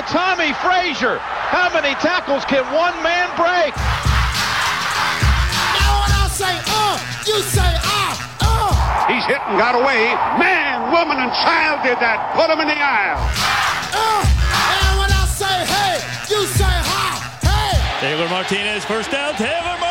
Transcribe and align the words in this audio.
Look 0.00 0.08
at 0.08 0.16
Tommie 0.16 0.56
Frazier. 0.64 1.18
How 1.20 1.68
many 1.76 1.92
tackles 2.00 2.46
can 2.46 2.64
one 2.72 2.96
man 3.04 3.28
break? 3.36 3.76
Now 5.76 5.92
when 6.00 6.12
I 6.16 6.24
say 6.32 6.56
uh, 6.56 6.96
you 7.28 7.36
say 7.44 7.68
ah, 7.84 8.16
uh. 8.40 9.12
He's 9.12 9.26
hit 9.28 9.44
and 9.44 9.60
got 9.60 9.76
away. 9.76 10.16
Man, 10.40 10.88
woman, 10.88 11.20
and 11.20 11.28
child 11.44 11.84
did 11.84 12.00
that. 12.00 12.32
Put 12.32 12.48
him 12.48 12.64
in 12.64 12.68
the 12.72 12.80
aisle. 12.80 13.20
Uh, 13.92 14.24
and 14.24 15.04
when 15.04 15.12
I 15.12 15.28
say 15.28 15.68
hey, 15.68 16.00
you 16.32 16.48
say 16.48 16.64
ha, 16.64 17.20
hey, 17.44 17.76
Taylor 18.00 18.28
Martinez, 18.30 18.86
first 18.86 19.10
down. 19.10 19.34
Taylor 19.34 19.76
Martinez 19.76 19.89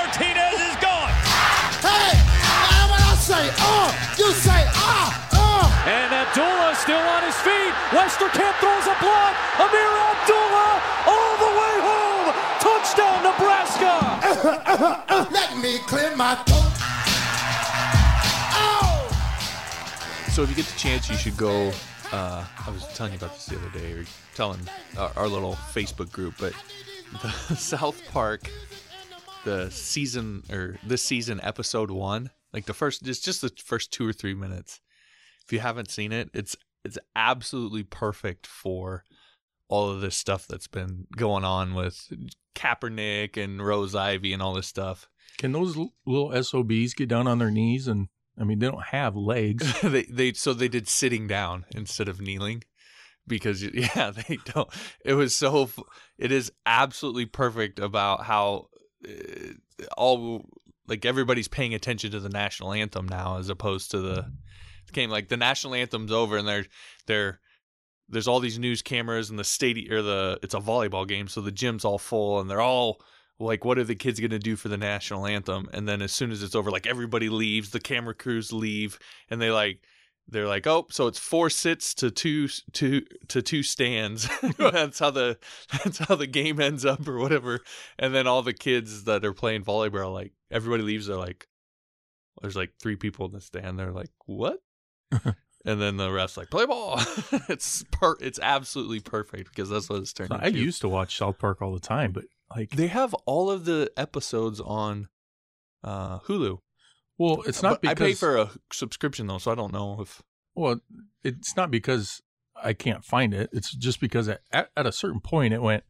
And 5.88 6.14
Abdullah 6.14 6.76
still 6.76 7.00
on 7.00 7.24
his 7.24 7.36
feet. 7.40 7.74
Westerkamp 7.96 8.56
throws 8.60 8.86
a 8.86 8.96
block. 9.00 9.34
Ameer 9.64 9.94
Abdullah 10.12 10.82
all 11.08 11.34
the 11.40 11.52
way 11.56 11.76
home. 11.88 12.28
Touchdown, 12.60 13.24
Nebraska. 13.24 13.94
Let 15.32 15.58
me 15.58 15.78
clear 15.88 16.16
my 16.16 16.36
throat. 16.36 16.74
Oh. 18.54 19.08
So 20.32 20.44
if 20.44 20.50
you 20.50 20.56
get 20.56 20.66
the 20.66 20.78
chance, 20.78 21.10
you 21.10 21.16
should 21.16 21.38
go. 21.38 21.72
Uh, 22.12 22.44
I 22.66 22.70
was 22.72 22.86
telling 22.96 23.14
you 23.14 23.18
about 23.18 23.34
this 23.36 23.46
the 23.46 23.56
other 23.56 23.70
day, 23.70 23.94
or 23.94 24.06
telling 24.36 24.60
our, 24.98 25.12
our 25.16 25.28
little 25.28 25.54
Facebook 25.54 26.12
group, 26.12 26.36
but 26.40 26.54
the 27.22 27.56
South 27.56 28.02
Park, 28.12 28.50
the 29.46 29.70
season 29.72 30.44
or 30.52 30.78
this 30.84 31.04
season 31.04 31.40
episode 31.42 31.90
one, 31.90 32.32
like 32.54 32.66
the 32.66 32.74
first, 32.74 33.08
it's 33.08 33.20
just 33.20 33.42
the 33.42 33.52
first 33.64 33.94
two 33.94 34.06
or 34.08 34.14
three 34.14 34.34
minutes. 34.34 34.82
If 35.50 35.54
you 35.54 35.62
haven't 35.62 35.90
seen 35.90 36.12
it, 36.12 36.30
it's 36.32 36.56
it's 36.86 37.00
absolutely 37.16 37.82
perfect 37.82 38.46
for 38.46 39.04
all 39.68 39.90
of 39.90 40.00
this 40.00 40.16
stuff 40.16 40.46
that's 40.48 40.68
been 40.68 41.08
going 41.18 41.44
on 41.44 41.74
with 41.74 42.08
Kaepernick 42.54 43.36
and 43.36 43.60
Rose-Ivey 43.60 44.32
and 44.32 44.44
all 44.44 44.54
this 44.54 44.68
stuff. 44.68 45.10
Can 45.40 45.52
those 45.52 45.76
little 46.06 46.44
SOBs 46.44 46.94
get 46.94 47.10
down 47.10 47.26
on 47.26 47.40
their 47.40 47.50
knees? 47.50 47.88
And 47.88 48.10
I 48.40 48.44
mean, 48.44 48.60
they 48.60 48.68
don't 48.68 48.86
have 48.92 49.16
legs. 49.16 49.82
they 49.82 50.04
they 50.04 50.34
so 50.34 50.54
they 50.54 50.68
did 50.68 50.88
sitting 50.88 51.26
down 51.26 51.66
instead 51.74 52.08
of 52.08 52.22
kneeling 52.22 52.64
because 53.26 53.64
yeah 53.74 54.12
they 54.12 54.38
don't 54.46 54.70
it 55.04 55.16
was 55.16 55.36
so 55.36 55.68
it 56.20 56.32
is 56.32 56.52
absolutely 56.68 57.26
perfect 57.26 57.80
about 57.80 58.24
how 58.26 58.68
uh, 59.04 59.54
all 59.98 60.46
like 60.88 61.06
everybody's 61.06 61.48
paying 61.48 61.74
attention 61.74 62.12
to 62.12 62.20
the 62.20 62.30
national 62.30 62.72
anthem 62.72 63.08
now 63.08 63.40
as 63.40 63.50
opposed 63.50 63.90
to 63.90 64.00
the 64.00 64.32
game 64.94 65.10
like 65.10 65.28
the 65.28 65.38
national 65.38 65.76
anthem's 65.76 66.12
over 66.12 66.38
and 66.38 66.48
they're 66.48 66.66
they're 67.08 67.40
there's 68.10 68.28
all 68.28 68.40
these 68.40 68.60
news 68.60 68.82
cameras 68.82 69.30
and 69.30 69.38
the 69.38 69.44
stadium 69.44 69.94
or 69.94 70.02
the 70.02 70.40
it's 70.42 70.54
a 70.54 70.60
volleyball 70.60 71.08
game 71.08 71.28
so 71.28 71.42
the 71.42 71.52
gym's 71.52 71.86
all 71.86 71.98
full 71.98 72.40
and 72.40 72.50
they're 72.50 72.62
all 72.62 73.00
like 73.40 73.64
what 73.64 73.80
are 73.80 73.84
the 73.84 73.96
kids 73.96 74.20
going 74.20 74.32
to 74.32 74.40
do 74.40 74.56
for 74.56 74.68
the 74.68 74.78
national 74.78 75.26
anthem? 75.26 75.70
And 75.74 75.88
then 75.88 76.02
as 76.02 76.12
soon 76.12 76.32
as 76.32 76.44
it's 76.44 76.56
over 76.56 76.72
like 76.72 76.88
everybody 76.88 77.30
leaves 77.30 77.70
the 77.70 77.80
camera 77.80 78.14
crews 78.14 78.52
leave 78.52 79.00
and 79.30 79.42
they 79.42 79.52
like 79.52 79.80
they're 80.28 80.48
like 80.48 80.68
oh 80.68 80.86
so 80.92 81.08
it's 81.08 81.18
four 81.18 81.50
sits 81.50 81.94
to 81.96 82.12
two 82.12 82.50
to 82.74 83.02
to 83.30 83.42
two 83.42 83.64
stands. 83.64 84.28
That's 84.58 85.00
how 85.00 85.12
the 85.12 85.38
that's 85.72 86.00
how 86.00 86.16
the 86.16 86.28
game 86.28 86.60
ends 86.60 86.86
up 86.86 87.08
or 87.08 87.18
whatever. 87.18 87.62
And 87.98 88.14
then 88.14 88.28
all 88.28 88.42
the 88.42 88.54
kids 88.54 89.06
that 89.06 89.26
are 89.26 89.34
playing 89.34 89.64
volleyball 89.64 90.14
like 90.14 90.34
everybody 90.52 90.84
leaves 90.84 91.08
they're 91.08 91.16
like 91.16 91.48
there's 92.42 92.56
like 92.56 92.74
three 92.80 92.96
people 92.96 93.26
in 93.26 93.34
the 93.34 93.42
stand 93.42 93.78
they're 93.78 93.92
like 93.92 94.12
what 94.26 94.60
and 95.66 95.82
then 95.82 95.98
the 95.98 96.08
refs 96.10 96.38
like 96.38 96.50
play 96.50 96.66
ball 96.66 96.96
it's 97.50 97.84
per 97.92 98.16
it's 98.22 98.40
absolutely 98.42 99.00
perfect 99.00 99.50
because 99.50 99.70
that's 99.70 99.90
what 99.90 100.00
it's 100.02 100.14
turned 100.14 100.32
I 100.34 100.48
into. 100.48 100.60
used 100.60 100.82
to 100.82 100.90
watch 100.90 101.18
South 101.18 101.38
Park 101.40 101.62
all 101.62 101.74
the 101.74 101.80
time, 101.80 102.12
but 102.12 102.26
like, 102.56 102.72
They 102.72 102.88
have 102.88 103.14
all 103.26 103.52
of 103.52 103.66
the 103.66 103.92
episodes 103.98 104.60
on 104.60 105.08
uh, 105.84 106.20
Hulu. 106.20 106.60
well, 107.18 107.44
it's 107.46 107.62
not 107.62 107.82
But 107.82 107.82
because 107.82 108.02
I 108.02 108.06
pay 108.10 108.14
for 108.14 108.38
a 108.38 108.50
subscription 108.74 109.28
though, 109.28 109.38
so 109.38 109.52
I 109.52 109.56
don't 109.56 109.72
know 109.74 110.02
if. 110.02 110.22
Well, 110.56 110.80
it's 111.24 111.56
not 111.56 111.70
because 111.72 112.22
I 112.62 112.74
can't 112.74 113.06
find 113.06 113.34
it. 113.34 113.50
It's 113.54 113.72
just 113.72 114.02
because 114.02 114.28
at, 114.28 114.42
at, 114.52 114.70
at 114.76 114.86
a 114.88 114.92
certain 114.92 115.20
point 115.22 115.54
it 115.54 115.62
went 115.62 115.84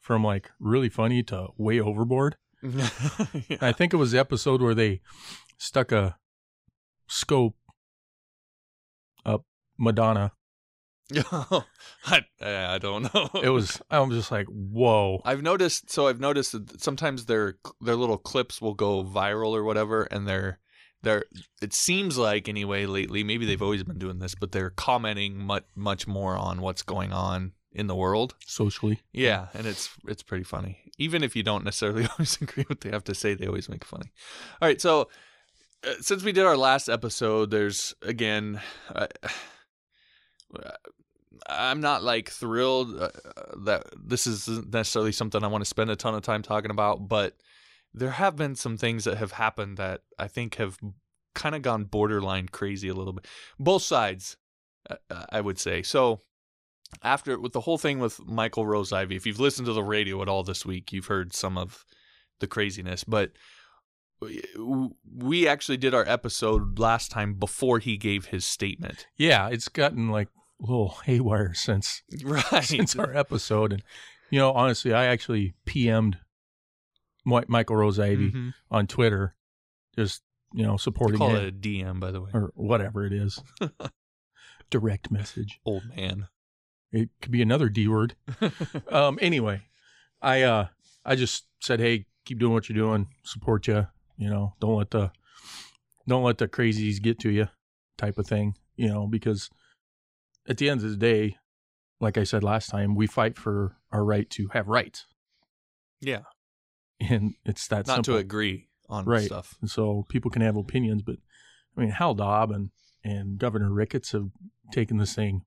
from 0.00 0.24
like 0.24 0.50
really 0.58 0.88
funny 0.88 1.22
to 1.24 1.48
way 1.56 1.80
overboard. 1.80 2.36
And 2.62 3.62
I 3.62 3.72
think 3.72 3.92
it 3.92 3.98
was 3.98 4.12
the 4.12 4.18
episode 4.18 4.60
where 4.62 4.74
they 4.74 5.00
stuck 5.58 5.92
a 5.92 6.16
scope 7.06 7.54
Madonna. 9.78 10.32
I, 12.04 12.24
I 12.40 12.78
don't 12.78 13.14
know. 13.14 13.30
It 13.40 13.50
was 13.50 13.80
I 13.90 14.00
was 14.00 14.16
just 14.16 14.32
like, 14.32 14.46
whoa. 14.48 15.22
I've 15.24 15.42
noticed. 15.42 15.90
So 15.90 16.08
I've 16.08 16.20
noticed 16.20 16.52
that 16.52 16.82
sometimes 16.82 17.26
their 17.26 17.58
their 17.80 17.94
little 17.94 18.18
clips 18.18 18.60
will 18.60 18.74
go 18.74 19.04
viral 19.04 19.52
or 19.52 19.62
whatever, 19.62 20.04
and 20.04 20.26
they're 20.26 20.58
they're. 21.02 21.24
It 21.62 21.72
seems 21.72 22.18
like 22.18 22.48
anyway 22.48 22.86
lately. 22.86 23.22
Maybe 23.22 23.46
they've 23.46 23.62
always 23.62 23.84
been 23.84 23.98
doing 23.98 24.18
this, 24.18 24.34
but 24.34 24.50
they're 24.50 24.70
commenting 24.70 25.38
much 25.38 25.64
much 25.76 26.08
more 26.08 26.36
on 26.36 26.60
what's 26.60 26.82
going 26.82 27.12
on 27.12 27.52
in 27.76 27.86
the 27.86 27.94
world. 27.94 28.34
Socially. 28.44 29.00
Yeah, 29.12 29.46
and 29.54 29.66
it's 29.66 29.90
it's 30.08 30.24
pretty 30.24 30.44
funny. 30.44 30.78
Even 30.98 31.22
if 31.22 31.36
you 31.36 31.44
don't 31.44 31.64
necessarily 31.64 32.06
always 32.10 32.40
agree 32.40 32.64
with 32.68 32.70
what 32.70 32.80
they 32.80 32.90
have 32.90 33.04
to 33.04 33.14
say, 33.14 33.34
they 33.34 33.46
always 33.46 33.68
make 33.68 33.84
funny. 33.84 34.10
All 34.60 34.66
right, 34.66 34.80
so 34.80 35.08
uh, 35.86 35.92
since 36.00 36.24
we 36.24 36.32
did 36.32 36.46
our 36.46 36.56
last 36.56 36.88
episode, 36.88 37.50
there's 37.50 37.94
again, 38.02 38.60
uh, 38.94 39.06
I'm 41.48 41.80
not 41.80 42.02
like 42.02 42.30
thrilled 42.30 43.00
uh, 43.00 43.10
that 43.64 43.84
this 43.96 44.26
isn't 44.26 44.72
necessarily 44.72 45.12
something 45.12 45.42
I 45.42 45.48
want 45.48 45.62
to 45.62 45.68
spend 45.68 45.90
a 45.90 45.96
ton 45.96 46.14
of 46.14 46.22
time 46.22 46.42
talking 46.42 46.70
about, 46.70 47.08
but 47.08 47.36
there 47.92 48.10
have 48.10 48.36
been 48.36 48.54
some 48.54 48.76
things 48.76 49.04
that 49.04 49.18
have 49.18 49.32
happened 49.32 49.76
that 49.76 50.02
I 50.18 50.28
think 50.28 50.56
have 50.56 50.78
kind 51.34 51.54
of 51.54 51.62
gone 51.62 51.84
borderline 51.84 52.48
crazy 52.48 52.88
a 52.88 52.94
little 52.94 53.12
bit. 53.12 53.26
Both 53.58 53.82
sides, 53.82 54.36
uh, 54.88 55.24
I 55.30 55.40
would 55.40 55.58
say. 55.58 55.82
So 55.82 56.22
after 57.02 57.38
with 57.38 57.52
the 57.52 57.60
whole 57.60 57.78
thing 57.78 57.98
with 57.98 58.24
Michael 58.26 58.66
Rose-Ivey, 58.66 59.16
if 59.16 59.26
you've 59.26 59.40
listened 59.40 59.66
to 59.66 59.72
the 59.72 59.82
radio 59.82 60.22
at 60.22 60.28
all 60.28 60.42
this 60.42 60.64
week, 60.64 60.92
you've 60.92 61.06
heard 61.06 61.34
some 61.34 61.58
of 61.58 61.84
the 62.40 62.46
craziness. 62.46 63.04
But 63.04 63.32
we- 64.20 65.46
actually 65.48 65.76
did 65.76 65.94
our 65.94 66.04
episode 66.08 66.78
last 66.78 67.10
time 67.10 67.34
before 67.34 67.78
he 67.78 67.96
gave 67.96 68.26
his 68.26 68.44
statement. 68.44 69.06
Yeah, 69.16 69.48
it's 69.48 69.68
gotten 69.68 70.08
like 70.10 70.28
a 70.60 70.66
little 70.66 70.88
haywire 71.04 71.52
since 71.54 72.02
Right. 72.24 72.64
since 72.64 72.96
our 72.96 73.14
episode. 73.16 73.72
And 73.72 73.82
you 74.30 74.38
know, 74.38 74.52
honestly, 74.52 74.92
I 74.92 75.06
actually 75.06 75.54
PM'd 75.66 76.18
Michael 77.24 77.76
Rose-Ivey 77.76 78.30
Mhm. 78.30 78.54
on 78.70 78.86
Twitter, 78.86 79.34
just 79.96 80.22
you 80.54 80.62
know, 80.64 80.76
supporting 80.76 81.18
call 81.18 81.30
him 81.30 81.36
it 81.36 81.48
a 81.48 81.52
DM, 81.52 81.98
by 82.00 82.10
the 82.12 82.20
way. 82.22 82.30
or 82.32 82.52
whatever 82.54 83.04
it 83.04 83.12
is. 83.12 83.40
Direct 84.70 85.10
message. 85.10 85.60
Old 85.64 85.82
man. 85.96 86.28
It 86.92 87.10
could 87.20 87.30
be 87.32 87.42
another 87.42 87.68
D 87.68 87.86
word. 87.88 88.14
um. 88.90 89.18
Anyway, 89.20 89.62
I 90.22 90.42
uh 90.42 90.68
I 91.04 91.14
just 91.16 91.46
said, 91.60 91.78
hey, 91.80 92.06
keep 92.24 92.38
doing 92.38 92.52
what 92.52 92.68
you're 92.68 92.76
doing. 92.78 93.08
Support 93.24 93.66
you. 93.68 93.86
You 94.16 94.30
know, 94.30 94.54
don't 94.60 94.76
let 94.76 94.90
the 94.90 95.10
don't 96.08 96.22
let 96.24 96.38
the 96.38 96.48
crazies 96.48 97.00
get 97.02 97.18
to 97.20 97.30
you, 97.30 97.48
type 97.98 98.18
of 98.18 98.26
thing. 98.26 98.54
You 98.76 98.88
know, 98.88 99.06
because 99.06 99.50
at 100.48 100.58
the 100.58 100.68
end 100.70 100.82
of 100.84 100.90
the 100.90 100.96
day, 100.96 101.36
like 102.00 102.16
I 102.18 102.24
said 102.24 102.42
last 102.44 102.68
time, 102.70 102.94
we 102.94 103.06
fight 103.06 103.36
for 103.38 103.76
our 103.90 104.04
right 104.04 104.28
to 104.30 104.48
have 104.48 104.68
rights, 104.68 105.06
Yeah. 106.00 106.22
and 107.00 107.34
it's 107.44 107.66
that 107.68 107.86
Not 107.86 107.96
simple. 107.96 108.14
to 108.14 108.18
agree 108.18 108.68
on 108.88 109.04
Right. 109.04 109.24
stuff. 109.26 109.56
And 109.60 109.70
so 109.70 110.04
people 110.08 110.30
can 110.30 110.42
have 110.42 110.56
opinions, 110.56 111.02
but 111.02 111.16
I 111.76 111.80
mean, 111.80 111.90
Hal 111.90 112.14
Daub 112.14 112.50
and, 112.52 112.70
and 113.02 113.38
Governor 113.38 113.70
Ricketts 113.72 114.12
have 114.12 114.30
taken 114.72 114.98
this 114.98 115.14
thing 115.14 115.44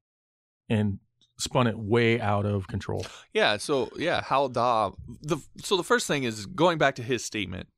and 0.67 0.99
spun 1.37 1.67
it 1.67 1.77
way 1.79 2.19
out 2.19 2.45
of 2.45 2.67
control. 2.67 3.05
Yeah, 3.33 3.57
so 3.57 3.89
yeah, 3.95 4.21
Hal 4.23 4.49
Daub. 4.49 4.95
The 5.21 5.37
so 5.63 5.77
the 5.77 5.83
first 5.83 6.07
thing 6.07 6.23
is 6.23 6.45
going 6.45 6.77
back 6.77 6.95
to 6.95 7.03
his 7.03 7.23
statement. 7.23 7.69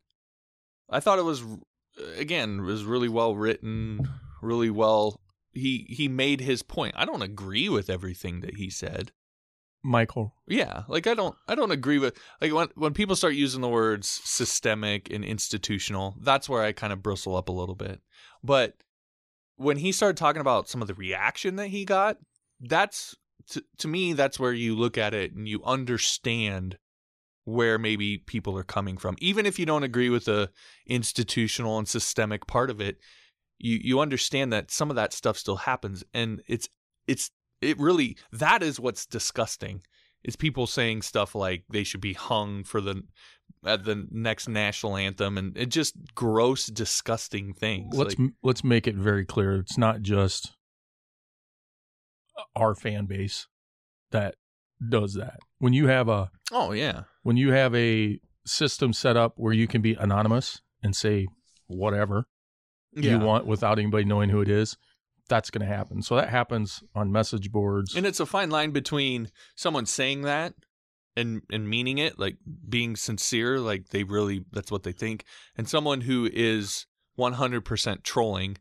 I 0.92 1.00
thought 1.00 1.20
it 1.20 1.26
was 1.26 1.44
again 2.18 2.60
it 2.60 2.64
was 2.64 2.84
really 2.84 3.10
well 3.10 3.36
written, 3.36 4.10
really 4.42 4.70
well. 4.70 5.20
He 5.54 5.86
he 5.90 6.08
made 6.08 6.42
his 6.42 6.62
point. 6.62 6.94
I 6.98 7.06
don't 7.06 7.22
agree 7.22 7.70
with 7.70 7.90
everything 7.90 8.42
that 8.42 8.56
he 8.56 8.70
said. 8.70 9.12
Michael, 9.84 10.36
Yeah, 10.48 10.84
like 10.88 11.08
I 11.08 11.16
don't 11.16 11.36
I 11.48 11.56
don't 11.56 11.72
agree 11.72 11.98
with 11.98 12.16
like 12.40 12.54
when 12.54 12.68
when 12.76 12.94
people 12.94 13.16
start 13.16 13.34
using 13.34 13.62
the 13.62 13.70
words 13.70 14.08
systemic 14.08 15.12
and 15.12 15.26
institutional, 15.26 16.16
that's 16.22 16.48
where 16.48 16.62
I 16.62 16.72
kind 16.72 16.94
of 16.94 17.02
bristle 17.02 17.36
up 17.36 17.50
a 17.50 17.54
little 17.54 17.76
bit. 17.76 18.00
But 18.44 18.76
when 19.56 19.78
he 19.78 19.92
started 19.92 20.18
talking 20.18 20.42
about 20.42 20.70
some 20.70 20.82
of 20.82 20.88
the 20.88 20.94
reaction 20.94 21.56
that 21.56 21.68
he 21.68 21.86
got, 21.86 22.18
that's 22.60 23.16
to, 23.50 23.64
to 23.80 23.88
me 23.88 24.14
that's 24.14 24.40
where 24.40 24.54
you 24.54 24.76
look 24.76 24.98
at 24.98 25.14
it 25.14 25.34
and 25.34 25.48
you 25.48 25.64
understand 25.64 26.78
where 27.52 27.78
maybe 27.78 28.18
people 28.18 28.58
are 28.58 28.64
coming 28.64 28.98
from. 28.98 29.16
Even 29.20 29.46
if 29.46 29.60
you 29.60 29.66
don't 29.66 29.84
agree 29.84 30.10
with 30.10 30.26
the 30.26 30.50
institutional 30.88 31.78
and 31.78 31.88
systemic 31.88 32.48
part 32.48 32.70
of 32.70 32.82
it, 32.82 32.98
you 33.60 33.80
you 33.82 34.00
understand 34.00 34.52
that 34.52 34.72
some 34.72 34.90
of 34.90 34.96
that 34.96 35.14
stuff 35.14 35.38
still 35.38 35.58
happens 35.58 36.04
and 36.14 36.42
it's 36.48 36.68
it's 37.08 37.32
it 37.62 37.80
really 37.80 38.18
that 38.32 38.64
is 38.64 38.80
what's 38.80 39.06
disgusting 39.06 39.82
is 40.24 40.36
people 40.36 40.68
saying 40.68 41.02
stuff 41.02 41.36
like 41.36 41.64
they 41.70 41.84
should 41.84 42.02
be 42.02 42.14
hung 42.14 42.64
for 42.64 42.82
the 42.82 43.04
at 43.66 43.84
the 43.84 44.08
next 44.12 44.50
national 44.50 44.98
anthem 44.98 45.38
and 45.38 45.56
it 45.58 45.70
just 45.70 45.96
gross 46.16 46.66
disgusting 46.68 47.54
things 47.54 47.96
let's 47.96 48.18
like, 48.18 48.32
let's 48.42 48.64
make 48.64 48.88
it 48.88 48.96
very 48.96 49.26
clear. 49.26 49.58
It's 49.58 49.78
not 49.78 50.02
just 50.02 50.54
our 52.56 52.74
fan 52.76 53.06
base 53.06 53.48
that 54.12 54.36
does 54.90 55.14
that. 55.16 55.40
When 55.60 55.74
you 55.74 55.88
have 55.88 56.10
a 56.10 56.32
oh 56.52 56.72
yeah 56.72 57.04
when 57.24 57.38
you 57.38 57.52
have 57.52 57.74
a 57.76 58.20
system 58.46 58.94
set 58.94 59.16
up 59.16 59.34
where 59.36 59.54
you 59.54 59.68
can 59.68 59.82
be 59.82 59.94
anonymous 59.94 60.62
and 60.84 60.96
say 60.96 61.28
whatever 61.68 62.26
yeah 62.94 63.12
you 63.12 63.20
want 63.20 63.46
without 63.46 63.78
anybody 63.80 64.04
knowing 64.04 64.30
who 64.30 64.42
it 64.42 64.50
is, 64.50 64.78
that's 65.30 65.50
going 65.50 65.66
to 65.66 65.74
happen. 65.74 66.02
So 66.02 66.16
that 66.16 66.30
happens 66.30 66.84
on 66.96 67.12
message 67.12 67.52
boards. 67.52 67.96
and 67.96 68.06
it's 68.06 68.20
a 68.20 68.26
fine 68.26 68.50
line 68.50 68.72
between 68.72 69.30
someone 69.56 69.86
saying 69.86 70.24
that 70.24 70.54
and 71.16 71.42
and 71.52 71.70
meaning 71.70 71.98
it 71.98 72.18
like 72.18 72.38
being 72.68 72.96
sincere 72.96 73.60
like 73.60 73.90
they 73.90 74.04
really 74.04 74.46
that's 74.52 74.72
what 74.72 74.84
they 74.84 74.92
think 74.92 75.26
and 75.58 75.68
someone 75.68 76.02
who 76.02 76.30
is 76.32 76.86
100% 77.20 78.04
trolling 78.04 78.58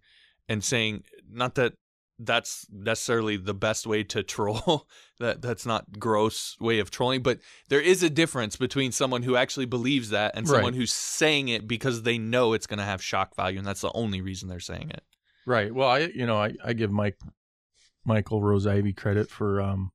and 0.49 0.63
saying 0.65 1.05
not 1.31 1.55
that 1.55 1.75
that's 2.23 2.67
necessarily 2.71 3.37
the 3.37 3.55
best 3.55 3.87
way 3.87 4.03
to 4.05 4.23
troll 4.23 4.87
that 5.21 5.41
that's 5.41 5.65
not 5.65 5.99
gross 5.99 6.57
way 6.61 6.79
of 6.79 6.91
trolling 6.91 7.23
but 7.23 7.39
there 7.69 7.81
is 7.81 8.03
a 8.03 8.11
difference 8.11 8.57
between 8.57 8.93
someone 8.93 9.23
who 9.23 9.37
actually 9.37 9.65
believes 9.67 10.11
that 10.11 10.33
and 10.37 10.47
someone 10.47 10.73
Right. 10.73 10.75
who's 10.75 10.93
saying 10.93 11.49
it 11.49 11.67
because 11.67 12.03
they 12.03 12.19
know 12.19 12.53
it's 12.53 12.67
going 12.67 12.79
to 12.79 12.85
have 12.85 13.03
shock 13.03 13.35
value 13.35 13.59
and 13.59 13.67
that's 13.67 13.81
the 13.81 13.93
only 13.95 14.21
reason 14.21 14.49
they're 14.49 14.61
saying 14.61 14.91
it 14.91 15.03
Right. 15.47 15.75
Well, 15.75 15.89
I 15.89 16.01
you 16.15 16.27
know 16.27 16.37
I, 16.37 16.53
I 16.63 16.75
give 16.75 16.91
Mike 16.93 17.19
Michael 18.05 18.43
Rose-Ivey 18.43 18.93
credit 18.93 19.31
for 19.31 19.61
um 19.61 19.93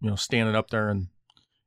you 0.00 0.10
know 0.10 0.16
standing 0.16 0.56
up 0.56 0.70
there 0.70 0.88
and 0.88 1.08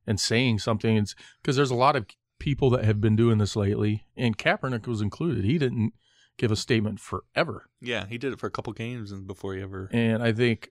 and 0.06 0.20
saying 0.20 0.58
something. 0.58 0.96
It's 0.96 1.14
because 1.40 1.56
there's 1.56 1.70
a 1.70 1.74
lot 1.76 1.96
of 1.96 2.06
people 2.38 2.70
that 2.70 2.84
have 2.84 3.00
been 3.00 3.16
doing 3.16 3.38
this 3.38 3.56
lately, 3.56 4.04
and 4.16 4.36
Kaepernick 4.36 4.86
was 4.86 5.00
included. 5.00 5.44
He 5.44 5.58
didn't 5.58 5.92
give 6.38 6.50
a 6.50 6.56
statement 6.56 6.98
forever, 7.00 7.68
yeah 7.80 8.06
he 8.06 8.18
did 8.18 8.32
it 8.32 8.38
for 8.40 8.46
a 8.46 8.50
couple 8.50 8.72
games 8.72 9.12
and 9.12 9.26
before 9.26 9.54
he 9.54 9.62
ever 9.62 9.88
and 9.92 10.22
I 10.22 10.32
think 10.32 10.70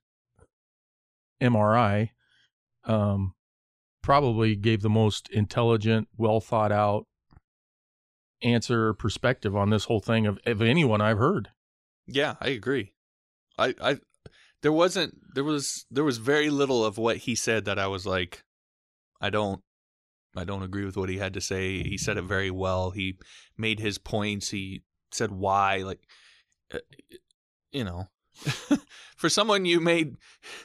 MRI 1.41 2.09
um 2.85 3.33
probably 4.01 4.55
gave 4.55 4.81
the 4.81 4.89
most 4.89 5.29
intelligent, 5.29 6.07
well 6.17 6.39
thought 6.39 6.71
out 6.71 7.05
answer 8.43 8.93
perspective 8.93 9.55
on 9.55 9.69
this 9.69 9.85
whole 9.85 9.99
thing 9.99 10.25
of 10.25 10.39
of 10.45 10.61
anyone 10.61 11.01
I've 11.01 11.17
heard. 11.19 11.49
Yeah, 12.07 12.35
I 12.41 12.49
agree. 12.49 12.93
I 13.57 13.75
I 13.81 13.99
there 14.61 14.71
wasn't 14.71 15.15
there 15.35 15.43
was 15.43 15.85
there 15.91 16.03
was 16.03 16.17
very 16.17 16.49
little 16.49 16.83
of 16.83 16.97
what 16.97 17.17
he 17.17 17.35
said 17.35 17.65
that 17.65 17.79
I 17.79 17.87
was 17.87 18.05
like 18.05 18.43
I 19.19 19.29
don't 19.29 19.61
I 20.35 20.43
don't 20.43 20.63
agree 20.63 20.85
with 20.85 20.97
what 20.97 21.09
he 21.09 21.17
had 21.17 21.33
to 21.33 21.41
say. 21.41 21.83
He 21.83 21.97
said 21.97 22.17
it 22.17 22.23
very 22.23 22.51
well. 22.51 22.91
He 22.91 23.17
made 23.57 23.79
his 23.79 23.97
points. 23.97 24.49
He 24.49 24.81
said 25.11 25.31
why 25.31 25.77
like 25.77 26.01
uh, 26.73 26.79
you 27.71 27.83
know 27.83 28.07
for 29.17 29.29
someone 29.29 29.65
you 29.65 29.79
may 29.79 30.11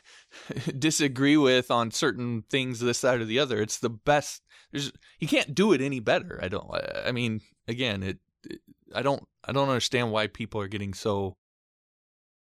disagree 0.78 1.36
with 1.36 1.70
on 1.70 1.90
certain 1.90 2.42
things 2.48 2.80
this 2.80 2.98
side 2.98 3.20
or 3.20 3.24
the 3.24 3.38
other 3.38 3.60
it's 3.60 3.78
the 3.78 3.90
best 3.90 4.42
there's 4.72 4.92
you 5.18 5.28
can't 5.28 5.54
do 5.54 5.72
it 5.72 5.80
any 5.80 6.00
better 6.00 6.38
i 6.42 6.48
don't 6.48 6.70
i 7.04 7.12
mean 7.12 7.40
again 7.66 8.02
it, 8.02 8.18
it 8.44 8.60
i 8.94 9.02
don't 9.02 9.24
i 9.44 9.52
don't 9.52 9.68
understand 9.68 10.10
why 10.10 10.26
people 10.26 10.60
are 10.60 10.68
getting 10.68 10.94
so 10.94 11.36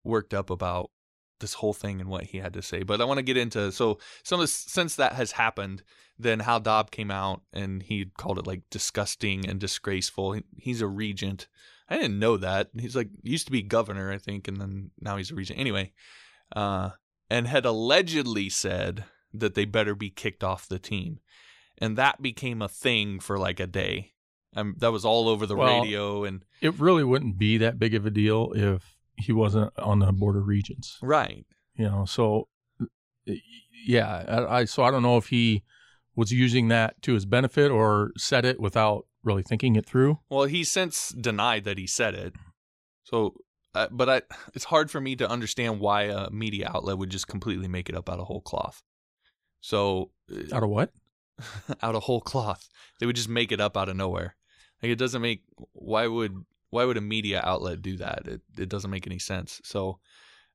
worked 0.05 0.34
up 0.34 0.50
about 0.50 0.90
this 1.40 1.55
whole 1.55 1.72
thing 1.72 2.00
and 2.00 2.08
what 2.08 2.25
he 2.25 2.38
had 2.38 2.52
to 2.52 2.62
say 2.62 2.82
but 2.82 3.00
i 3.00 3.05
want 3.05 3.19
to 3.19 3.22
get 3.22 3.37
into 3.37 3.70
so 3.72 3.98
some 4.22 4.40
of 4.40 4.44
the, 4.44 4.48
since 4.48 4.96
that 4.96 5.12
has 5.12 5.32
happened 5.32 5.82
then 6.19 6.40
Hal 6.40 6.60
Daub 6.60 6.90
came 6.90 7.10
out 7.10 7.43
and 7.52 7.82
he 7.82 8.05
called 8.16 8.38
it 8.38 8.46
like 8.46 8.62
disgusting 8.70 9.48
and 9.48 9.58
disgraceful 9.58 10.32
He- 10.32 10.44
he's 10.56 10.81
a 10.81 10.87
regent 10.87 11.48
i 11.92 11.96
didn't 11.96 12.18
know 12.18 12.36
that 12.36 12.68
he's 12.78 12.96
like 12.96 13.08
used 13.22 13.46
to 13.46 13.52
be 13.52 13.62
governor 13.62 14.10
i 14.10 14.18
think 14.18 14.48
and 14.48 14.60
then 14.60 14.90
now 15.00 15.16
he's 15.16 15.30
a 15.30 15.34
regent 15.34 15.58
anyway 15.58 15.92
uh 16.56 16.90
and 17.32 17.46
had 17.46 17.64
allegedly 17.64 18.50
said 18.50 19.04
that 19.32 19.54
they 19.54 19.64
better 19.64 19.94
be 19.94 20.10
kicked 20.10 20.44
off 20.44 20.68
the 20.68 20.78
team. 20.78 21.18
And 21.78 21.96
that 21.96 22.20
became 22.20 22.60
a 22.60 22.68
thing 22.68 23.20
for 23.20 23.38
like 23.38 23.58
a 23.58 23.66
day. 23.66 24.12
Um, 24.54 24.74
that 24.80 24.92
was 24.92 25.06
all 25.06 25.30
over 25.30 25.46
the 25.46 25.56
Well- 25.56 25.80
radio 25.80 26.24
and 26.24 26.44
it 26.60 26.78
really 26.78 27.04
wouldn't 27.04 27.38
be 27.38 27.56
that 27.56 27.78
big 27.78 27.94
of 27.94 28.04
a 28.04 28.10
deal 28.10 28.52
if 28.54 28.98
he 29.16 29.32
wasn't 29.32 29.72
on 29.78 30.00
the 30.00 30.12
board 30.12 30.36
of 30.36 30.46
regents 30.46 30.98
right. 31.00 31.46
you 31.74 31.86
know 31.86 32.04
so 32.04 32.48
yeah 33.86 34.24
I, 34.28 34.58
I 34.58 34.64
so 34.66 34.82
i 34.82 34.90
don't 34.90 35.02
know 35.02 35.16
if 35.16 35.28
he 35.28 35.62
was 36.14 36.32
using 36.32 36.68
that 36.68 37.00
to 37.02 37.14
his 37.14 37.24
benefit 37.24 37.70
or 37.70 38.12
said 38.18 38.44
it 38.44 38.60
without 38.60 39.06
really 39.24 39.42
thinking 39.42 39.76
it 39.76 39.86
through 39.86 40.19
Well, 40.28 40.44
he 40.44 40.64
since 40.64 41.10
denied 41.10 41.64
that 41.64 41.78
he 41.78 41.86
said 41.86 42.14
it. 42.14 42.34
So, 43.04 43.34
uh, 43.74 43.88
but 43.90 44.08
I, 44.08 44.22
it's 44.54 44.64
hard 44.64 44.90
for 44.90 45.00
me 45.00 45.16
to 45.16 45.28
understand 45.28 45.80
why 45.80 46.02
a 46.02 46.30
media 46.30 46.70
outlet 46.72 46.98
would 46.98 47.10
just 47.10 47.28
completely 47.28 47.69
make 47.69 47.88
it 47.88 47.96
up 47.96 48.08
out 48.08 48.19
of 48.19 48.26
whole 48.26 48.40
cloth. 48.40 48.82
So, 49.60 50.10
uh, 50.30 50.54
out 50.54 50.62
of 50.62 50.70
what 50.70 50.90
out 51.82 51.94
of 51.94 52.02
whole 52.02 52.20
cloth, 52.20 52.69
they 52.98 53.06
would 53.06 53.16
just 53.16 53.28
make 53.28 53.52
it 53.52 53.60
up 53.60 53.76
out 53.76 53.88
of 53.88 53.96
nowhere. 53.96 54.36
Like 54.82 54.92
it 54.92 54.98
doesn't 54.98 55.22
make. 55.22 55.42
Why 55.72 56.06
would 56.06 56.44
why 56.70 56.84
would 56.84 56.96
a 56.96 57.02
media 57.02 57.40
outlet 57.44 57.82
do 57.82 57.96
that? 57.98 58.26
It 58.26 58.40
it 58.58 58.69
doesn't 58.69 58.90
make 58.90 59.06
any 59.06 59.19
sense. 59.19 59.60
So, 59.64 60.00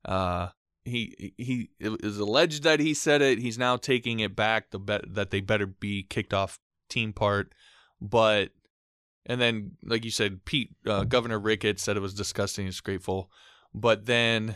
uh, 0.06 0.50
he 0.84 1.34
he 1.38 1.70
it 1.80 2.04
is 2.04 2.18
alleged 2.20 2.64
that 2.64 2.80
he 2.80 2.94
said 2.94 3.22
it. 3.22 3.40
He's 3.40 3.58
now 3.58 3.78
taking 3.78 4.20
it 4.20 4.36
back. 4.36 4.72
The 4.72 4.80
bet 4.80 5.14
that 5.16 5.32
they 5.32 5.42
better 5.42 5.66
be 5.66 6.04
kicked 6.04 6.34
off 6.34 6.60
team 6.90 7.14
part, 7.14 7.54
but 8.02 8.50
and 9.28 9.40
then 9.40 9.72
like 9.84 10.04
you 10.06 10.12
said, 10.12 10.46
Pete 10.46 10.72
uh, 10.88 11.04
Governor 11.04 11.40
Ricketts 11.40 11.84
said 11.84 11.98
it 11.98 12.02
was 12.02 12.14
disgusting 12.14 12.66
and 12.66 12.74
disgraceful, 12.74 13.30
but 13.74 14.06
then 14.06 14.56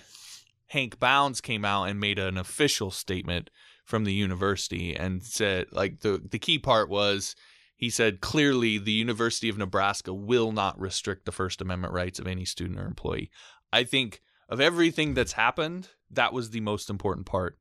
Hank 0.68 1.00
Bounds 1.00 1.42
came 1.42 1.66
out 1.66 1.84
and 1.86 2.00
made 2.00 2.18
an 2.18 2.38
official 2.38 2.90
statement 2.90 3.50
from 3.86 4.06
the 4.06 4.14
university 4.14 4.96
and 4.96 5.22
said 5.22 5.68
like 5.72 6.00
the 6.00 6.22
the 6.32 6.40
key 6.40 6.58
part 6.58 6.90
was 6.90 7.36
he 7.76 7.90
said 7.90 8.22
clearly 8.22 8.78
the 8.78 8.92
University 8.92 9.50
of 9.50 9.58
Nebraska 9.58 10.14
will 10.14 10.52
not 10.52 10.80
restrict 10.80 11.26
the 11.26 11.32
First 11.32 11.62
Amendment 11.62 11.94
rights 11.94 12.20
of 12.20 12.28
any 12.28 12.46
student 12.46 12.80
or 12.80 12.86
employee. 12.86 13.30
I 13.74 13.84
think 13.84 14.22
of 14.48 14.62
everything 14.62 15.14
that's 15.14 15.34
happened, 15.34 15.90
that 16.10 16.32
was 16.32 16.52
the 16.52 16.62
most 16.62 16.90
important 16.90 17.26
part. 17.26 17.58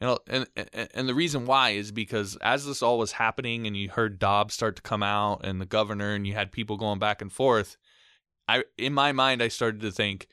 And, 0.00 0.18
and 0.28 0.46
and 0.56 1.08
the 1.08 1.14
reason 1.14 1.46
why 1.46 1.70
is 1.70 1.92
because 1.92 2.36
as 2.36 2.66
this 2.66 2.82
all 2.82 2.98
was 2.98 3.12
happening 3.12 3.66
and 3.66 3.76
you 3.76 3.88
heard 3.88 4.18
Dobbs 4.18 4.54
start 4.54 4.76
to 4.76 4.82
come 4.82 5.02
out 5.02 5.44
and 5.44 5.60
the 5.60 5.66
governor 5.66 6.14
and 6.14 6.26
you 6.26 6.34
had 6.34 6.52
people 6.52 6.76
going 6.76 6.98
back 6.98 7.22
and 7.22 7.32
forth, 7.32 7.76
I 8.48 8.64
in 8.76 8.92
my 8.92 9.12
mind 9.12 9.42
I 9.42 9.48
started 9.48 9.80
to 9.82 9.90
think 9.90 10.26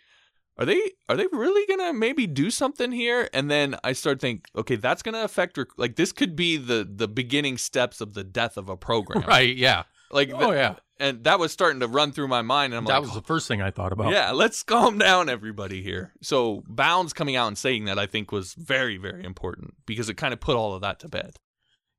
are 0.58 0.66
they 0.66 0.92
are 1.08 1.16
they 1.16 1.28
really 1.32 1.66
gonna 1.68 1.94
maybe 1.94 2.28
do 2.28 2.52
something 2.52 2.92
here? 2.92 3.30
And 3.34 3.50
then 3.50 3.76
i 3.84 3.94
start 3.94 4.20
think 4.20 4.48
okay 4.56 4.76
that's 4.76 5.02
gonna 5.02 5.24
affect 5.24 5.58
rec- 5.58 5.78
like 5.78 5.96
this 5.96 6.12
could 6.12 6.36
be 6.36 6.58
the 6.58 6.88
the 6.90 7.08
beginning 7.08 7.58
steps 7.58 8.02
of 8.02 8.14
the 8.14 8.24
death 8.24 8.58
of 8.58 8.68
a 8.70 8.78
program. 8.78 9.24
Right 9.28 9.56
yeah 9.56 9.84
like 10.14 10.32
oh 10.34 10.52
yeah. 10.52 10.76
and 11.00 11.24
that 11.24 11.40
was 11.40 11.52
starting 11.52 11.80
to 11.80 11.88
run 11.88 12.12
through 12.12 12.28
my 12.28 12.42
mind 12.42 12.74
and 12.74 12.78
i'm 12.78 12.86
like 12.86 12.94
that 12.94 13.00
like 13.00 13.08
was 13.14 13.16
the 13.16 13.26
first 13.26 13.48
thing 13.48 13.62
i 13.62 13.72
thought 13.72 13.92
about. 13.92 14.12
Yeah 14.12 14.32
let's 14.32 14.64
calm 14.74 14.98
down 14.98 15.30
everybody 15.30 15.82
here. 15.82 16.14
So 16.22 16.64
bounds 16.68 17.14
coming 17.14 17.36
out 17.36 17.48
and 17.48 17.58
saying 17.58 17.86
that 17.86 17.98
i 18.00 18.06
think 18.06 18.32
was 18.32 18.54
very 18.54 18.98
very 18.98 19.24
important 19.24 19.76
because 19.86 20.10
it 20.10 20.16
kind 20.16 20.34
of 20.34 20.40
put 20.40 20.56
all 20.56 20.74
of 20.74 20.82
that 20.82 21.00
to 21.00 21.08
bed. 21.08 21.38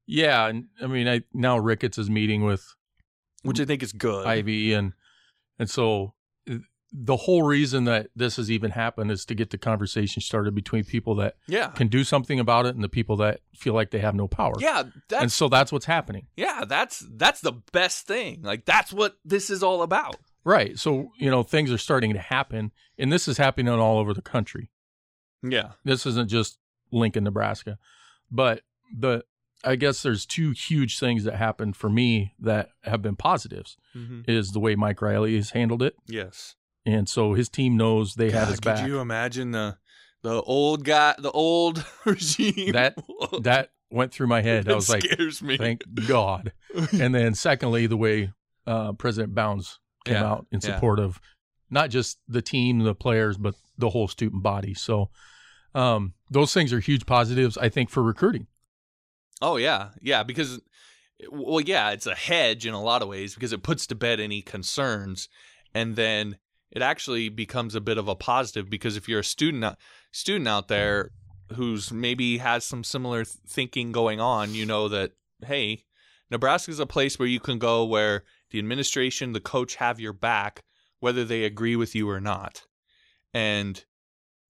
Yeah 0.06 0.46
and 0.46 0.66
i 0.82 0.86
mean 0.86 1.08
i 1.08 1.22
now 1.32 1.58
ricketts 1.58 1.98
is 1.98 2.10
meeting 2.10 2.44
with 2.44 2.74
which 3.42 3.60
i 3.60 3.64
think 3.64 3.82
is 3.82 3.92
good. 3.92 4.26
Ivey 4.26 4.72
and 4.72 4.92
and 5.58 5.68
so 5.68 6.14
the 6.92 7.16
whole 7.16 7.42
reason 7.42 7.84
that 7.84 8.10
this 8.14 8.36
has 8.36 8.50
even 8.50 8.70
happened 8.70 9.10
is 9.10 9.24
to 9.24 9.34
get 9.34 9.50
the 9.50 9.58
conversation 9.58 10.20
started 10.20 10.54
between 10.54 10.84
people 10.84 11.14
that 11.14 11.36
yeah. 11.48 11.68
can 11.68 11.88
do 11.88 12.04
something 12.04 12.38
about 12.38 12.66
it 12.66 12.74
and 12.74 12.84
the 12.84 12.88
people 12.88 13.16
that 13.16 13.40
feel 13.54 13.72
like 13.72 13.90
they 13.90 13.98
have 14.00 14.14
no 14.14 14.28
power. 14.28 14.52
Yeah 14.58 14.84
and 15.16 15.32
so 15.32 15.48
that's 15.48 15.72
what's 15.72 15.86
happening. 15.86 16.26
Yeah 16.36 16.64
that's 16.66 17.04
that's 17.16 17.40
the 17.40 17.52
best 17.72 18.06
thing. 18.06 18.42
Like 18.42 18.66
that's 18.66 18.92
what 18.92 19.16
this 19.24 19.48
is 19.48 19.62
all 19.62 19.82
about. 19.82 20.16
Right. 20.44 20.78
So 20.78 21.12
you 21.16 21.30
know 21.30 21.42
things 21.42 21.72
are 21.72 21.78
starting 21.78 22.12
to 22.12 22.18
happen 22.18 22.72
and 22.98 23.10
this 23.10 23.26
is 23.26 23.38
happening 23.38 23.72
all 23.72 23.98
over 23.98 24.12
the 24.12 24.22
country. 24.22 24.70
Yeah. 25.42 25.72
This 25.84 26.04
isn't 26.04 26.28
just 26.28 26.58
lincoln 26.90 27.24
nebraska. 27.24 27.78
But 28.30 28.62
the 28.94 29.24
i 29.64 29.76
guess 29.76 30.02
there's 30.02 30.26
two 30.26 30.50
huge 30.50 30.98
things 30.98 31.24
that 31.24 31.36
happened 31.36 31.76
for 31.76 31.88
me 31.88 32.34
that 32.38 32.70
have 32.82 33.00
been 33.00 33.16
positives 33.16 33.78
mm-hmm. 33.96 34.20
is 34.26 34.50
the 34.50 34.60
way 34.60 34.74
mike 34.74 35.00
riley 35.00 35.36
has 35.36 35.50
handled 35.50 35.82
it. 35.82 35.94
Yes 36.06 36.56
and 36.86 37.08
so 37.08 37.34
his 37.34 37.48
team 37.48 37.76
knows 37.76 38.14
they 38.14 38.30
have 38.30 38.48
his 38.48 38.60
God, 38.60 38.64
back 38.74 38.78
Could 38.84 38.86
you 38.88 39.00
imagine 39.00 39.50
the 39.52 39.78
the 40.22 40.40
old 40.42 40.84
guy, 40.84 41.14
the 41.18 41.30
old 41.32 41.84
regime? 42.04 42.72
That- 42.72 42.96
that 43.42 43.70
went 43.90 44.10
through 44.12 44.26
my 44.28 44.40
head 44.40 44.60
i 44.66 44.70
That 44.70 44.74
was 44.76 44.88
like 44.88 45.02
scares 45.04 45.42
me. 45.42 45.58
thank 45.58 45.82
god 46.06 46.52
and 46.92 47.14
then 47.14 47.34
secondly 47.34 47.86
the 47.86 47.96
way 47.96 48.32
uh, 48.66 48.92
president 48.92 49.34
bounds 49.34 49.80
came 50.06 50.14
Yeah, 50.14 50.24
out 50.24 50.46
in 50.50 50.60
yeah. 50.62 50.74
support 50.74 50.98
of 50.98 51.20
not 51.68 51.90
just 51.90 52.18
the 52.26 52.40
team 52.40 52.78
the 52.78 52.94
players 52.94 53.36
but 53.36 53.54
the 53.76 53.90
whole 53.90 54.08
student 54.08 54.42
body 54.42 54.72
so 54.72 55.10
um, 55.74 56.14
those 56.30 56.54
things 56.54 56.72
are 56.72 56.80
huge 56.80 57.04
positives 57.04 57.58
i 57.58 57.68
think 57.68 57.90
for 57.90 58.02
recruiting 58.02 58.46
Oh 59.44 59.56
yeah, 59.56 59.88
yeah. 60.00 60.22
Because 60.22 60.60
well, 61.30 61.60
yeah, 61.60 61.90
it's 61.90 62.06
a 62.06 62.14
hedge 62.14 62.64
in 62.64 62.74
a 62.74 62.80
lot 62.82 63.02
of 63.02 63.08
ways 63.08 63.34
because 63.34 63.52
it 63.52 63.64
puts 63.64 63.88
to 63.88 63.96
bed 63.96 64.20
any 64.20 64.40
concerns, 64.40 65.28
and 65.74 65.96
then 65.96 66.36
it 66.72 66.82
actually 66.82 67.28
becomes 67.28 67.74
a 67.74 67.80
bit 67.80 67.98
of 67.98 68.08
a 68.08 68.14
positive 68.14 68.68
because 68.68 68.96
if 68.96 69.08
you're 69.08 69.20
a 69.20 69.24
student 69.24 69.64
out- 69.64 69.78
student 70.10 70.48
out 70.48 70.68
there 70.68 71.10
who's 71.54 71.92
maybe 71.92 72.38
has 72.38 72.64
some 72.64 72.82
similar 72.82 73.24
thinking 73.24 73.92
going 73.92 74.20
on, 74.20 74.54
you 74.54 74.64
know 74.64 74.88
that 74.88 75.12
hey, 75.44 75.84
Nebraska's 76.30 76.80
a 76.80 76.86
place 76.86 77.18
where 77.18 77.28
you 77.28 77.40
can 77.40 77.58
go 77.58 77.84
where 77.84 78.24
the 78.50 78.58
administration, 78.58 79.32
the 79.32 79.40
coach 79.40 79.76
have 79.76 80.00
your 80.00 80.14
back, 80.14 80.62
whether 81.00 81.24
they 81.24 81.44
agree 81.44 81.76
with 81.76 81.94
you 81.94 82.08
or 82.08 82.20
not, 82.20 82.62
and 83.34 83.84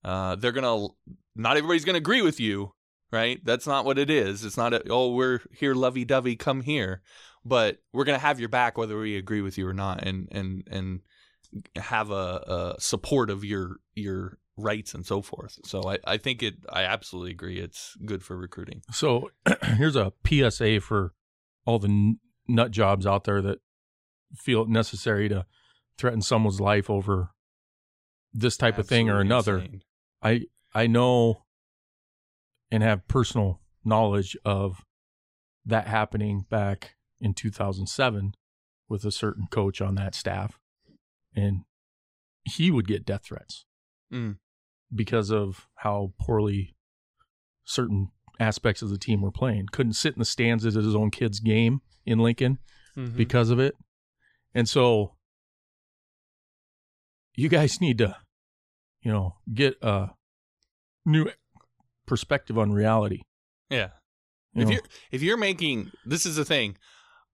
uh, 0.04 0.36
they're 0.36 0.52
gonna. 0.52 0.88
Not 1.34 1.56
everybody's 1.56 1.84
gonna 1.84 1.98
agree 1.98 2.22
with 2.22 2.38
you, 2.38 2.74
right? 3.10 3.40
That's 3.42 3.66
not 3.66 3.84
what 3.84 3.98
it 3.98 4.10
is. 4.10 4.44
It's 4.44 4.56
not 4.56 4.74
a, 4.74 4.82
oh 4.90 5.12
we're 5.12 5.40
here 5.50 5.74
lovey 5.74 6.04
dovey, 6.04 6.36
come 6.36 6.60
here, 6.60 7.02
but 7.44 7.78
we're 7.92 8.04
gonna 8.04 8.18
have 8.18 8.38
your 8.38 8.48
back 8.48 8.78
whether 8.78 8.98
we 8.98 9.16
agree 9.16 9.40
with 9.40 9.58
you 9.58 9.66
or 9.66 9.72
not, 9.72 10.02
and 10.04 10.28
and 10.30 10.62
and 10.70 11.00
have 11.76 12.10
a, 12.10 12.74
a 12.76 12.80
support 12.80 13.30
of 13.30 13.44
your 13.44 13.76
your 13.94 14.38
rights 14.56 14.94
and 14.94 15.04
so 15.06 15.22
forth. 15.22 15.58
So 15.64 15.82
I, 15.88 15.98
I 16.04 16.16
think 16.16 16.42
it. 16.42 16.54
I 16.68 16.82
absolutely 16.82 17.32
agree. 17.32 17.58
It's 17.58 17.96
good 18.04 18.22
for 18.22 18.36
recruiting. 18.36 18.82
So 18.90 19.30
here's 19.62 19.96
a 19.96 20.12
PSA 20.26 20.80
for 20.80 21.14
all 21.64 21.78
the 21.78 21.88
n- 21.88 22.18
nut 22.48 22.70
jobs 22.70 23.06
out 23.06 23.24
there 23.24 23.42
that 23.42 23.58
feel 24.34 24.62
it 24.62 24.68
necessary 24.68 25.28
to 25.28 25.46
threaten 25.98 26.22
someone's 26.22 26.60
life 26.60 26.88
over 26.88 27.30
this 28.32 28.56
type 28.56 28.78
of 28.78 28.86
thing 28.86 29.10
or 29.10 29.20
another. 29.20 29.58
insane. 29.58 29.82
I 30.22 30.42
I 30.74 30.86
know 30.86 31.44
and 32.70 32.82
have 32.82 33.06
personal 33.06 33.60
knowledge 33.84 34.36
of 34.44 34.84
that 35.66 35.86
happening 35.86 36.46
back 36.48 36.96
in 37.20 37.34
2007 37.34 38.34
with 38.88 39.04
a 39.04 39.12
certain 39.12 39.46
coach 39.50 39.80
on 39.80 39.94
that 39.96 40.14
staff 40.14 40.58
and 41.34 41.64
he 42.44 42.70
would 42.70 42.86
get 42.86 43.04
death 43.06 43.24
threats 43.24 43.64
Mm. 44.12 44.38
because 44.94 45.30
of 45.30 45.68
how 45.76 46.12
poorly 46.20 46.74
certain 47.64 48.10
aspects 48.40 48.82
of 48.82 48.90
the 48.90 48.98
team 48.98 49.22
were 49.22 49.30
playing 49.30 49.66
couldn't 49.72 49.92
sit 49.94 50.14
in 50.14 50.18
the 50.18 50.24
stands 50.24 50.66
at 50.66 50.74
his 50.74 50.94
own 50.94 51.10
kid's 51.10 51.38
game 51.40 51.80
in 52.04 52.18
Lincoln 52.18 52.58
Mhm. 52.96 53.16
because 53.16 53.50
of 53.50 53.58
it. 53.60 53.74
And 54.54 54.68
so 54.68 55.16
you 57.34 57.48
guys 57.48 57.80
need 57.80 57.98
to, 57.98 58.16
you 59.00 59.10
know, 59.12 59.36
get 59.52 59.76
a 59.82 60.10
new 61.06 61.30
perspective 62.06 62.58
on 62.58 62.72
reality. 62.72 63.22
yeah. 63.70 63.90
You 64.54 64.62
if 64.62 64.68
know? 64.68 64.72
you're 64.74 64.82
if 65.12 65.22
you're 65.22 65.36
making 65.38 65.90
this 66.04 66.26
is 66.26 66.36
the 66.36 66.44
thing, 66.44 66.76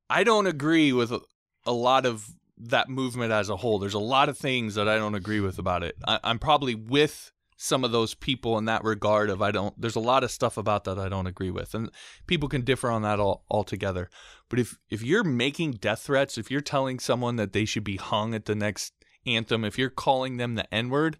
I 0.08 0.22
don't 0.22 0.46
agree 0.46 0.92
with 0.92 1.10
a, 1.10 1.20
a 1.66 1.72
lot 1.72 2.06
of 2.06 2.30
that 2.60 2.88
movement 2.88 3.32
as 3.32 3.48
a 3.48 3.56
whole. 3.56 3.78
There's 3.78 3.94
a 3.94 3.98
lot 3.98 4.28
of 4.28 4.36
things 4.38 4.74
that 4.74 4.88
I 4.88 4.96
don't 4.96 5.14
agree 5.14 5.40
with 5.40 5.58
about 5.58 5.82
it. 5.82 5.96
I, 6.06 6.18
I'm 6.24 6.38
probably 6.38 6.74
with 6.74 7.32
some 7.56 7.82
of 7.82 7.90
those 7.90 8.14
people 8.14 8.56
in 8.56 8.66
that 8.66 8.84
regard 8.84 9.30
of 9.30 9.42
I 9.42 9.50
don't. 9.50 9.78
There's 9.80 9.96
a 9.96 10.00
lot 10.00 10.22
of 10.24 10.30
stuff 10.30 10.56
about 10.56 10.84
that 10.84 10.98
I 10.98 11.08
don't 11.08 11.26
agree 11.26 11.50
with, 11.50 11.74
and 11.74 11.90
people 12.26 12.48
can 12.48 12.62
differ 12.62 12.90
on 12.90 13.02
that 13.02 13.18
all 13.20 13.44
altogether. 13.50 14.08
But 14.48 14.58
if 14.60 14.78
if 14.90 15.02
you're 15.02 15.24
making 15.24 15.72
death 15.72 16.00
threats, 16.02 16.38
if 16.38 16.50
you're 16.50 16.60
telling 16.60 16.98
someone 16.98 17.36
that 17.36 17.52
they 17.52 17.64
should 17.64 17.84
be 17.84 17.96
hung 17.96 18.34
at 18.34 18.44
the 18.44 18.54
next 18.54 18.92
anthem, 19.26 19.64
if 19.64 19.76
you're 19.78 19.90
calling 19.90 20.36
them 20.36 20.54
the 20.54 20.72
N 20.72 20.88
word, 20.88 21.18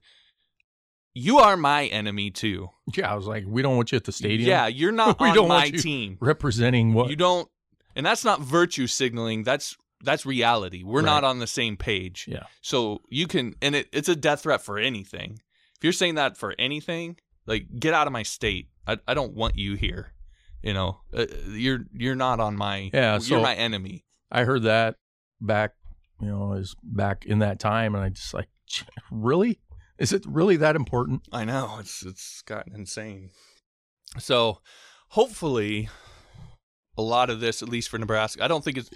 you 1.14 1.38
are 1.38 1.56
my 1.56 1.86
enemy 1.86 2.30
too. 2.30 2.68
yeah, 2.94 3.12
I 3.12 3.16
was 3.16 3.26
like, 3.26 3.44
we 3.46 3.60
don't 3.62 3.76
want 3.76 3.90
you 3.92 3.96
at 3.96 4.04
the 4.04 4.12
stadium. 4.12 4.48
Yeah, 4.48 4.66
you're 4.68 4.92
not 4.92 5.18
We 5.20 5.28
on 5.30 5.34
don't 5.34 5.48
my 5.48 5.70
team. 5.70 6.16
representing 6.20 6.94
what 6.94 7.10
You 7.10 7.16
don't, 7.16 7.48
and 7.96 8.06
that's 8.06 8.24
not 8.24 8.40
virtue 8.40 8.86
signaling. 8.86 9.42
That's 9.42 9.76
that's 10.02 10.24
reality. 10.24 10.82
We're 10.84 11.02
not 11.02 11.24
on 11.24 11.38
the 11.38 11.46
same 11.46 11.76
page. 11.76 12.26
Yeah. 12.28 12.44
So 12.60 13.00
you 13.08 13.26
can, 13.26 13.54
and 13.60 13.74
it, 13.74 13.88
it's 13.92 14.08
a 14.08 14.16
death 14.16 14.42
threat 14.42 14.62
for 14.62 14.78
anything. 14.78 15.40
If 15.76 15.84
you're 15.84 15.92
saying 15.92 16.16
that 16.16 16.36
for 16.36 16.54
anything, 16.58 17.16
like 17.46 17.66
get 17.78 17.94
out 17.94 18.06
of 18.06 18.12
my 18.12 18.22
state. 18.22 18.68
I, 18.86 18.98
I 19.06 19.14
don't 19.14 19.34
want 19.34 19.56
you 19.56 19.74
here. 19.74 20.12
You 20.62 20.74
know, 20.74 21.00
uh, 21.16 21.26
you're 21.48 21.80
you're 21.92 22.16
not 22.16 22.40
on 22.40 22.56
my. 22.56 22.90
Yeah, 22.92 23.12
you're 23.14 23.20
so- 23.20 23.42
my 23.42 23.54
enemy. 23.54 24.04
I 24.30 24.44
heard 24.44 24.64
that 24.64 24.96
back, 25.40 25.72
you 26.20 26.28
know, 26.28 26.52
is 26.52 26.74
back 26.82 27.24
in 27.24 27.38
that 27.38 27.58
time, 27.58 27.94
and 27.94 28.04
I 28.04 28.10
just 28.10 28.34
like, 28.34 28.48
really, 29.10 29.60
is 29.98 30.12
it 30.12 30.24
really 30.26 30.56
that 30.56 30.76
important? 30.76 31.22
I 31.32 31.44
know 31.44 31.76
it's 31.80 32.04
it's 32.04 32.42
gotten 32.42 32.74
insane. 32.74 33.30
So, 34.18 34.60
hopefully, 35.10 35.88
a 36.98 37.02
lot 37.02 37.30
of 37.30 37.38
this, 37.38 37.62
at 37.62 37.68
least 37.68 37.88
for 37.88 37.96
Nebraska, 37.96 38.44
I 38.44 38.48
don't 38.48 38.64
think 38.64 38.76
it's 38.76 38.90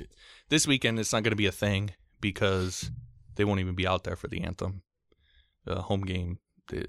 this 0.49 0.67
weekend. 0.67 0.99
It's 0.99 1.13
not 1.13 1.23
going 1.23 1.31
to 1.31 1.37
be 1.37 1.47
a 1.47 1.53
thing 1.53 1.93
because 2.21 2.91
they 3.37 3.45
won't 3.45 3.61
even 3.61 3.77
be 3.77 3.87
out 3.87 4.05
there 4.05 4.17
for 4.17 4.29
the 4.29 4.43
anthem, 4.43 4.83
the 5.65 5.83
home 5.83 6.03
game. 6.03 6.39
They, 6.69 6.85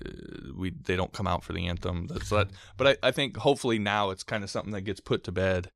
we 0.58 0.72
they 0.72 0.96
don't 0.96 1.13
come 1.13 1.27
out 1.27 1.43
for 1.43 1.53
the 1.53 1.67
anthem. 1.67 2.08
That's 2.08 2.29
that. 2.29 2.50
But 2.77 2.88
I, 2.88 3.08
I 3.08 3.12
think 3.12 3.38
hopefully 3.38 3.79
now 3.79 4.10
it's 4.10 4.24
kind 4.24 4.43
of 4.43 4.50
something 4.50 4.74
that 4.74 4.82
gets 4.82 5.00
put 5.00 5.24
to 5.25 5.32
bed, 5.32 5.72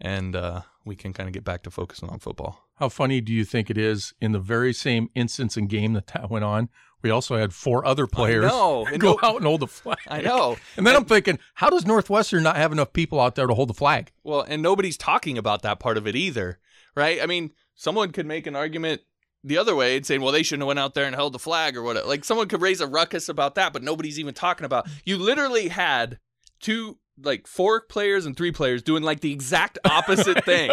and 0.00 0.34
uh, 0.36 0.62
we 0.84 0.94
can 0.96 1.12
kind 1.12 1.28
of 1.28 1.32
get 1.32 1.44
back 1.44 1.64
to 1.64 1.70
focusing 1.70 2.08
on 2.08 2.20
football. 2.20 2.67
How 2.78 2.88
funny 2.88 3.20
do 3.20 3.32
you 3.32 3.44
think 3.44 3.70
it 3.70 3.78
is 3.78 4.14
in 4.20 4.32
the 4.32 4.38
very 4.38 4.72
same 4.72 5.10
instance 5.14 5.56
and 5.56 5.68
game 5.68 5.94
that 5.94 6.08
that 6.08 6.30
went 6.30 6.44
on? 6.44 6.68
We 7.02 7.10
also 7.10 7.36
had 7.36 7.52
four 7.52 7.84
other 7.84 8.06
players 8.06 8.50
go 8.50 8.86
no- 8.98 9.18
out 9.22 9.36
and 9.36 9.44
hold 9.44 9.60
the 9.60 9.66
flag. 9.66 9.98
I 10.08 10.20
know. 10.20 10.56
And 10.76 10.86
then 10.86 10.96
I'm 10.96 11.04
thinking, 11.04 11.38
how 11.54 11.70
does 11.70 11.86
Northwestern 11.86 12.42
not 12.42 12.56
have 12.56 12.72
enough 12.72 12.92
people 12.92 13.20
out 13.20 13.34
there 13.34 13.46
to 13.46 13.54
hold 13.54 13.68
the 13.68 13.74
flag? 13.74 14.12
Well, 14.24 14.42
and 14.42 14.62
nobody's 14.62 14.96
talking 14.96 15.38
about 15.38 15.62
that 15.62 15.78
part 15.78 15.96
of 15.96 16.06
it 16.06 16.16
either, 16.16 16.58
right? 16.96 17.22
I 17.22 17.26
mean, 17.26 17.52
someone 17.74 18.10
could 18.10 18.26
make 18.26 18.46
an 18.46 18.56
argument 18.56 19.02
the 19.44 19.58
other 19.58 19.74
way 19.74 19.96
and 19.96 20.04
saying, 20.06 20.20
well, 20.20 20.32
they 20.32 20.42
shouldn't 20.42 20.62
have 20.62 20.68
went 20.68 20.80
out 20.80 20.94
there 20.94 21.04
and 21.04 21.14
held 21.14 21.32
the 21.32 21.38
flag 21.38 21.76
or 21.76 21.82
whatever. 21.82 22.06
Like 22.06 22.24
someone 22.24 22.48
could 22.48 22.60
raise 22.60 22.80
a 22.80 22.86
ruckus 22.86 23.28
about 23.28 23.54
that, 23.54 23.72
but 23.72 23.82
nobody's 23.82 24.18
even 24.18 24.34
talking 24.34 24.64
about. 24.64 24.88
You 25.04 25.18
literally 25.18 25.68
had 25.68 26.18
two, 26.60 26.98
like 27.22 27.46
four 27.46 27.80
players 27.80 28.26
and 28.26 28.36
three 28.36 28.52
players 28.52 28.82
doing 28.82 29.04
like 29.04 29.20
the 29.20 29.32
exact 29.32 29.78
opposite 29.84 30.44
thing 30.44 30.70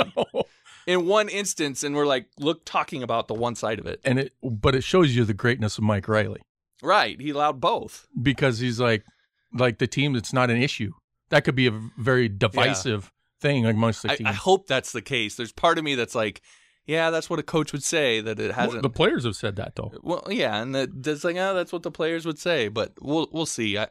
in 0.86 1.06
one 1.06 1.30
instance, 1.30 1.84
and 1.84 1.96
we're 1.96 2.06
like, 2.06 2.28
look, 2.40 2.66
talking 2.66 3.04
about 3.04 3.28
the 3.28 3.34
one 3.34 3.56
side 3.56 3.80
of 3.80 3.86
it. 3.86 4.00
And 4.04 4.20
it, 4.20 4.34
but 4.44 4.76
it 4.76 4.84
shows 4.84 5.16
you 5.16 5.26
the 5.26 5.34
greatness 5.34 5.78
of 5.78 5.84
Mike 5.84 6.08
Riley 6.08 6.42
Right? 6.82 7.20
He 7.20 7.32
allowed 7.32 7.60
both. 7.60 8.08
because 8.22 8.60
he's 8.60 8.80
like, 8.80 9.04
like 9.54 9.80
the 9.80 9.88
team. 9.88 10.16
It's 10.16 10.34
not 10.34 10.50
an 10.50 10.62
issue. 10.62 10.92
That 11.30 11.44
could 11.44 11.56
be 11.56 11.68
a 11.68 11.82
very 11.98 12.30
divisive 12.30 13.12
thing 13.42 13.66
amongst 13.66 14.04
the 14.04 14.12
I, 14.12 14.16
team. 14.16 14.28
I 14.28 14.34
hope 14.34 14.68
that's 14.68 14.92
the 14.92 15.02
case. 15.02 15.36
There's 15.36 15.52
part 15.52 15.78
of 15.78 15.84
me 15.84 15.96
that's 15.96 16.16
like, 16.16 16.42
yeah, 16.86 17.10
that's 17.10 17.30
what 17.30 17.40
a 17.40 17.44
coach 17.44 17.72
would 17.72 17.84
say. 17.84 18.22
That 18.22 18.40
it 18.40 18.54
hasn't. 18.54 18.84
the 18.84 18.90
players 18.90 19.24
have 19.24 19.36
said 19.36 19.56
that 19.56 19.76
though. 19.76 19.92
Well, 20.04 20.28
yeah, 20.30 20.62
and 20.62 20.76
that, 20.76 21.04
that's 21.04 21.24
like, 21.24 21.36
oh, 21.38 21.56
that's 21.56 21.74
what 21.74 21.84
the 21.84 21.92
players 21.92 22.26
would 22.26 22.38
say, 22.38 22.68
but 22.68 22.94
we'll 23.02 23.28
we'll 23.32 23.48
see. 23.48 23.78
I 23.78 23.88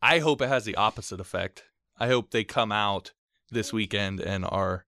I 0.00 0.18
hope 0.18 0.42
it 0.42 0.48
has 0.48 0.64
the 0.64 0.74
opposite 0.74 1.20
effect. 1.20 1.64
I 2.00 2.08
hope 2.08 2.30
they 2.30 2.42
come 2.42 2.72
out 2.72 3.12
this 3.50 3.72
weekend 3.72 4.20
and 4.20 4.44
are 4.44 4.86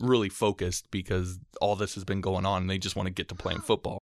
really 0.00 0.28
focused 0.28 0.90
because 0.90 1.38
all 1.60 1.76
this 1.76 1.94
has 1.94 2.04
been 2.04 2.20
going 2.20 2.46
on 2.46 2.62
and 2.62 2.70
they 2.70 2.78
just 2.78 2.96
want 2.96 3.06
to 3.06 3.12
get 3.12 3.28
to 3.28 3.34
playing 3.34 3.60
football. 3.60 3.98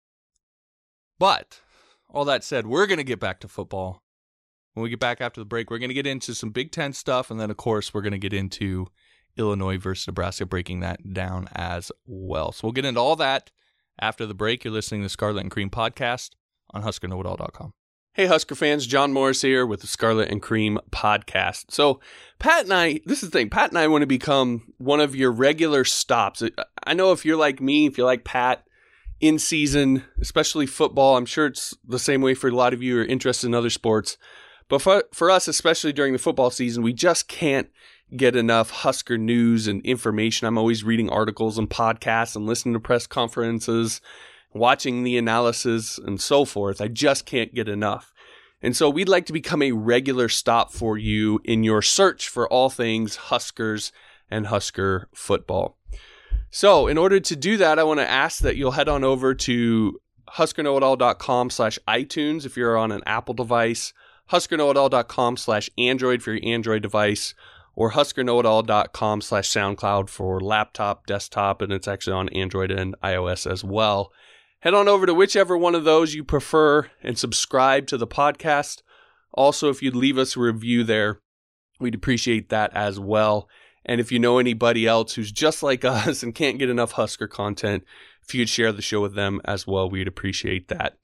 But 1.19 1.61
all 2.09 2.25
that 2.25 2.43
said, 2.43 2.67
we're 2.67 2.87
going 2.87 2.97
to 2.97 3.03
get 3.03 3.19
back 3.19 3.39
to 3.41 3.47
football. 3.47 4.01
When 4.73 4.83
we 4.83 4.89
get 4.89 4.99
back 4.99 5.21
after 5.21 5.39
the 5.39 5.45
break, 5.45 5.69
we're 5.69 5.79
going 5.79 5.89
to 5.89 5.95
get 5.95 6.07
into 6.07 6.35
some 6.35 6.49
Big 6.49 6.71
Ten 6.71 6.91
stuff, 6.91 7.31
and 7.31 7.39
then 7.39 7.49
of 7.49 7.55
course 7.55 7.93
we're 7.93 8.01
going 8.01 8.11
to 8.11 8.17
get 8.17 8.33
into 8.33 8.87
Illinois 9.37 9.77
versus 9.77 10.07
Nebraska, 10.07 10.45
breaking 10.45 10.81
that 10.81 11.13
down 11.13 11.47
as 11.53 11.91
well. 12.05 12.51
So 12.51 12.67
we'll 12.67 12.73
get 12.73 12.85
into 12.85 12.99
all 12.99 13.15
that 13.15 13.51
after 13.99 14.25
the 14.25 14.33
break. 14.33 14.63
You're 14.63 14.73
listening 14.73 15.01
to 15.01 15.05
the 15.05 15.09
Scarlet 15.09 15.41
and 15.41 15.51
Cream 15.51 15.69
podcast 15.69 16.31
on 16.71 16.83
HuskerKnowItAll.com. 16.83 17.71
Hey, 18.15 18.27
Husker 18.27 18.55
fans, 18.55 18.87
John 18.87 19.11
Morris 19.11 19.41
here 19.41 19.65
with 19.65 19.81
the 19.81 19.87
Scarlet 19.87 20.31
and 20.31 20.41
Cream 20.41 20.79
podcast. 20.89 21.65
So, 21.71 21.99
Pat 22.39 22.63
and 22.63 22.73
I, 22.73 23.01
this 23.03 23.21
is 23.21 23.29
the 23.29 23.37
thing, 23.37 23.49
Pat 23.49 23.71
and 23.71 23.77
I 23.77 23.89
want 23.89 24.03
to 24.03 24.07
become 24.07 24.71
one 24.77 25.01
of 25.01 25.17
your 25.17 25.33
regular 25.33 25.83
stops. 25.83 26.41
I 26.85 26.93
know 26.93 27.11
if 27.11 27.25
you're 27.25 27.35
like 27.35 27.59
me, 27.59 27.87
if 27.87 27.97
you're 27.97 28.07
like 28.07 28.23
Pat, 28.23 28.65
in 29.19 29.37
season, 29.37 30.05
especially 30.21 30.65
football, 30.65 31.17
I'm 31.17 31.25
sure 31.25 31.47
it's 31.47 31.73
the 31.85 31.99
same 31.99 32.21
way 32.21 32.35
for 32.35 32.47
a 32.47 32.55
lot 32.55 32.73
of 32.73 32.81
you 32.81 32.95
who 32.95 33.01
are 33.01 33.05
interested 33.05 33.47
in 33.47 33.53
other 33.53 33.69
sports. 33.69 34.17
But 34.69 34.81
for, 34.81 35.03
for 35.11 35.29
us, 35.29 35.49
especially 35.49 35.91
during 35.91 36.13
the 36.13 36.17
football 36.17 36.51
season, 36.51 36.83
we 36.83 36.93
just 36.93 37.27
can't 37.27 37.69
get 38.15 38.37
enough 38.37 38.69
Husker 38.69 39.17
news 39.17 39.67
and 39.67 39.85
information. 39.85 40.47
I'm 40.47 40.57
always 40.57 40.85
reading 40.85 41.09
articles 41.09 41.57
and 41.57 41.69
podcasts 41.69 42.37
and 42.37 42.45
listening 42.45 42.75
to 42.75 42.79
press 42.79 43.07
conferences, 43.07 43.99
watching 44.55 45.03
the 45.03 45.17
analysis 45.17 45.97
and 45.97 46.19
so 46.19 46.45
forth. 46.45 46.81
I 46.81 46.87
just 46.87 47.25
can't 47.25 47.53
get 47.53 47.67
enough. 47.67 48.13
And 48.61 48.75
so 48.75 48.89
we'd 48.89 49.09
like 49.09 49.25
to 49.27 49.33
become 49.33 49.61
a 49.61 49.73
regular 49.73 50.29
stop 50.29 50.71
for 50.71 50.97
you 50.97 51.39
in 51.43 51.63
your 51.63 51.81
search 51.81 52.29
for 52.29 52.47
all 52.47 52.69
things 52.69 53.17
Huskers 53.17 53.91
and 54.31 54.47
Husker 54.47 55.09
football. 55.13 55.77
So 56.49 56.87
in 56.87 56.97
order 56.97 57.19
to 57.19 57.35
do 57.35 57.57
that, 57.57 57.77
I 57.77 57.83
want 57.83 57.99
to 57.99 58.09
ask 58.09 58.39
that 58.39 58.55
you'll 58.55 58.71
head 58.71 58.89
on 58.89 59.03
over 59.03 59.35
to 59.35 59.99
huskerknowitall.com 60.31 61.49
slash 61.49 61.77
iTunes 61.87 62.45
if 62.45 62.57
you're 62.57 62.77
on 62.77 62.91
an 62.91 63.01
Apple 63.05 63.33
device, 63.33 63.93
huskerknowitall.com 64.31 65.37
slash 65.37 65.69
Android 65.77 66.23
for 66.23 66.33
your 66.33 66.49
Android 66.49 66.81
device, 66.81 67.35
or 67.75 67.91
huskerknowitall.com 67.91 69.21
slash 69.21 69.49
SoundCloud 69.49 70.09
for 70.09 70.39
laptop, 70.39 71.05
desktop, 71.05 71.61
and 71.61 71.73
it's 71.73 71.87
actually 71.87 72.13
on 72.13 72.29
Android 72.29 72.71
and 72.71 72.95
iOS 73.03 73.49
as 73.49 73.63
well. 73.63 74.11
Head 74.65 74.73
on 74.73 74.87
over 74.87 75.05
to 75.05 75.13
whichever 75.13 75.55
one 75.55 75.75
of 75.75 75.83
those 75.83 76.15
you 76.15 76.23
prefer 76.23 76.89
and 77.03 77.19
subscribe 77.19 77.85
to 77.85 77.97
the 77.97 78.07
podcast. 78.07 78.81
Also, 79.31 79.69
if 79.69 79.83
you'd 79.83 79.95
leave 79.95 80.17
us 80.17 80.35
a 80.35 80.39
review 80.39 80.83
there, 80.83 81.19
we'd 81.79 81.93
appreciate 81.93 82.49
that 82.49 82.75
as 82.75 82.99
well. 82.99 83.47
And 83.85 84.01
if 84.01 84.11
you 84.11 84.17
know 84.17 84.39
anybody 84.39 84.87
else 84.87 85.13
who's 85.13 85.31
just 85.31 85.61
like 85.61 85.85
us 85.85 86.23
and 86.23 86.33
can't 86.33 86.57
get 86.57 86.71
enough 86.71 86.93
Husker 86.93 87.27
content, 87.27 87.83
if 88.23 88.33
you'd 88.33 88.49
share 88.49 88.71
the 88.71 88.81
show 88.81 89.01
with 89.01 89.13
them 89.13 89.39
as 89.45 89.67
well, 89.67 89.87
we'd 89.87 90.07
appreciate 90.07 90.69
that. 90.69 90.97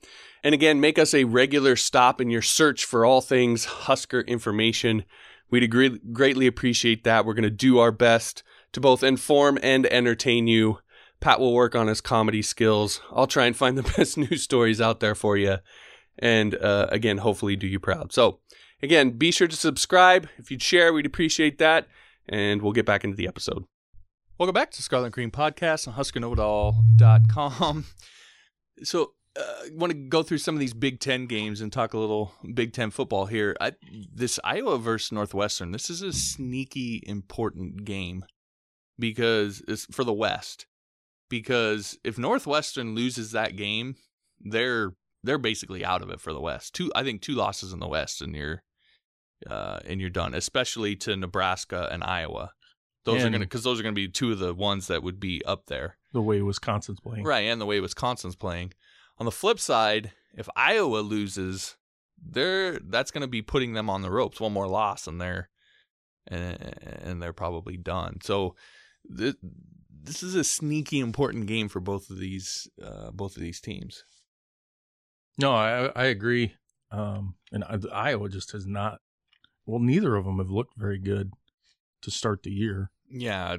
And 0.44 0.56
again, 0.56 0.82
make 0.82 0.98
us 0.98 1.14
a 1.14 1.26
regular 1.26 1.76
stop 1.76 2.20
in 2.20 2.32
your 2.32 2.42
search 2.42 2.84
for 2.84 3.06
all 3.06 3.22
things 3.22 3.66
Husker 3.66 4.22
information. 4.22 5.06
We'd 5.52 5.62
agree, 5.62 6.00
greatly 6.12 6.48
appreciate 6.48 7.04
that. 7.04 7.26
We're 7.26 7.36
going 7.36 7.44
to 7.44 7.52
do 7.52 7.78
our 7.78 7.92
best 7.92 8.42
to 8.74 8.82
both 8.82 9.04
inform 9.04 9.60
and 9.62 9.86
entertain 9.86 10.48
you. 10.48 10.80
Pat 11.22 11.40
will 11.40 11.54
work 11.54 11.76
on 11.76 11.88
his 11.88 12.02
comedy 12.02 12.42
skills. 12.42 13.00
I'll 13.12 13.28
try 13.28 13.46
and 13.46 13.56
find 13.56 13.78
the 13.78 13.84
best 13.98 14.18
news 14.18 14.44
stories 14.44 14.82
out 14.82 15.00
there 15.00 15.16
for 15.16 15.38
you. 15.38 15.58
And 16.20 16.56
uh, 16.56 16.88
again, 16.90 17.20
hopefully 17.20 17.56
do 17.56 17.68
you 17.68 17.80
proud. 17.80 18.12
So, 18.12 18.40
again, 18.82 19.12
be 19.12 19.32
sure 19.32 19.48
to 19.48 19.56
subscribe. 19.56 20.28
If 20.38 20.52
you'd 20.52 20.64
share, 20.64 20.92
we'd 20.92 21.06
appreciate 21.06 21.60
that. 21.60 21.88
And 22.28 22.62
we'll 22.62 22.74
get 22.74 22.86
back 22.86 23.04
into 23.04 23.16
the 23.16 23.28
episode. 23.28 23.66
Welcome 24.38 24.54
back 24.54 24.72
to 24.72 24.82
Scarlet 24.82 25.14
Cream 25.14 25.32
Podcast 25.32 25.88
on 25.88 25.94
HuskerKnowItAll.com. 25.94 27.86
So, 28.84 29.14
uh, 29.40 29.44
want 29.74 29.92
to 29.92 29.98
go 29.98 30.24
through 30.24 30.40
some 30.40 30.56
of 30.56 30.60
these 30.60 30.74
Big 30.74 31.00
Ten 31.00 31.28
games 31.28 31.62
and 31.62 31.72
talk 31.72 31.94
a 31.94 32.00
little 32.00 32.34
Big 32.52 32.74
Ten 32.74 32.90
football 32.90 33.28
here. 33.28 33.56
I, 33.62 33.74
this 34.12 34.40
Iowa 34.44 34.80
versus 34.80 35.12
Northwestern, 35.12 35.72
this 35.72 35.88
is 35.88 36.02
a 36.02 36.12
sneaky 36.12 37.04
important 37.06 37.86
game 37.86 38.26
because 38.98 39.62
it's 39.68 39.86
for 39.94 40.04
the 40.04 40.14
West. 40.14 40.66
Because 41.32 41.98
if 42.04 42.20
Northwestern 42.20 42.94
loses 42.94 43.32
that 43.32 43.56
game, 43.56 43.96
they're 44.40 44.92
they're 45.24 45.38
basically 45.40 45.84
out 45.86 46.02
of 46.04 46.10
it 46.12 46.20
for 46.22 46.34
the 46.34 46.42
West. 46.42 46.76
Two, 46.76 46.92
I 46.94 47.04
think, 47.04 47.22
two 47.22 47.34
losses 47.34 47.74
in 47.74 47.80
the 47.80 47.88
West, 47.88 48.22
and 48.22 48.36
you're 48.36 48.62
uh, 49.50 49.80
and 49.86 50.00
you're 50.00 50.10
done. 50.12 50.36
Especially 50.36 50.96
to 50.98 51.16
Nebraska 51.16 51.90
and 51.92 52.04
Iowa. 52.04 52.52
Those 53.06 53.24
And- 53.24 53.30
are 53.30 53.38
gonna 53.38 53.46
because 53.46 53.64
those 53.64 53.80
are 53.80 53.84
gonna 53.84 53.94
be 53.94 54.08
two 54.10 54.32
of 54.32 54.40
the 54.40 54.54
ones 54.54 54.88
that 54.88 55.02
would 55.02 55.20
be 55.20 55.44
up 55.46 55.66
there. 55.68 55.98
The 56.14 56.22
way 56.22 56.42
Wisconsin's 56.42 57.00
playing. 57.00 57.24
Right, 57.24 57.46
and 57.48 57.60
the 57.60 57.66
way 57.66 57.80
Wisconsin's 57.80 58.36
playing. 58.36 58.74
On 59.18 59.26
the 59.26 59.32
flip 59.32 59.60
side, 59.60 60.12
if 60.36 60.50
Iowa 60.56 60.98
loses, 61.00 61.78
they're 62.22 62.78
that's 62.80 63.10
going 63.12 63.22
to 63.22 63.28
be 63.28 63.42
putting 63.42 63.74
them 63.74 63.90
on 63.90 64.02
the 64.02 64.12
ropes. 64.12 64.40
One 64.40 64.54
more 64.54 64.68
loss, 64.68 65.08
and 65.08 65.20
they're 65.22 65.50
and, 66.28 66.76
and 66.84 67.22
they're 67.22 67.34
probably 67.34 67.78
done. 67.78 68.20
So 68.22 68.56
th- 69.18 69.36
this 70.04 70.24
is 70.24 70.36
a 70.36 70.44
sneaky 70.44 71.00
important 71.00 71.48
game 71.48 71.70
for 71.70 71.80
both 71.80 72.10
of 72.10 72.20
these 72.20 72.68
uh, 72.84 73.12
both 73.12 73.36
of 73.36 73.42
these 73.42 73.60
teams. 73.60 74.04
No, 75.38 75.54
I 75.54 75.92
I 75.96 76.06
agree. 76.06 76.54
Um, 76.92 77.36
and 77.52 77.64
I, 77.64 77.78
Iowa 77.92 78.30
just 78.30 78.52
has 78.52 78.66
not. 78.66 79.00
Well, 79.66 79.80
neither 79.80 80.16
of 80.16 80.26
them 80.26 80.40
have 80.40 80.50
looked 80.50 80.74
very 80.78 80.98
good 80.98 81.32
to 82.02 82.12
start 82.12 82.44
the 82.44 82.52
year. 82.52 82.92
Yeah, 83.10 83.58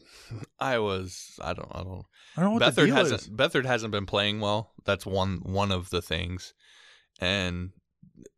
Iowa's. 0.58 1.38
I 1.40 1.52
don't. 1.52 1.68
I 1.72 1.82
don't. 1.82 2.04
I 2.36 2.40
don't 2.40 2.50
know 2.50 2.50
what 2.52 2.74
the 2.74 2.82
Beathard 2.82 2.86
deal 2.86 2.94
hasn't 2.96 3.20
is. 3.22 3.30
Beathard 3.30 3.66
hasn't 3.66 3.92
been 3.92 4.06
playing 4.06 4.40
well. 4.40 4.72
That's 4.84 5.06
one 5.06 5.40
one 5.44 5.70
of 5.72 5.90
the 5.90 6.02
things, 6.02 6.54
and 7.20 7.70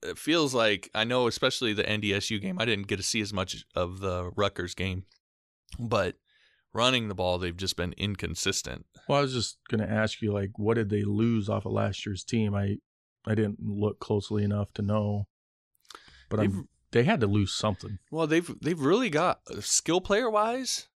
it 0.03 0.19
feels 0.19 0.55
like 0.55 0.91
I 0.95 1.05
know, 1.05 1.27
especially 1.27 1.73
the 1.73 1.85
NDSU 1.85 2.41
game. 2.41 2.59
I 2.59 2.65
didn't 2.65 2.87
get 2.87 2.97
to 2.97 3.03
see 3.03 3.21
as 3.21 3.33
much 3.33 3.65
of 3.75 4.01
the 4.01 4.31
Rutgers 4.37 4.75
game, 4.75 5.05
but 5.79 6.17
running 6.75 7.09
the 7.09 7.15
ball, 7.15 7.39
they've 7.39 7.57
just 7.57 7.77
been 7.77 7.95
inconsistent. 7.97 8.85
Well, 9.09 9.19
I 9.19 9.23
was 9.23 9.33
just 9.33 9.59
going 9.71 9.81
to 9.81 9.91
ask 9.91 10.21
you, 10.21 10.33
like, 10.33 10.51
what 10.57 10.75
did 10.75 10.91
they 10.91 11.03
lose 11.03 11.49
off 11.49 11.65
of 11.65 11.73
last 11.73 12.05
year's 12.05 12.25
team? 12.25 12.55
I 12.55 12.79
I 13.27 13.35
didn't 13.35 13.59
look 13.63 14.01
closely 14.01 14.45
enough 14.45 14.73
to 14.75 14.83
know, 14.83 15.29
but 16.29 16.41
I'm, 16.41 16.69
they 16.91 17.05
had 17.05 17.21
to 17.21 17.27
lose 17.27 17.55
something. 17.55 17.99
Well, 18.11 18.27
they've 18.27 18.51
they've 18.61 18.81
really 18.81 19.09
got 19.09 19.41
uh, 19.51 19.61
skill 19.61 20.01
player 20.01 20.29
wise. 20.29 20.89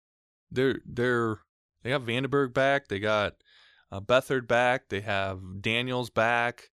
They're 0.51 0.81
they're 0.85 1.39
they 1.83 1.91
got 1.91 2.05
Vandenberg 2.05 2.53
back. 2.53 2.89
They 2.89 2.99
got 2.99 3.37
uh, 3.91 4.01
Beathard 4.01 4.47
back. 4.47 4.89
They 4.89 5.01
have 5.01 5.41
Daniels 5.61 6.11
back. 6.11 6.71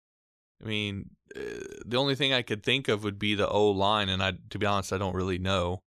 I 0.63 0.67
mean, 0.67 1.09
uh, 1.35 1.39
the 1.85 1.97
only 1.97 2.15
thing 2.15 2.33
I 2.33 2.43
could 2.43 2.63
think 2.63 2.87
of 2.87 3.03
would 3.03 3.19
be 3.19 3.35
the 3.35 3.47
O 3.47 3.71
line, 3.71 4.09
and 4.09 4.21
I, 4.21 4.33
to 4.51 4.59
be 4.59 4.65
honest, 4.65 4.93
I 4.93 4.97
don't 4.97 5.15
really 5.15 5.39
know. 5.39 5.81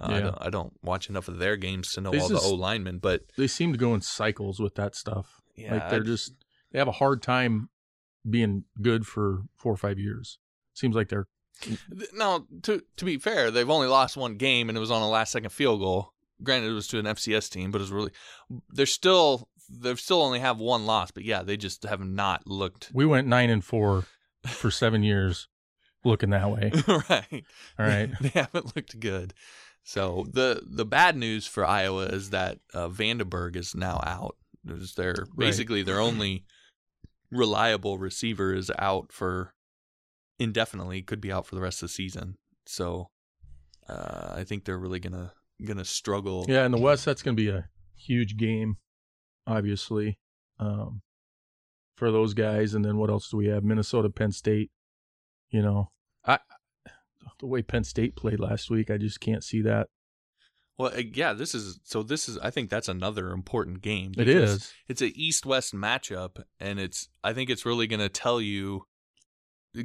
Uh, 0.00 0.06
I, 0.06 0.14
Yeah. 0.14 0.20
don't, 0.20 0.38
I 0.40 0.50
don't 0.50 0.72
watch 0.82 1.08
enough 1.10 1.28
of 1.28 1.38
their 1.38 1.56
games 1.56 1.90
to 1.92 2.00
know 2.00 2.10
They 2.10 2.20
all 2.20 2.28
just- 2.28 2.42
the 2.42 2.48
O 2.50 2.54
linemen, 2.54 2.98
but 2.98 3.22
They 3.36 3.46
seem 3.46 3.72
to 3.72 3.78
go 3.78 3.94
in 3.94 4.00
cycles 4.00 4.58
with 4.60 4.74
that 4.76 4.94
stuff. 4.94 5.40
yeah, 5.56 5.74
like 5.74 5.90
they're 5.90 6.00
I- 6.00 6.04
just 6.04 6.32
they 6.72 6.78
have 6.78 6.88
a 6.88 6.92
hard 6.92 7.22
time 7.22 7.68
being 8.28 8.64
good 8.80 9.06
for 9.06 9.42
four 9.56 9.72
or 9.72 9.76
five 9.76 9.98
years. 9.98 10.38
Seems 10.74 10.94
like 10.94 11.08
they're 11.08 11.26
Now, 12.14 12.46
to 12.62 12.82
to 12.96 13.04
be 13.04 13.18
fair, 13.18 13.50
they've 13.50 13.68
only 13.68 13.86
lost 13.88 14.16
one 14.16 14.36
game, 14.36 14.68
and 14.68 14.76
it 14.78 14.80
was 14.80 14.90
on 14.90 15.02
a 15.02 15.08
last 15.08 15.32
second 15.32 15.50
field 15.50 15.80
goal. 15.80 16.14
Granted, 16.42 16.70
it 16.70 16.74
was 16.74 16.86
to 16.88 16.98
an 16.98 17.04
FCS 17.06 17.50
team, 17.50 17.70
but 17.70 17.78
it 17.78 17.82
was 17.82 17.92
really 17.92 18.12
they're 18.70 18.86
still 18.86 19.48
they've 19.68 20.00
still 20.00 20.22
only 20.22 20.38
have 20.40 20.58
one 20.58 20.86
loss. 20.86 21.10
But 21.10 21.24
yeah, 21.24 21.42
they 21.42 21.56
just 21.58 21.82
have 21.84 22.00
not 22.00 22.46
looked 22.46 22.90
we 22.94 23.04
went 23.04 23.26
nine 23.28 23.50
and 23.50 23.62
four 23.64 24.04
for 24.46 24.70
seven 24.70 25.02
years, 25.02 25.48
looking 26.04 26.30
that 26.30 26.50
way. 26.50 26.72
right. 26.88 27.44
All 27.78 27.86
right. 27.86 28.10
they 28.20 28.28
haven't 28.30 28.74
looked 28.74 28.98
good. 29.00 29.34
So 29.82 30.26
the 30.32 30.62
the 30.64 30.84
bad 30.84 31.16
news 31.16 31.46
for 31.46 31.64
Iowa 31.64 32.06
is 32.06 32.30
that 32.30 32.58
uh, 32.74 32.88
Vandenberg 32.88 33.56
is 33.56 33.74
now 33.74 34.00
out. 34.06 34.36
There's 34.62 34.94
their 34.94 35.26
basically 35.36 35.82
their 35.82 36.00
only 36.00 36.44
reliable 37.30 37.98
receiver 37.98 38.54
is 38.54 38.70
out 38.78 39.12
for 39.12 39.54
indefinitely. 40.38 41.02
Could 41.02 41.20
be 41.20 41.32
out 41.32 41.46
for 41.46 41.54
the 41.54 41.60
rest 41.60 41.82
of 41.82 41.88
the 41.88 41.94
season. 41.94 42.36
So 42.66 43.10
uh, 43.88 44.34
I 44.36 44.44
think 44.44 44.64
they're 44.64 44.78
really 44.78 45.00
gonna 45.00 45.32
gonna 45.66 45.84
struggle. 45.84 46.44
Yeah, 46.48 46.64
in 46.64 46.72
the 46.72 46.78
West, 46.78 47.04
that's 47.04 47.22
going 47.22 47.36
to 47.36 47.42
be 47.42 47.48
a 47.48 47.68
huge 47.96 48.36
game, 48.36 48.76
obviously, 49.46 50.18
um, 50.58 51.02
for 51.96 52.10
those 52.10 52.34
guys. 52.34 52.74
And 52.74 52.84
then 52.84 52.96
what 52.96 53.10
else 53.10 53.28
do 53.30 53.36
we 53.36 53.46
have? 53.48 53.64
Minnesota, 53.64 54.10
Penn 54.10 54.32
State. 54.32 54.70
You 55.50 55.62
know, 55.62 55.90
I 56.24 56.38
the 57.38 57.46
way 57.46 57.62
Penn 57.62 57.84
State 57.84 58.16
played 58.16 58.40
last 58.40 58.70
week, 58.70 58.90
I 58.90 58.96
just 58.98 59.20
can't 59.20 59.44
see 59.44 59.62
that. 59.62 59.88
Well, 60.80 60.92
uh, 60.94 61.02
yeah, 61.12 61.34
this 61.34 61.54
is 61.54 61.78
so. 61.84 62.02
This 62.02 62.26
is 62.26 62.38
I 62.38 62.50
think 62.50 62.70
that's 62.70 62.88
another 62.88 63.32
important 63.32 63.82
game. 63.82 64.12
It 64.16 64.28
is. 64.28 64.72
It's 64.88 65.02
an 65.02 65.12
East 65.14 65.44
West 65.44 65.74
matchup, 65.74 66.42
and 66.58 66.80
it's 66.80 67.08
I 67.22 67.34
think 67.34 67.50
it's 67.50 67.66
really 67.66 67.86
going 67.86 68.00
to 68.00 68.08
tell 68.08 68.40
you, 68.40 68.86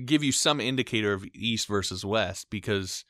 give 0.05 0.23
you 0.23 0.31
some 0.31 0.61
indicator 0.61 1.11
of 1.11 1.25
East 1.33 1.67
versus 1.67 2.05
West 2.05 2.47
because 2.49 3.03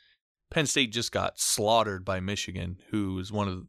Penn 0.50 0.66
State 0.66 0.94
just 0.94 1.12
got 1.12 1.40
slaughtered 1.40 2.04
by 2.04 2.20
Michigan, 2.20 2.78
who 2.90 3.20
is 3.20 3.32
one 3.32 3.48
of 3.48 3.68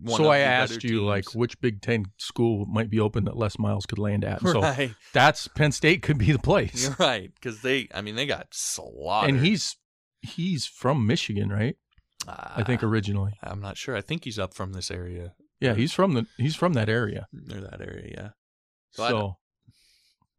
one 0.00 0.18
so 0.18 0.26
of 0.26 0.30
I 0.30 0.38
asked 0.38 0.84
you, 0.84 1.04
like, 1.04 1.34
which 1.34 1.60
Big 1.60 1.82
Ten 1.82 2.04
school 2.18 2.66
might 2.66 2.88
be 2.88 3.00
open 3.00 3.24
that 3.24 3.36
Les 3.36 3.58
Miles 3.58 3.84
could 3.86 3.98
land 3.98 4.24
at. 4.24 4.42
And 4.42 4.50
So 4.50 4.88
that's 5.12 5.48
Penn 5.48 5.72
State 5.72 6.02
could 6.02 6.18
be 6.18 6.30
the 6.30 6.38
place. 6.38 6.84
you're 6.84 6.96
right, 7.00 7.32
because 7.34 7.62
they 7.62 7.88
I 7.92 8.00
mean 8.00 8.14
they 8.14 8.26
got 8.26 8.48
slaughtered. 8.52 9.30
And 9.30 9.44
he's 9.44 9.76
he's 10.22 10.66
from 10.66 11.06
Michigan, 11.06 11.50
right? 11.50 11.76
I 12.28 12.62
think 12.64 12.82
Ah, 12.82 12.86
originally. 12.86 13.38
I'm 13.42 13.60
not 13.60 13.76
sure. 13.78 13.96
I 13.96 14.02
think 14.02 14.24
he's 14.24 14.38
up 14.38 14.52
from 14.54 14.72
this 14.72 14.90
area 14.90 15.34
Yeah, 15.58 15.74
he's 15.74 15.92
from 15.92 16.12
the 16.14 16.26
he's 16.36 16.54
from 16.54 16.74
that 16.74 16.88
area. 16.88 17.26
or 17.52 17.60
that 17.60 17.80
area. 17.80 18.10
Yeah. 18.16 18.28
So, 18.92 19.08
So 19.08 19.36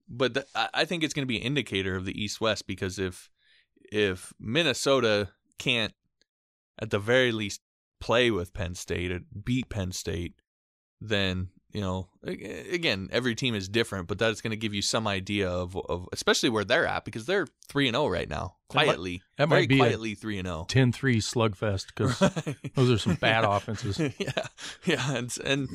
but 0.08 0.34
th- 0.34 0.46
I 0.74 0.86
think 0.86 1.04
it's 1.04 1.14
going 1.14 1.24
to 1.24 1.34
be 1.34 1.38
an 1.38 1.44
indicator 1.44 1.96
of 1.96 2.06
the 2.06 2.22
East 2.22 2.40
West 2.42 2.68
because 2.68 3.00
if 3.00 3.30
if 3.92 4.32
Minnesota 4.40 5.30
can't 5.58 5.94
at 6.80 6.90
the 6.92 7.00
very 7.00 7.32
least 7.32 7.62
play 8.00 8.30
with 8.32 8.54
Penn 8.54 8.76
State 8.76 9.12
beat 9.44 9.70
Penn 9.70 9.92
State, 9.92 10.36
then 11.00 11.50
you 11.74 11.82
know 11.82 12.08
again 12.24 13.10
every 13.12 13.36
team 13.36 13.56
is 13.56 13.68
different, 13.70 14.08
but 14.08 14.20
that's 14.20 14.42
going 14.42 14.52
to 14.52 14.58
give 14.58 14.74
you 14.74 14.82
some 14.82 15.08
idea 15.08 15.50
of 15.50 15.76
of 15.76 16.08
especially 16.12 16.50
where 16.50 16.64
they're 16.64 16.88
at 16.88 17.06
because 17.06 17.26
they're 17.26 17.48
three 17.68 17.88
and 17.88 17.96
zero 17.96 18.08
right 18.08 18.30
now 18.30 18.56
That 18.70 18.76
might- 18.76 18.86
quietly 18.86 19.22
that 19.38 19.50
very 19.50 19.62
might 19.62 19.70
be 19.70 19.78
quietly 19.78 20.16
three 20.16 20.40
and 20.40 20.48
oh. 20.48 20.66
zero. 20.70 20.88
10-3 20.88 21.18
slugfest 21.18 21.88
because 21.88 22.20
those 22.76 22.92
are 22.92 22.98
some 22.98 23.16
bad 23.16 23.44
offenses 23.48 24.00
yeah, 24.18 24.32
yeah, 24.86 25.16
and 25.16 25.36
and 25.46 25.70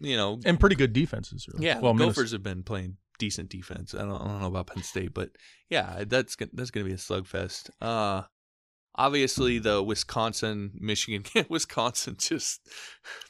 you 0.00 0.16
know 0.16 0.40
and 0.44 0.58
pretty 0.58 0.76
good 0.76 0.92
defenses. 0.92 1.46
Really. 1.48 1.66
Yeah, 1.66 1.80
well, 1.80 1.94
Gophers 1.94 2.32
have 2.32 2.42
been 2.42 2.62
playing 2.62 2.96
decent 3.18 3.48
defense. 3.48 3.94
I 3.94 3.98
don't, 3.98 4.20
I 4.20 4.24
don't 4.24 4.40
know 4.40 4.46
about 4.46 4.68
Penn 4.68 4.82
State, 4.82 5.14
but 5.14 5.30
yeah, 5.68 6.04
that's 6.06 6.36
that's 6.52 6.70
going 6.70 6.84
to 6.84 6.88
be 6.88 6.94
a 6.94 6.98
slugfest. 6.98 7.70
Uh, 7.80 8.22
obviously, 8.94 9.58
the 9.58 9.82
Wisconsin, 9.82 10.72
Michigan, 10.74 11.24
Wisconsin 11.48 12.16
just 12.18 12.68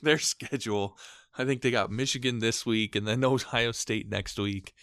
their 0.03 0.19
schedule. 0.19 0.97
I 1.39 1.45
think 1.45 1.63
they 1.63 1.71
got 1.71 1.91
Michigan 1.91 2.39
this 2.39 2.65
week 2.65 2.97
and 2.97 3.07
then 3.07 3.25
Ohio 3.25 3.73
State 3.73 4.09
next 4.09 4.39
week. 4.39 4.75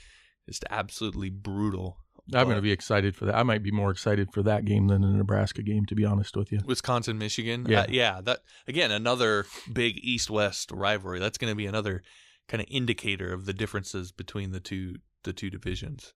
Just 0.48 0.66
absolutely 0.70 1.30
brutal 1.30 2.04
I'm 2.34 2.46
going 2.46 2.56
to 2.56 2.62
be 2.62 2.72
excited 2.72 3.16
for 3.16 3.26
that. 3.26 3.36
I 3.36 3.44
might 3.44 3.64
be 3.64 3.72
more 3.72 3.92
excited 3.92 4.32
for 4.32 4.44
that 4.44 4.66
game 4.66 4.88
than 4.88 5.02
the 5.02 5.08
Nebraska 5.10 5.62
game, 5.62 5.86
to 5.88 5.96
be 5.96 6.06
honest 6.06 6.38
with 6.38 6.52
you. 6.52 6.60
Wisconsin, 6.66 7.18
Michigan. 7.18 7.66
Yeah. 7.68 7.82
Uh, 7.82 7.86
yeah. 7.90 8.22
That 8.22 8.40
again, 8.68 8.92
another 8.92 9.46
big 9.72 9.98
East-West 10.02 10.72
rivalry. 10.72 11.20
That's 11.20 11.38
going 11.38 11.52
to 11.52 11.56
be 11.56 11.66
another 11.66 12.02
kind 12.48 12.62
of 12.62 12.68
indicator 12.70 13.34
of 13.34 13.46
the 13.46 13.54
differences 13.54 14.12
between 14.12 14.52
the 14.52 14.62
two 14.62 14.96
the 15.24 15.34
two 15.34 15.50
divisions. 15.50 16.14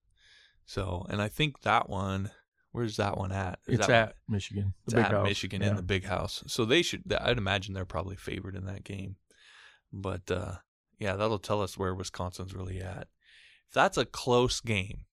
So, 0.65 1.05
and 1.09 1.21
I 1.21 1.27
think 1.27 1.61
that 1.61 1.89
one. 1.89 2.31
Where's 2.71 2.97
that 2.97 3.17
one 3.17 3.31
at? 3.31 3.59
Is 3.65 3.79
It's 3.79 3.89
at 3.89 4.07
one- 4.07 4.35
Michigan, 4.35 4.73
it's 4.85 4.93
big 4.93 5.05
at 5.05 5.11
house. 5.11 5.27
Michigan 5.27 5.61
yeah. 5.61 5.69
in 5.69 5.75
the 5.77 5.81
big 5.81 6.05
house. 6.05 6.43
So 6.47 6.63
they 6.63 6.83
should. 6.83 7.11
I'd 7.19 7.37
imagine 7.37 7.73
they're 7.73 7.85
probably 7.85 8.15
favored 8.15 8.55
in 8.55 8.65
that 8.65 8.83
game. 8.83 9.15
But 9.91 10.29
uh, 10.29 10.55
yeah, 10.99 11.15
that'll 11.15 11.39
tell 11.39 11.61
us 11.61 11.77
where 11.77 11.93
Wisconsin's 11.95 12.53
really 12.53 12.79
at. 12.79 13.07
If 13.67 13.73
that's 13.73 13.97
a 13.97 14.05
close 14.05 14.59
game, 14.61 15.05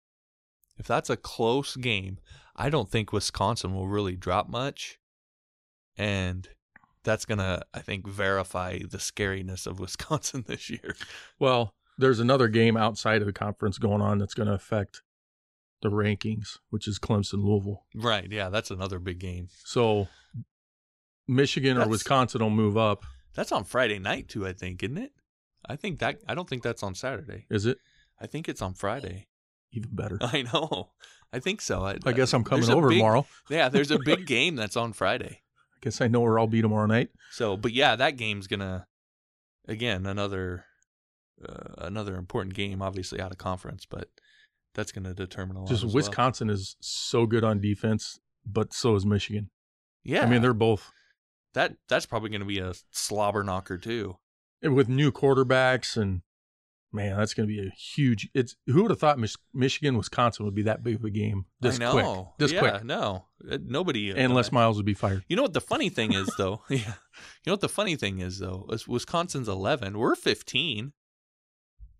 if 0.77 0.87
that's 0.87 1.11
a 1.11 1.17
close 1.17 1.77
game, 1.77 2.19
I 2.57 2.71
don't 2.71 2.91
think 2.91 3.13
Wisconsin 3.13 3.75
will 3.75 3.89
really 3.89 4.17
drop 4.17 4.49
much, 4.49 4.99
and 5.97 6.49
that's 7.03 7.25
gonna, 7.25 7.63
I 7.73 7.81
think, 7.81 8.07
verify 8.07 8.79
the 8.79 8.99
scariness 8.99 9.67
of 9.67 9.79
Wisconsin 9.81 10.45
this 10.47 10.71
year. 10.71 10.97
Well, 11.39 11.75
there's 11.99 12.21
another 12.21 12.49
game 12.49 12.77
outside 12.77 13.21
of 13.23 13.27
the 13.27 13.33
conference 13.33 13.79
going 13.79 14.03
on 14.03 14.19
that's 14.19 14.35
going 14.35 14.49
to 14.49 14.55
affect 14.55 15.03
the 15.83 15.91
rankings, 15.91 16.59
which 16.71 16.89
is 16.89 16.99
Clemson 16.99 17.45
Louisville. 17.45 17.85
Right? 17.95 18.27
Yeah, 18.31 18.49
that's 18.49 18.71
another 18.71 18.99
big 18.99 19.19
game. 19.19 19.49
So 19.65 20.09
Michigan 21.29 21.77
or 21.77 21.81
That's- 21.81 21.91
Wisconsin 21.91 22.43
will 22.43 22.51
move 22.51 22.77
up. 22.77 23.05
That's 23.35 23.53
on 23.53 23.65
Friday 23.65 23.99
night 23.99 24.29
too, 24.29 24.47
I 24.47 24.53
think, 24.53 24.83
isn't 24.83 24.99
it? 24.99 25.13
I 25.69 25.77
think 25.77 25.99
that 26.01 26.19
I 26.29 26.35
don't 26.35 26.49
think 26.49 26.63
that's 26.63 26.83
on 26.83 26.95
Saturday. 26.95 27.47
Is 27.51 27.67
it 27.67 27.79
I 28.21 28.27
think 28.27 28.49
it's 28.49 28.63
on 28.63 28.75
Friday. 28.75 29.29
even 29.73 29.91
better? 29.95 30.19
I 30.21 30.43
know. 30.43 30.91
I 31.33 31.41
think 31.41 31.61
so. 31.61 31.83
I, 31.85 31.97
I 32.05 32.13
guess 32.13 32.33
I'm 32.33 32.45
coming 32.45 32.71
over 32.71 32.89
big- 32.89 32.99
tomorrow. 32.99 33.27
Yeah, 33.51 33.69
there's 33.69 33.91
a 33.91 33.99
big 33.99 34.27
game 34.37 34.57
that's 34.57 34.77
on 34.77 34.93
Friday. 34.93 35.41
I 35.75 35.79
guess 35.81 36.01
I 36.01 36.07
know 36.09 36.21
where 36.21 36.39
I'll 36.39 36.47
be 36.47 36.63
tomorrow 36.63 36.87
night. 36.87 37.11
So, 37.33 37.57
but 37.57 37.73
yeah, 37.73 37.97
that 37.97 38.17
game's 38.17 38.47
gonna 38.47 38.87
again 39.67 40.07
another 40.07 40.65
uh, 41.47 41.75
another 41.79 42.17
important 42.17 42.55
game, 42.55 42.81
obviously 42.81 43.21
out 43.21 43.33
of 43.33 43.39
conference, 43.39 43.85
but 43.85 44.09
that's 44.75 44.93
gonna 44.93 45.13
determine 45.15 45.57
a 45.57 45.61
lot. 45.61 45.69
Just 45.69 45.83
as 45.83 45.87
well. 45.87 45.95
Wisconsin 45.97 46.51
is 46.51 46.77
so 46.81 47.27
good 47.27 47.43
on 47.45 47.61
defense, 47.61 48.21
but 48.47 48.73
so 48.73 48.95
is 48.95 49.05
Michigan. 49.05 49.51
Yeah, 50.05 50.23
I 50.23 50.27
mean, 50.27 50.43
they're 50.43 50.53
both 50.53 50.91
that 51.55 51.77
that's 51.89 52.07
probably 52.07 52.31
gonna 52.31 52.45
be 52.45 52.59
a 52.61 52.75
slobber 52.91 53.43
knocker 53.43 53.79
too. 53.79 54.17
with 54.63 54.89
new 54.89 55.11
quarterbacks 55.11 55.97
and 55.97 56.23
man, 56.93 57.17
that's 57.19 57.35
going 57.35 57.49
to 57.49 57.53
be 57.53 57.61
a 57.61 57.71
huge. 57.73 58.31
It's 58.35 58.55
who 58.67 58.83
would 58.83 58.91
have 58.93 59.01
thought 59.01 59.19
Mich- 59.19 59.35
Michigan 59.53 59.97
Wisconsin 59.99 60.45
would 60.45 60.55
be 60.55 60.63
that 60.63 60.85
big 60.85 60.95
of 60.95 61.05
a 61.05 61.11
game 61.11 61.47
this 61.61 61.75
I 61.75 61.79
know. 61.79 61.93
quick, 61.93 62.39
this 62.39 62.53
yeah, 62.53 62.61
quick, 62.61 62.85
No, 62.85 63.27
Uh, 63.51 63.59
nobody. 63.67 64.13
uh, 64.13 64.17
unless 64.17 64.53
Miles 64.53 64.77
would 64.77 64.87
be 64.87 64.95
fired. 64.95 65.25
You 65.29 65.35
know 65.35 65.43
what 65.43 65.55
the 65.55 65.61
funny 65.61 65.89
thing 65.89 66.13
is, 66.13 66.31
though? 66.39 66.63
yeah. 66.71 66.79
You 66.79 67.47
know 67.49 67.55
what 67.55 67.63
the 67.63 67.69
funny 67.69 67.97
thing 67.97 68.21
is, 68.21 68.39
though? 68.39 68.67
Is 68.71 68.87
Wisconsin's 68.87 69.49
11. 69.49 69.99
We're 69.99 70.15
15. 70.15 70.93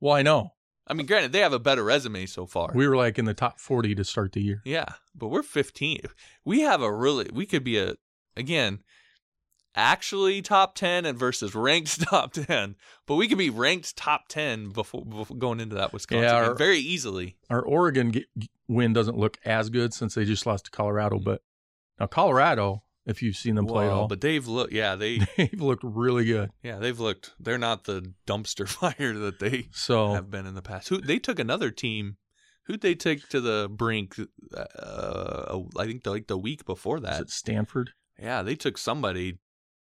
Well, 0.01 0.15
I 0.15 0.23
know 0.23 0.53
I 0.87 0.93
mean, 0.95 1.07
granted, 1.07 1.33
they 1.33 1.41
have 1.41 1.53
a 1.53 1.59
better 1.59 1.83
resume 1.83 2.27
so 2.27 2.47
far. 2.47 2.71
we 2.75 2.87
were 2.87 2.97
like 2.97 3.19
in 3.19 3.25
the 3.25 3.35
top 3.35 3.59
forty 3.59 3.95
to 3.97 4.05
start 4.05 4.33
the 4.33 4.43
year. 4.43 4.63
yeah, 4.65 4.85
but 5.15 5.29
we're 5.29 5.43
15. 5.43 6.03
We 6.45 6.61
have 6.61 6.83
a 6.83 6.93
really, 6.93 7.29
we 7.33 7.47
could 7.47 7.65
be 7.65 7.79
a, 7.79 7.95
again, 8.37 8.81
actually 9.77 10.41
top 10.43 10.75
10 10.75 11.05
and 11.05 11.19
versus 11.19 11.55
ranked 11.55 12.01
top 12.09 12.33
10, 12.33 12.77
but 13.07 13.17
we 13.17 13.29
could 13.29 13.39
be 13.39 13.51
ranked 13.51 13.97
top 13.97 14.29
10 14.29 14.71
before, 14.71 15.05
before 15.05 15.37
going 15.37 15.61
into 15.61 15.75
that 15.77 15.93
Wisconsin 15.93 16.25
Yeah, 16.25 16.41
game 16.41 16.49
our- 16.51 16.55
very 16.55 16.79
easily. 16.79 17.37
Our 17.51 17.63
Oregon 17.63 18.13
g- 18.13 18.27
g- 18.39 18.51
win 18.69 18.93
doesn't 18.93 19.19
look 19.19 19.39
as 19.45 19.71
good 19.71 19.93
since 19.95 20.15
they 20.15 20.25
just 20.25 20.47
lost 20.47 20.67
to 20.67 20.71
Colorado, 20.71 21.19
but 21.19 21.43
now 22.01 22.07
Colorado, 22.07 22.83
if 23.07 23.23
you've 23.23 23.37
seen 23.37 23.55
them 23.57 23.67
play 23.67 23.87
at 23.87 23.93
all, 23.93 24.09
but 24.09 24.21
they've 24.21 24.47
looked, 24.47 24.73
yeah, 24.73 24.95
they, 24.97 25.19
they've 25.37 25.61
looked 25.61 25.85
really 25.85 26.25
good. 26.25 26.51
yeah, 26.63 26.79
they've 26.79 26.99
looked, 27.01 27.33
they're 27.39 27.59
not 27.59 27.85
the 27.85 28.13
dumpster 28.27 28.67
fire 28.99 29.13
that 29.19 29.41
they 29.41 29.69
So 29.73 30.13
have 30.15 30.31
been 30.31 30.47
in 30.47 30.55
the 30.55 30.63
past. 30.63 30.89
Who 30.89 30.99
they 31.01 31.19
took 31.19 31.39
another 31.39 31.71
team. 31.71 32.17
Who'd 32.67 32.81
they 32.81 32.95
take 32.95 33.29
to 33.29 33.43
the 33.43 33.69
brink? 33.71 34.17
Uh, 34.57 35.61
I 35.79 35.85
think 35.85 36.03
the, 36.05 36.11
like 36.11 36.29
the 36.29 36.39
week 36.39 36.65
before 36.65 36.97
is 36.97 37.03
that. 37.03 37.21
it 37.23 37.31
Stanford, 37.31 37.91
Yeah, 38.19 38.43
they 38.43 38.55
took 38.57 38.79
somebody. 38.79 39.39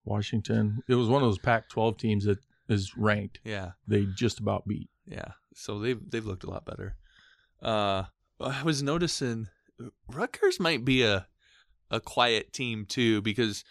Washington? 0.07 0.81
It 0.87 0.95
was 0.95 1.07
one 1.09 1.21
of 1.21 1.27
those 1.27 1.37
Pac-12 1.39 1.97
teams 1.99 2.25
that 2.25 2.39
is 2.69 2.97
ranked. 2.97 3.39
Yeah, 3.43 3.71
They 3.87 4.05
just 4.05 4.39
about 4.39 4.67
beat. 4.67 4.89
yeah. 5.05 5.31
So 5.53 5.79
they've 5.79 5.99
they've 6.09 6.25
looked 6.25 6.43
a 6.43 6.49
lot 6.49 6.65
better. 6.65 6.95
Uh, 7.61 8.03
I 8.39 8.61
was 8.63 8.83
noticing 8.83 9.47
Rutgers 10.11 10.59
might 10.59 10.85
be 10.85 11.03
a 11.03 11.27
a 11.89 11.99
quiet 11.99 12.51
team 12.53 12.85
too 12.85 13.21
because 13.21 13.63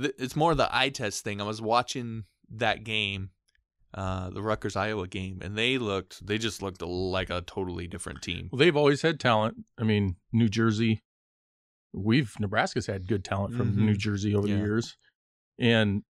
th- 0.00 0.14
it's 0.18 0.36
more 0.36 0.54
the 0.54 0.68
eye 0.74 0.90
test 0.90 1.24
thing. 1.24 1.40
I 1.40 1.44
was 1.44 1.60
watching 1.62 2.24
that 2.50 2.84
game, 2.84 3.30
uh, 3.94 4.30
the 4.30 4.42
Rutgers 4.42 4.76
Iowa 4.76 5.08
game, 5.08 5.40
and 5.42 5.56
they 5.58 5.78
looked 5.78 6.24
they 6.26 6.38
just 6.38 6.62
looked 6.62 6.82
like 6.82 7.30
a 7.30 7.40
totally 7.40 7.88
different 7.88 8.22
team. 8.22 8.48
Well, 8.52 8.58
they've 8.58 8.76
always 8.76 9.02
had 9.02 9.18
talent. 9.18 9.64
I 9.78 9.82
mean, 9.84 10.16
New 10.32 10.48
Jersey, 10.48 11.02
we've 11.92 12.32
Nebraska's 12.38 12.86
had 12.86 13.08
good 13.08 13.24
talent 13.24 13.56
from 13.56 13.72
Mhm. 13.72 13.78
New 13.78 13.96
Jersey 13.96 14.34
over 14.34 14.46
Yeah. 14.46 14.56
the 14.56 14.60
years, 14.60 14.96
and 15.58 16.02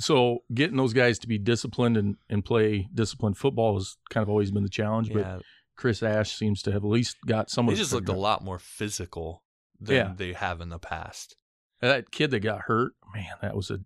so 0.00 0.38
getting 0.52 0.76
those 0.76 0.92
guys 0.92 1.18
to 1.20 1.28
be 1.28 1.38
disciplined 1.38 1.96
and, 1.96 2.16
and 2.28 2.44
play 2.44 2.88
disciplined 2.92 3.38
football 3.38 3.74
has 3.74 3.96
kind 4.10 4.22
of 4.22 4.28
always 4.28 4.50
been 4.50 4.62
the 4.62 4.68
challenge. 4.68 5.12
But 5.12 5.42
Chris 5.76 6.02
Ash 6.02 6.36
seems 6.36 6.62
to 6.62 6.72
have 6.72 6.84
at 6.84 6.88
least 6.90 7.16
got 7.26 7.50
some 7.50 7.66
they 7.66 7.74
just 7.74 7.92
looked 7.92 8.08
a 8.08 8.12
lot 8.12 8.42
more 8.44 8.58
physical 8.58 9.42
than 9.80 9.96
Yeah. 9.96 10.12
they 10.16 10.32
have 10.32 10.60
in 10.60 10.68
the 10.70 10.78
past. 10.78 11.36
That 11.80 12.10
kid 12.10 12.30
that 12.30 12.40
got 12.40 12.62
hurt, 12.62 12.92
man, 13.14 13.34
that 13.42 13.56
was 13.56 13.70
a. 13.70 13.80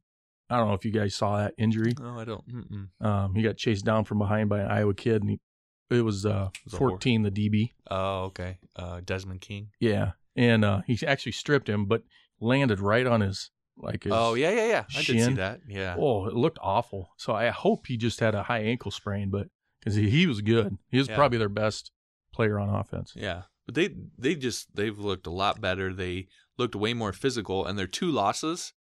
I 0.48 0.58
don't 0.58 0.68
know 0.68 0.74
if 0.74 0.84
you 0.84 0.92
guys 0.92 1.14
saw 1.14 1.38
that 1.38 1.54
injury. 1.58 1.92
No, 1.98 2.18
I 2.18 2.24
don't. 2.24 2.44
Mm-mm. 2.48 3.04
Um, 3.04 3.34
he 3.34 3.42
got 3.42 3.56
chased 3.56 3.84
down 3.84 4.04
from 4.04 4.18
behind 4.18 4.48
by 4.48 4.60
an 4.60 4.70
Iowa 4.70 4.94
kid, 4.94 5.22
and 5.22 5.30
he, 5.30 5.40
it 5.90 6.02
was 6.02 6.24
uh, 6.24 6.50
was 6.64 6.74
14, 6.74 7.22
the 7.22 7.30
DB. 7.30 7.70
Oh, 7.90 8.24
okay. 8.24 8.58
Uh, 8.76 9.00
Desmond 9.04 9.40
King. 9.40 9.70
Yeah, 9.80 10.12
and 10.36 10.64
uh, 10.64 10.82
he 10.86 10.98
actually 11.06 11.32
stripped 11.32 11.68
him, 11.68 11.86
but 11.86 12.02
landed 12.38 12.80
right 12.80 13.06
on 13.06 13.22
his 13.22 13.50
like. 13.76 14.06
Oh 14.10 14.34
yeah, 14.34 14.50
yeah, 14.50 14.66
yeah. 14.68 14.84
I 14.96 15.02
did 15.02 15.24
see 15.24 15.34
that. 15.34 15.60
Yeah. 15.68 15.96
Oh, 15.98 16.26
it 16.26 16.34
looked 16.34 16.58
awful. 16.62 17.10
So 17.16 17.34
I 17.34 17.48
hope 17.48 17.86
he 17.86 17.96
just 17.96 18.20
had 18.20 18.34
a 18.34 18.42
high 18.44 18.60
ankle 18.60 18.90
sprain, 18.90 19.30
but 19.30 19.48
because 19.80 19.94
he, 19.94 20.08
he 20.10 20.26
was 20.26 20.40
good, 20.40 20.76
he 20.88 20.98
was 20.98 21.08
Yeah. 21.08 21.16
probably 21.16 21.38
their 21.38 21.48
best 21.48 21.92
player 22.32 22.58
on 22.58 22.68
offense. 22.68 23.12
Yeah, 23.16 23.42
but 23.66 23.74
they 23.74 23.94
they 24.18 24.34
just 24.34 24.74
they've 24.74 24.98
looked 24.98 25.26
a 25.26 25.30
lot 25.32 25.60
better. 25.60 25.92
They 25.92 26.28
looked 26.58 26.74
way 26.74 26.94
more 26.94 27.12
physical, 27.12 27.66
and 27.66 27.78
their 27.78 27.86
two 27.86 28.10
losses. 28.10 28.72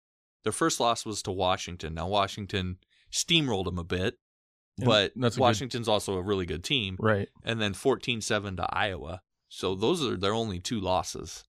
Their 0.45 0.53
first 0.53 0.79
loss 0.79 1.07
was 1.07 1.23
to 1.23 1.33
Washington. 1.33 1.95
Now 1.95 2.07
Washington 2.09 2.77
steamrolled 3.11 3.65
them 3.65 3.79
a 3.79 3.85
bit, 3.85 4.19
Yeah, 4.77 4.85
but 4.85 5.13
that's 5.17 5.37
a 5.37 5.39
good- 5.39 5.43
Washington's 5.43 5.89
also 5.89 6.15
a 6.17 6.23
really 6.23 6.45
good 6.47 6.63
team. 6.63 6.97
Right. 7.01 7.29
And 7.43 7.61
then 7.63 7.73
14-7 7.73 8.57
to 8.59 8.67
Iowa. 8.71 9.23
So 9.49 9.75
those 9.75 10.05
are 10.05 10.17
their 10.19 10.35
only 10.35 10.61
two 10.61 10.81
losses. 10.81 11.45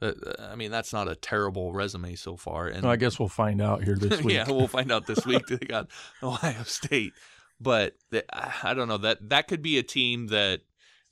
That- 0.00 0.16
uh, 0.40 0.48
I 0.50 0.56
mean, 0.56 0.70
that's 0.70 0.92
not 0.92 1.08
a 1.08 1.14
terrible 1.14 1.72
resume 1.72 2.14
so 2.16 2.36
far. 2.36 2.66
And 2.68 2.82
Well, 2.82 2.92
I 2.92 2.96
guess 2.96 3.18
we'll 3.18 3.28
find 3.28 3.60
out 3.62 3.84
here 3.84 3.96
this 3.96 4.20
week. 4.22 4.34
yeah, 4.34 4.48
we'll 4.48 4.66
find 4.68 4.90
out 4.92 5.06
this 5.06 5.24
week. 5.26 5.46
They 5.46 5.56
got 5.58 5.88
Ohio 6.22 6.62
State, 6.64 7.12
but 7.60 7.94
the, 8.10 8.24
I 8.66 8.74
don't 8.74 8.88
know 8.88 8.98
that 8.98 9.28
that 9.30 9.48
could 9.48 9.62
be 9.62 9.78
a 9.78 9.82
team 9.82 10.28
that 10.28 10.60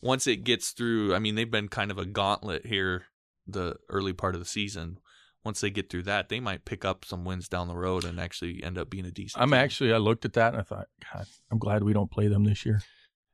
once 0.01 0.27
it 0.27 0.45
gets 0.45 0.71
through. 0.71 1.15
I 1.15 1.19
mean, 1.19 1.35
they've 1.35 1.51
been 1.51 1.69
kind 1.69 1.91
of 1.91 1.99
a 1.99 2.07
gauntlet 2.07 2.67
here 2.67 3.05
the 3.47 3.77
early 3.89 4.13
part 4.13 4.35
of 4.35 4.41
the 4.41 4.45
season. 4.47 4.99
Once 5.45 5.61
they 5.63 5.71
get 5.71 5.89
through 5.89 6.03
that, 6.03 6.29
they 6.29 6.39
might 6.39 6.67
pick 6.67 6.85
up 6.85 7.03
some 7.05 7.25
wins 7.25 7.49
down 7.49 7.67
the 7.67 7.75
road 7.75 8.05
and 8.05 8.21
actually 8.21 8.63
end 8.63 8.77
up 8.77 8.91
being 8.91 9.07
a 9.07 9.11
decent. 9.11 9.43
I'm 9.43 9.49
team. 9.51 9.55
actually 9.55 9.93
I 9.93 9.97
looked 9.97 10.25
at 10.27 10.35
that 10.35 10.53
and 10.53 10.61
I 10.61 10.63
thought, 10.63 10.87
God, 11.13 11.25
I'm 11.51 11.59
glad 11.59 11.83
we 11.83 11.95
don't 11.95 12.11
play 12.11 12.29
them 12.29 12.45
this 12.45 12.67
year. 12.67 12.83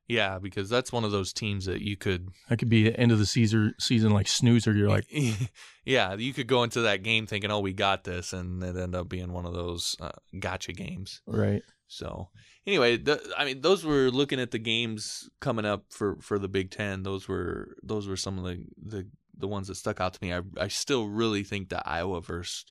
Yeah, 0.08 0.38
because 0.38 0.68
that's 0.68 0.92
one 0.92 1.04
of 1.04 1.10
those 1.10 1.32
teams 1.32 1.66
that 1.66 1.82
you 1.82 1.96
could 1.96 2.28
That 2.48 2.58
could 2.58 2.68
be 2.68 2.84
the 2.84 2.98
end 2.98 3.12
of 3.12 3.18
the 3.18 3.26
season 3.26 3.74
season 3.78 4.12
like 4.12 4.28
snoozer. 4.28 4.72
You're 4.72 4.88
like, 4.88 5.06
yeah, 5.84 6.14
you 6.14 6.32
could 6.32 6.46
go 6.46 6.62
into 6.62 6.82
that 6.82 7.02
game 7.02 7.26
thinking, 7.26 7.50
"Oh, 7.50 7.60
we 7.60 7.72
got 7.72 8.04
this," 8.04 8.32
and 8.32 8.62
it 8.62 8.76
end 8.76 8.94
up 8.94 9.08
being 9.08 9.32
one 9.32 9.46
of 9.46 9.54
those 9.54 9.96
uh, 10.00 10.12
gotcha 10.38 10.72
games. 10.72 11.22
right. 11.26 11.62
So 11.88 12.28
anyway, 12.66 12.96
the, 12.96 13.20
I 13.36 13.44
mean, 13.44 13.60
those 13.60 13.84
were 13.84 14.10
looking 14.10 14.40
at 14.40 14.50
the 14.50 14.58
games 14.58 15.28
coming 15.40 15.64
up 15.64 15.84
for, 15.90 16.18
for 16.20 16.38
the 16.38 16.48
Big 16.48 16.70
Ten. 16.70 17.02
Those 17.02 17.28
were 17.28 17.76
those 17.82 18.08
were 18.08 18.16
some 18.16 18.38
of 18.38 18.44
the, 18.44 18.64
the, 18.82 19.08
the 19.36 19.48
ones 19.48 19.68
that 19.68 19.76
stuck 19.76 20.00
out 20.00 20.14
to 20.14 20.18
me. 20.22 20.32
I 20.32 20.40
I 20.58 20.68
still 20.68 21.06
really 21.06 21.42
think 21.42 21.68
the 21.68 21.86
Iowa 21.86 22.20
versus 22.20 22.64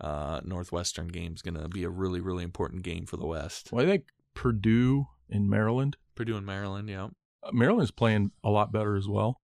uh, 0.00 0.40
Northwestern 0.44 1.08
game 1.08 1.34
is 1.34 1.42
going 1.42 1.60
to 1.60 1.68
be 1.68 1.84
a 1.84 1.90
really 1.90 2.20
really 2.20 2.44
important 2.44 2.82
game 2.82 3.06
for 3.06 3.16
the 3.16 3.26
West. 3.26 3.70
Well, 3.72 3.84
I 3.84 3.88
think 3.88 4.04
Purdue 4.34 5.06
in 5.28 5.48
Maryland. 5.48 5.96
Purdue 6.14 6.36
and 6.36 6.46
Maryland, 6.46 6.88
yeah. 6.88 7.08
Uh, 7.42 7.50
Maryland's 7.52 7.90
playing 7.90 8.30
a 8.44 8.50
lot 8.50 8.72
better 8.72 8.96
as 8.96 9.08
well, 9.08 9.40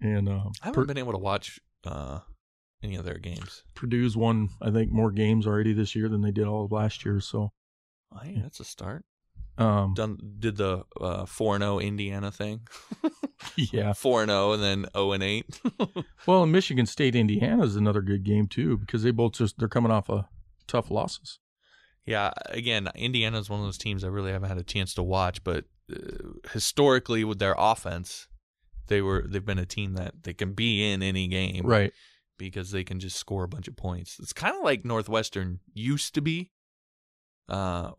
and 0.00 0.28
uh, 0.28 0.44
I 0.62 0.66
haven't 0.68 0.74
Pur- 0.74 0.86
been 0.86 0.98
able 0.98 1.12
to 1.12 1.18
watch 1.18 1.58
uh, 1.84 2.20
any 2.82 2.96
of 2.96 3.04
their 3.04 3.18
games. 3.18 3.64
Purdue's 3.74 4.16
won 4.16 4.48
I 4.62 4.70
think 4.70 4.90
more 4.92 5.10
games 5.10 5.46
already 5.46 5.72
this 5.72 5.94
year 5.94 6.08
than 6.08 6.22
they 6.22 6.30
did 6.30 6.46
all 6.46 6.64
of 6.64 6.72
last 6.72 7.04
year. 7.04 7.20
So, 7.20 7.52
Oh, 8.12 8.20
yeah, 8.24 8.40
that's 8.42 8.60
a 8.60 8.64
start. 8.64 9.04
um, 9.58 9.92
Done 9.94 10.16
did 10.38 10.56
the 10.56 10.84
uh, 11.00 11.26
four 11.26 11.58
0 11.58 11.78
Indiana 11.80 12.30
thing. 12.32 12.66
yeah. 13.56 13.92
four 13.92 14.22
and 14.22 14.30
zero, 14.30 14.52
and 14.52 14.62
then 14.62 14.86
zero 14.94 15.12
and 15.12 15.22
eight. 15.22 15.60
Well, 16.26 16.42
and 16.42 16.52
Michigan 16.52 16.86
State, 16.86 17.14
Indiana 17.14 17.62
is 17.64 17.76
another 17.76 18.00
good 18.02 18.22
game 18.24 18.46
too 18.48 18.76
because 18.78 19.02
they 19.02 19.10
both 19.10 19.32
just 19.32 19.58
they're 19.58 19.68
coming 19.68 19.92
off 19.92 20.08
of 20.10 20.24
tough 20.66 20.90
losses. 20.90 21.38
yeah, 22.06 22.32
again, 22.46 22.88
Indiana 22.94 23.38
is 23.38 23.48
one 23.50 23.60
of 23.60 23.66
those 23.66 23.78
teams 23.78 24.04
I 24.04 24.08
really 24.08 24.32
haven't 24.32 24.48
had 24.48 24.58
a 24.58 24.62
chance 24.62 24.92
to 24.94 25.02
watch, 25.02 25.42
but 25.44 25.58
uh, 25.58 25.66
historically 26.52 27.24
with 27.24 27.38
their 27.38 27.54
offense, 27.58 28.28
they 28.88 29.00
were 29.02 29.24
they've 29.28 29.44
been 29.44 29.58
a 29.58 29.66
team 29.66 29.94
that 29.94 30.22
they 30.22 30.34
can 30.34 30.52
be 30.52 30.90
in 30.90 31.02
any 31.02 31.28
game, 31.28 31.66
Right. 31.66 31.92
because 32.38 32.70
they 32.70 32.84
can 32.84 33.00
just 33.00 33.16
score 33.16 33.44
a 33.44 33.48
bunch 33.48 33.68
of 33.68 33.76
points. 33.76 34.18
It's 34.20 34.32
kind 34.32 34.56
of 34.56 34.62
like 34.62 34.84
Northwestern 34.84 35.60
used 35.72 36.14
to 36.14 36.20
be. 36.20 36.50
Uh, 37.48 37.92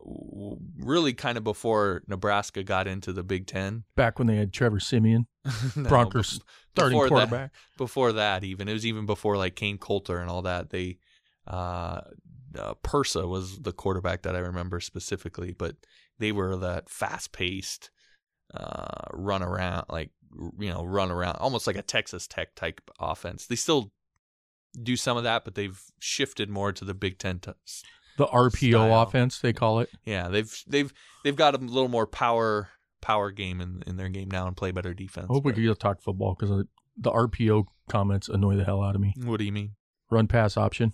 really, 0.78 1.12
kind 1.12 1.36
of 1.36 1.42
before 1.42 2.02
Nebraska 2.06 2.62
got 2.62 2.86
into 2.86 3.12
the 3.12 3.24
Big 3.24 3.48
Ten. 3.48 3.82
Back 3.96 4.18
when 4.20 4.28
they 4.28 4.36
had 4.36 4.52
Trevor 4.52 4.78
Siemian, 4.78 5.26
No, 5.76 5.88
Broncos 5.88 6.38
bef- 6.38 6.42
starting 6.70 6.96
before 6.96 7.08
that- 7.18 7.28
quarterback. 7.28 7.52
before 7.76 8.12
that, 8.12 8.44
even 8.44 8.68
it 8.68 8.72
was 8.74 8.86
even 8.86 9.06
before 9.06 9.36
like 9.36 9.56
Kain 9.56 9.76
Colter 9.76 10.18
and 10.20 10.30
all 10.30 10.42
that. 10.42 10.70
They, 10.70 10.98
uh, 11.48 12.02
uh, 12.56 12.74
Persa 12.84 13.28
was 13.28 13.58
the 13.58 13.72
quarterback 13.72 14.22
that 14.22 14.36
I 14.36 14.38
remember 14.38 14.78
specifically, 14.78 15.52
but 15.52 15.74
they 16.20 16.30
were 16.32 16.56
that 16.56 16.88
fast 16.88 17.32
paced, 17.32 17.90
uh, 18.54 19.06
run 19.12 19.42
around 19.42 19.86
like 19.88 20.10
you 20.58 20.70
know 20.70 20.84
run 20.84 21.10
around 21.10 21.36
almost 21.36 21.66
like 21.66 21.76
a 21.76 21.82
Texas 21.82 22.26
Tech 22.28 22.54
type 22.54 22.80
offense. 23.00 23.46
They 23.46 23.56
still 23.56 23.90
do 24.80 24.96
some 24.96 25.16
of 25.16 25.24
that, 25.24 25.44
but 25.44 25.54
they've 25.56 25.80
shifted 25.98 26.48
more 26.48 26.72
to 26.72 26.84
the 26.84 26.94
Big 26.94 27.18
Ten. 27.18 27.40
T- 27.40 27.50
The 28.16 28.26
RPO 28.26 28.70
Style. 28.70 29.02
offense, 29.02 29.40
they 29.40 29.52
call 29.52 29.80
it. 29.80 29.90
yeah, 30.04 30.28
they've 30.28 30.62
they've 30.66 30.92
they've 31.24 31.36
got 31.36 31.54
a 31.54 31.58
little 31.58 31.88
more 31.88 32.06
power 32.06 32.68
power 33.00 33.30
game 33.30 33.60
in, 33.62 33.82
in 33.86 33.96
their 33.96 34.08
game 34.10 34.30
now 34.30 34.46
and 34.46 34.56
play 34.56 34.70
better 34.72 34.92
defense. 34.94 35.26
I 35.30 35.32
hope 35.32 35.44
we 35.44 35.52
but- 35.52 35.56
could 35.56 35.64
just 35.64 35.80
talk 35.80 36.00
football 36.02 36.36
because 36.38 36.64
the 36.96 37.10
RPO 37.10 37.64
comments 37.88 38.28
annoy 38.28 38.56
the 38.56 38.64
hell 38.64 38.82
out 38.82 38.94
of 38.94 39.00
me. 39.00 39.14
what 39.24 39.38
do 39.38 39.44
you 39.44 39.52
mean? 39.52 39.72
Run 40.10 40.26
pass 40.28 40.56
option. 40.56 40.92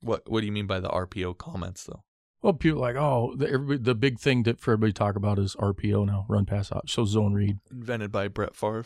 What 0.00 0.28
what 0.30 0.40
do 0.40 0.46
you 0.46 0.52
mean 0.52 0.66
by 0.66 0.80
the 0.80 0.88
RPO 0.88 1.36
comments 1.38 1.84
though? 1.84 2.04
Well, 2.42 2.52
people 2.54 2.80
like, 2.80 2.96
oh, 2.96 3.34
the, 3.36 3.46
everybody, 3.48 3.78
the 3.78 3.94
big 3.94 4.18
thing 4.18 4.42
that 4.44 4.60
for 4.60 4.72
everybody 4.72 4.92
to 4.92 4.98
talk 4.98 5.14
about 5.16 5.38
is 5.38 5.54
RPO 5.56 6.06
now, 6.06 6.26
run 6.28 6.44
pass 6.44 6.72
option. 6.72 6.88
So 6.88 7.04
zone 7.04 7.34
read, 7.34 7.58
Invented 7.70 8.10
by 8.10 8.28
Brett 8.28 8.56
Favre. 8.56 8.84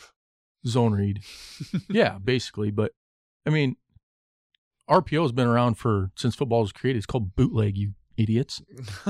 zone 0.67 0.93
read. 0.93 1.21
yeah, 1.89 2.19
basically. 2.23 2.71
But 2.71 2.93
I 3.47 3.51
mean, 3.51 3.77
RPO 4.91 5.23
has 5.23 5.33
been 5.33 5.47
around 5.49 5.75
for 5.79 6.11
since 6.17 6.35
football 6.35 6.61
was 6.61 6.73
created. 6.73 6.99
It's 6.99 7.07
called 7.07 7.35
bootleg, 7.35 7.77
you 7.79 7.93
idiots. 8.19 8.63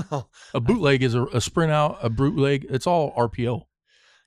A 0.54 0.60
bootleg 0.60 1.02
is 1.02 1.14
a, 1.14 1.24
a 1.26 1.40
sprint 1.40 1.70
out, 1.72 1.98
a 2.02 2.08
bootleg. 2.10 2.66
It's 2.70 2.86
all 2.86 3.12
RPO. 3.14 3.62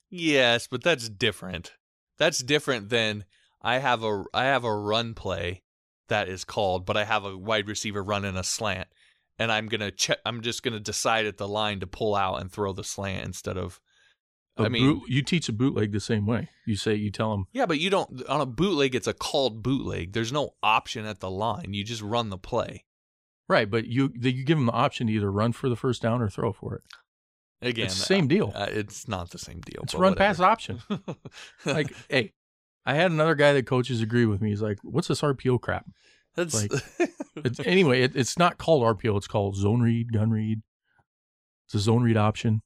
yes, 0.10 0.68
but 0.68 0.84
that's 0.84 1.10
different. 1.10 1.74
That's 2.18 2.40
different 2.44 2.90
than 2.90 3.26
I 3.62 3.78
have 3.80 4.04
a 4.04 4.24
I 4.34 4.44
have 4.46 4.64
a 4.66 4.76
run 4.76 5.14
play 5.14 5.64
that 6.10 6.28
is 6.28 6.44
called, 6.44 6.86
but 6.86 6.98
I 6.98 7.04
have 7.06 7.24
a 7.26 7.38
wide 7.38 7.68
receiver 7.68 8.04
running 8.04 8.36
a 8.36 8.44
slant, 8.44 8.88
and 9.40 9.52
I'm 9.52 9.68
gonna 9.68 9.90
check. 9.92 10.20
I'm 10.26 10.42
just 10.42 10.62
gonna 10.62 10.80
decide 10.80 11.26
at 11.26 11.38
the 11.38 11.48
line 11.48 11.80
to 11.80 11.88
pull 11.88 12.16
out 12.16 12.42
and 12.42 12.52
throw 12.52 12.74
the 12.74 12.84
slant 12.84 13.26
instead 13.26 13.58
of. 13.58 13.80
A 14.58 14.64
I 14.64 14.68
mean, 14.70 15.00
boot, 15.00 15.04
you 15.10 15.22
teach 15.22 15.48
a 15.48 15.54
bootleg 15.54 15.94
the 15.94 16.02
same 16.02 16.26
way. 16.26 16.50
You 16.66 16.76
say, 16.76 16.94
you 16.94 17.12
tell 17.12 17.32
them, 17.32 17.46
yeah, 17.54 17.66
but 17.66 17.80
you 17.80 17.90
don't 17.90 18.26
on 18.28 18.42
a 18.42 18.46
bootleg. 18.46 18.94
It's 18.94 19.08
a 19.08 19.14
called 19.14 19.64
bootleg. 19.64 20.12
There's 20.12 20.34
no 20.34 20.56
option 20.62 21.06
at 21.06 21.22
the 21.22 21.32
line. 21.32 21.74
You 21.74 21.86
just 21.86 22.02
run 22.02 22.30
the 22.30 22.38
play. 22.38 22.84
right, 23.48 23.70
but 23.70 23.86
you 23.88 24.12
you 24.20 24.44
give 24.44 24.58
them 24.58 24.66
the 24.66 24.74
option 24.74 25.08
to 25.08 25.14
either 25.14 25.32
run 25.32 25.54
for 25.54 25.70
the 25.70 25.78
first 25.78 26.02
down 26.02 26.22
or 26.22 26.30
throw 26.30 26.52
for 26.52 26.76
it. 26.76 26.82
Again, 27.62 27.86
It's 27.86 27.98
the 27.98 28.06
same 28.06 28.28
deal. 28.28 28.52
Uh, 28.54 28.68
it's 28.70 29.08
not 29.08 29.32
the 29.32 29.38
same 29.38 29.62
deal. 29.62 29.82
It's 29.84 29.94
run 29.94 30.12
whatever. 30.12 30.18
pass 30.18 30.40
option. 30.40 30.82
like, 31.66 31.94
hey, 32.10 32.34
I 32.86 32.96
had 32.96 33.12
another 33.12 33.36
guy 33.36 33.54
that 33.54 33.66
coaches 33.66 34.02
agree 34.02 34.26
with 34.26 34.42
me. 34.42 34.50
He's 34.50 34.62
like, 34.62 34.80
"What's 34.82 35.08
this 35.08 35.22
RPO 35.22 35.62
crap?" 35.62 35.86
That's 36.36 36.54
like- 36.56 36.72
It's, 37.36 37.60
anyway, 37.62 38.02
it, 38.02 38.16
it's 38.16 38.38
not 38.38 38.58
called 38.58 38.84
RPO. 38.84 39.16
It's 39.18 39.28
called 39.28 39.56
zone 39.56 39.82
read, 39.82 40.12
gun 40.12 40.30
read. 40.30 40.62
It's 41.66 41.76
a 41.76 41.80
zone 41.80 42.04
read 42.04 42.18
option. 42.18 42.62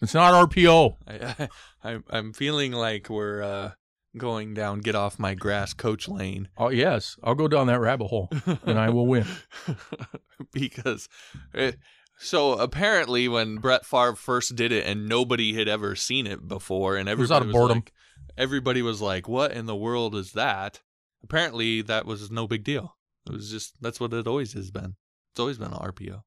It's 0.00 0.14
not 0.14 0.48
RPO. 0.48 0.96
I, 1.06 1.34
I, 1.38 1.48
I'm 1.90 2.04
I'm 2.08 2.32
feeling 2.32 2.72
like 2.72 3.10
we're 3.10 3.42
uh, 3.42 3.70
going 4.16 4.54
down 4.54 4.78
get 4.80 4.94
off 4.94 5.18
my 5.18 5.34
grass 5.34 5.74
coach 5.74 6.08
lane 6.08 6.48
Oh 6.56 6.70
yes, 6.70 7.16
I'll 7.22 7.34
go 7.34 7.48
down 7.48 7.66
that 7.66 7.80
rabbit 7.80 8.06
hole 8.06 8.30
and 8.64 8.78
I 8.78 8.88
will 8.90 9.06
win. 9.06 9.26
because 10.52 11.08
uh, 11.54 11.72
so 12.18 12.52
apparently 12.54 13.28
when 13.28 13.56
Brett 13.56 13.84
Favre 13.84 14.14
first 14.16 14.56
did 14.56 14.72
it 14.72 14.86
and 14.86 15.08
nobody 15.08 15.54
had 15.54 15.68
ever 15.68 15.94
seen 15.96 16.26
it 16.26 16.46
before 16.48 16.96
and 16.96 17.08
was 17.08 17.30
everybody 17.30 17.34
out 17.42 17.46
of 17.46 17.52
boredom. 17.52 17.76
like 17.78 17.92
everybody 18.36 18.82
was 18.82 19.00
like 19.00 19.28
what 19.28 19.52
in 19.52 19.66
the 19.66 19.76
world 19.76 20.14
is 20.14 20.32
that 20.32 20.80
apparently 21.22 21.82
that 21.82 22.06
was 22.06 22.30
no 22.30 22.46
big 22.46 22.64
deal 22.64 22.96
it 23.26 23.32
was 23.32 23.50
just 23.50 23.74
that's 23.80 24.00
what 24.00 24.12
it 24.12 24.26
always 24.26 24.52
has 24.52 24.70
been 24.70 24.96
it's 25.32 25.40
always 25.40 25.58
been 25.58 25.72
an 25.72 25.78
RPO 25.78 26.22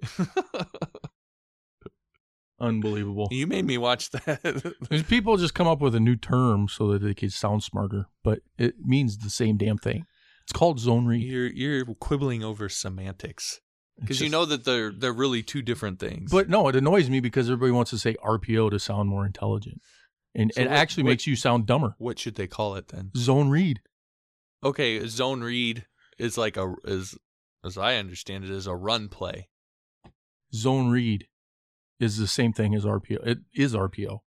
Unbelievable. 2.60 3.28
you 3.30 3.46
made 3.46 3.64
me 3.64 3.78
watch 3.78 4.10
that 4.10 4.74
people 5.08 5.36
just 5.36 5.54
come 5.54 5.68
up 5.68 5.80
with 5.80 5.94
a 5.94 6.00
new 6.00 6.16
term 6.16 6.66
so 6.68 6.88
that 6.92 7.00
they 7.02 7.14
can 7.14 7.30
sound 7.30 7.62
smarter, 7.62 8.06
but 8.24 8.40
it 8.58 8.74
means 8.84 9.18
the 9.18 9.30
same 9.30 9.56
damn 9.56 9.78
thing. 9.78 10.06
It's 10.42 10.52
called 10.52 10.80
zone 10.80 11.06
read. 11.06 11.22
you're 11.22 11.46
you're 11.46 11.84
quibbling 11.94 12.42
over 12.42 12.68
semantics 12.68 13.60
because 14.00 14.20
you 14.20 14.28
know 14.28 14.44
that 14.44 14.64
they're 14.64 14.90
they're 14.90 15.12
really 15.12 15.42
two 15.44 15.62
different 15.62 16.00
things 16.00 16.32
But 16.32 16.48
no, 16.48 16.66
it 16.66 16.74
annoys 16.74 17.08
me 17.08 17.20
because 17.20 17.48
everybody 17.48 17.70
wants 17.70 17.90
to 17.92 17.98
say 17.98 18.16
RPO 18.24 18.70
to 18.70 18.78
sound 18.80 19.08
more 19.08 19.24
intelligent, 19.24 19.80
and 20.38 20.52
So 20.54 20.62
it 20.62 20.68
what- 20.68 20.76
actually 20.76 21.02
what- 21.04 21.10
makes 21.10 21.26
you 21.26 21.36
sound 21.36 21.66
dumber. 21.66 21.94
what 21.98 22.18
should 22.18 22.36
they 22.36 22.46
call 22.46 22.74
it 22.76 22.88
then? 22.88 23.10
Zone 23.16 23.48
read. 23.50 23.80
Okay, 24.64 25.06
zone 25.06 25.42
read 25.42 25.86
is 26.18 26.38
like 26.38 26.56
a 26.56 26.74
is 26.84 27.16
as 27.64 27.76
I 27.76 27.96
understand 27.96 28.44
it 28.44 28.50
is 28.50 28.66
a 28.66 28.74
run 28.74 29.08
play. 29.08 29.48
Zone 30.54 30.90
read 30.90 31.28
is 32.00 32.16
the 32.16 32.26
same 32.26 32.52
thing 32.52 32.74
as 32.74 32.84
RPO. 32.84 33.18
It 33.26 33.38
is 33.54 33.74
RPO. 33.74 34.20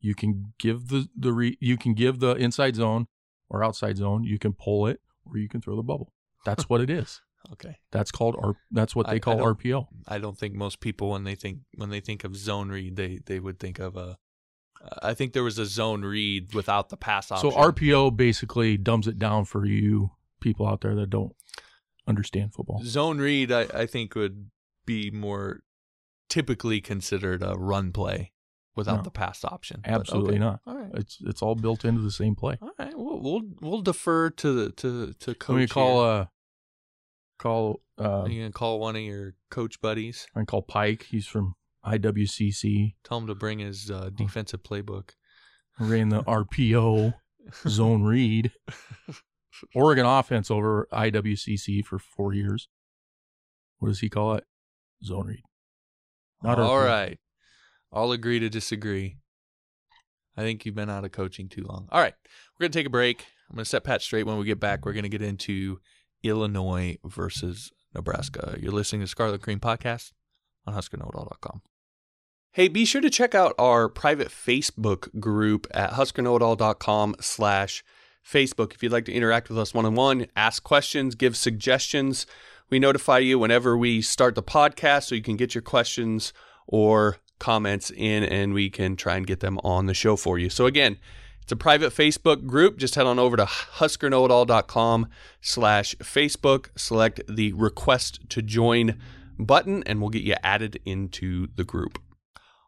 You 0.00 0.14
can 0.14 0.52
give 0.58 0.88
the 0.88 1.08
the 1.16 1.32
re, 1.32 1.56
you 1.60 1.76
can 1.76 1.94
give 1.94 2.20
the 2.20 2.32
inside 2.34 2.76
zone 2.76 3.06
or 3.48 3.62
outside 3.64 3.96
zone. 3.98 4.24
You 4.24 4.38
can 4.38 4.52
pull 4.54 4.86
it 4.86 5.00
or 5.26 5.36
you 5.38 5.48
can 5.48 5.60
throw 5.60 5.76
the 5.76 5.82
bubble. 5.82 6.12
That's 6.44 6.68
what 6.68 6.80
it 6.80 6.90
is. 6.90 7.20
Okay, 7.52 7.76
That's 7.92 8.10
called 8.10 8.36
R. 8.42 8.54
That's 8.70 8.96
what 8.96 9.06
they 9.06 9.16
I 9.16 9.18
call 9.18 9.36
don't- 9.36 9.58
RPO. 9.58 9.86
I 10.08 10.16
don't 10.16 10.38
think 10.38 10.54
most 10.54 10.80
people 10.80 11.10
when 11.10 11.24
they 11.24 11.34
think 11.34 11.58
when 11.74 11.90
they 11.90 12.00
think 12.00 12.24
of 12.24 12.34
zone 12.36 12.70
read 12.70 12.96
they 12.96 13.20
they 13.26 13.38
would 13.38 13.58
think 13.60 13.78
of 13.78 13.96
a. 13.98 14.16
I 15.02 15.14
think 15.14 15.32
there 15.32 15.42
was 15.44 15.58
a 15.58 15.66
zone 15.66 16.02
read 16.02 16.52
without 16.54 16.88
the 16.90 16.96
pass 16.96 17.30
option. 17.30 17.50
So 17.50 17.56
RPO 17.56 18.16
basically 18.16 18.76
dumbs 18.76 19.06
it 19.06 19.18
down 19.18 19.44
for 19.44 19.64
you 19.66 20.12
people 20.40 20.66
out 20.66 20.80
there 20.82 20.94
that 20.94 21.10
don't 21.10 21.34
understand 22.06 22.52
football. 22.54 22.82
zone 22.84 23.18
read 23.18 23.50
I, 23.50 23.62
I 23.74 23.86
think 23.86 24.14
would 24.14 24.50
be 24.86 25.10
more 25.10 25.60
typically 26.28 26.80
considered 26.80 27.42
a 27.42 27.54
run 27.54 27.92
play 27.92 28.32
without 28.76 28.96
No. 28.96 29.02
the 29.02 29.10
pass 29.10 29.44
option. 29.44 29.80
But 29.84 29.92
Absolutely 29.92 30.32
okay. 30.34 30.38
not. 30.40 30.60
All 30.66 30.76
right. 30.76 30.90
It's 30.94 31.18
it's 31.24 31.40
all 31.42 31.54
built 31.54 31.84
into 31.84 32.02
the 32.02 32.10
same 32.10 32.34
play. 32.34 32.58
All 32.60 32.72
right, 32.78 32.92
we'll 32.96 33.20
we'll, 33.20 33.42
we'll 33.60 33.82
defer 33.82 34.28
to 34.30 34.52
the 34.52 34.70
to 34.72 35.12
to 35.14 35.34
coach. 35.34 35.48
Let 35.54 35.58
me 35.60 35.66
call 35.66 36.02
here. 36.02 36.12
uh 36.22 36.24
call 37.38 37.80
uh 37.98 38.24
you 38.28 38.42
gonna 38.42 38.52
call 38.52 38.80
one 38.80 38.96
of 38.96 39.02
your 39.02 39.34
coach 39.50 39.80
buddies? 39.80 40.26
I 40.34 40.44
call 40.44 40.62
Pike. 40.62 41.06
He's 41.10 41.26
from 41.26 41.54
IWCC. 41.86 42.94
Tell 43.04 43.18
him 43.18 43.26
to 43.26 43.34
bring 43.34 43.58
his 43.58 43.90
uh, 43.90 44.10
defensive 44.14 44.62
playbook. 44.62 45.10
Ran 45.78 46.08
the 46.08 46.22
RPO 46.22 47.14
zone 47.68 48.02
read. 48.04 48.52
Oregon 49.74 50.06
offense 50.06 50.50
over 50.50 50.88
IWCC 50.92 51.84
for 51.84 51.98
four 51.98 52.32
years. 52.32 52.68
What 53.78 53.88
does 53.88 54.00
he 54.00 54.08
call 54.08 54.34
it? 54.34 54.44
Zone 55.04 55.26
read. 55.26 55.42
Not 56.42 56.58
All 56.58 56.76
RPO. 56.78 56.86
right, 56.86 57.18
I'll 57.92 58.12
agree 58.12 58.38
to 58.38 58.48
disagree. 58.48 59.18
I 60.36 60.42
think 60.42 60.64
you've 60.66 60.74
been 60.74 60.90
out 60.90 61.04
of 61.04 61.12
coaching 61.12 61.48
too 61.48 61.62
long. 61.62 61.88
All 61.92 62.00
right, 62.00 62.14
we're 62.58 62.64
gonna 62.64 62.72
take 62.72 62.86
a 62.86 62.90
break. 62.90 63.26
I'm 63.50 63.56
gonna 63.56 63.64
set 63.64 63.84
Pat 63.84 64.02
straight. 64.02 64.26
When 64.26 64.38
we 64.38 64.44
get 64.44 64.58
back, 64.60 64.84
we're 64.84 64.92
gonna 64.94 65.08
get 65.08 65.22
into 65.22 65.80
Illinois 66.22 66.96
versus 67.04 67.70
Nebraska. 67.94 68.56
You're 68.60 68.72
listening 68.72 69.02
to 69.02 69.06
Scarlet 69.06 69.42
Cream 69.42 69.60
Podcast 69.60 70.12
on 70.66 70.74
HuskerKnowItAll.com. 70.74 71.62
Hey, 72.54 72.68
be 72.68 72.84
sure 72.84 73.00
to 73.00 73.10
check 73.10 73.34
out 73.34 73.52
our 73.58 73.88
private 73.88 74.28
Facebook 74.28 75.18
group 75.18 75.66
at 75.74 75.94
HuskerKnowItAll.com 75.94 77.16
slash 77.18 77.82
Facebook 78.24 78.72
if 78.72 78.80
you'd 78.80 78.92
like 78.92 79.06
to 79.06 79.12
interact 79.12 79.48
with 79.48 79.58
us 79.58 79.74
one-on-one, 79.74 80.26
ask 80.36 80.62
questions, 80.62 81.16
give 81.16 81.36
suggestions. 81.36 82.26
We 82.70 82.78
notify 82.78 83.18
you 83.18 83.40
whenever 83.40 83.76
we 83.76 84.02
start 84.02 84.36
the 84.36 84.42
podcast 84.44 85.08
so 85.08 85.16
you 85.16 85.20
can 85.20 85.34
get 85.34 85.56
your 85.56 85.62
questions 85.62 86.32
or 86.68 87.16
comments 87.40 87.90
in 87.90 88.22
and 88.22 88.54
we 88.54 88.70
can 88.70 88.94
try 88.94 89.16
and 89.16 89.26
get 89.26 89.40
them 89.40 89.58
on 89.64 89.86
the 89.86 89.92
show 89.92 90.14
for 90.14 90.38
you. 90.38 90.48
So 90.48 90.66
again, 90.66 90.98
it's 91.42 91.50
a 91.50 91.56
private 91.56 91.92
Facebook 91.92 92.46
group. 92.46 92.76
Just 92.76 92.94
head 92.94 93.06
on 93.06 93.18
over 93.18 93.36
to 93.36 93.46
huskerknowitall.com 93.46 95.08
slash 95.40 95.96
Facebook, 95.96 96.68
select 96.76 97.20
the 97.28 97.52
request 97.54 98.20
to 98.28 98.42
join 98.42 98.96
button, 99.40 99.82
and 99.86 100.00
we'll 100.00 100.10
get 100.10 100.22
you 100.22 100.36
added 100.44 100.78
into 100.84 101.48
the 101.56 101.64
group. 101.64 101.98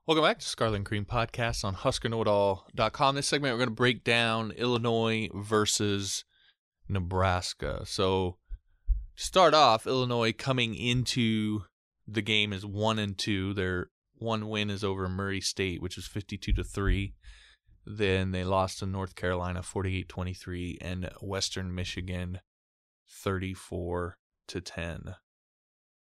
Welcome 0.07 0.23
back 0.23 0.39
to 0.39 0.47
Scarlet 0.47 0.77
and 0.77 0.87
Cream 0.87 1.05
Podcast 1.05 1.65
on 1.65 1.75
HuskerKnowItAll.com. 1.75 3.17
This 3.17 3.27
segment, 3.27 3.53
we're 3.53 3.59
going 3.59 3.71
to 3.71 3.75
break 3.75 4.05
down 4.05 4.53
Illinois 4.53 5.29
versus 5.35 6.25
Nebraska. 6.89 7.83
So, 7.87 8.37
to 9.17 9.25
start 9.25 9.53
off, 9.53 9.85
Illinois 9.85 10.33
coming 10.33 10.77
into 10.77 11.65
the 12.07 12.23
game 12.23 12.53
is 12.53 12.65
one 12.65 13.01
and 13.01 13.19
two. 13.19 13.53
Their 13.53 13.91
one 14.15 14.49
win 14.49 14.71
is 14.71 14.85
over 14.85 15.09
Murray 15.09 15.41
State, 15.41 15.83
which 15.83 15.97
was 15.97 16.07
52 16.07 16.53
to 16.53 16.63
3. 16.63 17.17
Then 17.85 18.31
they 18.31 18.45
lost 18.45 18.79
to 18.79 18.87
North 18.87 19.17
Carolina 19.17 19.61
48 19.61 20.09
23 20.09 20.79
and 20.83 21.11
Western 21.21 21.75
Michigan 21.75 22.39
34 23.11 24.19
to 24.47 24.61
10. 24.61 25.17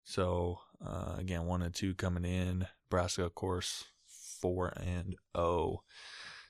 So, 0.05 0.59
uh, 0.87 1.14
again, 1.16 1.46
one 1.46 1.62
and 1.62 1.74
two 1.74 1.94
coming 1.94 2.27
in. 2.27 2.66
Nebraska, 2.90 3.24
of 3.24 3.35
course, 3.35 3.85
four 4.40 4.72
and 4.77 5.16
oh. 5.35 5.83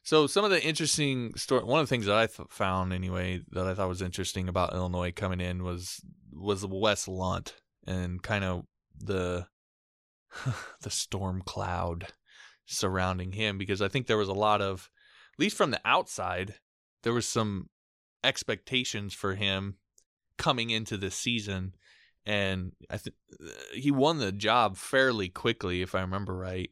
So 0.02 0.26
some 0.26 0.44
of 0.44 0.50
the 0.50 0.62
interesting 0.62 1.34
story, 1.36 1.64
one 1.64 1.80
of 1.80 1.86
the 1.86 1.90
things 1.90 2.06
that 2.06 2.16
I 2.16 2.26
th- 2.26 2.48
found 2.50 2.92
anyway 2.92 3.42
that 3.50 3.66
I 3.66 3.74
thought 3.74 3.88
was 3.88 4.02
interesting 4.02 4.48
about 4.48 4.72
Illinois 4.72 5.12
coming 5.12 5.40
in 5.40 5.64
was 5.64 6.00
was 6.32 6.64
Wes 6.64 7.08
Lunt 7.08 7.56
and 7.86 8.22
kind 8.22 8.44
of 8.44 8.64
the 8.96 9.46
the 10.82 10.90
storm 10.90 11.42
cloud 11.42 12.08
surrounding 12.66 13.32
him 13.32 13.58
because 13.58 13.82
I 13.82 13.88
think 13.88 14.06
there 14.06 14.16
was 14.16 14.28
a 14.28 14.34
lot 14.34 14.60
of, 14.60 14.88
at 15.34 15.40
least 15.40 15.56
from 15.56 15.70
the 15.70 15.80
outside, 15.84 16.54
there 17.02 17.14
was 17.14 17.26
some 17.26 17.68
expectations 18.22 19.14
for 19.14 19.34
him 19.34 19.78
coming 20.36 20.70
into 20.70 20.96
this 20.96 21.14
season 21.14 21.74
and 22.26 22.72
I 22.90 22.98
think 22.98 23.16
he 23.72 23.90
won 23.90 24.18
the 24.18 24.32
job 24.32 24.76
fairly 24.76 25.28
quickly, 25.28 25.82
if 25.82 25.94
I 25.94 26.00
remember 26.00 26.36
right. 26.36 26.70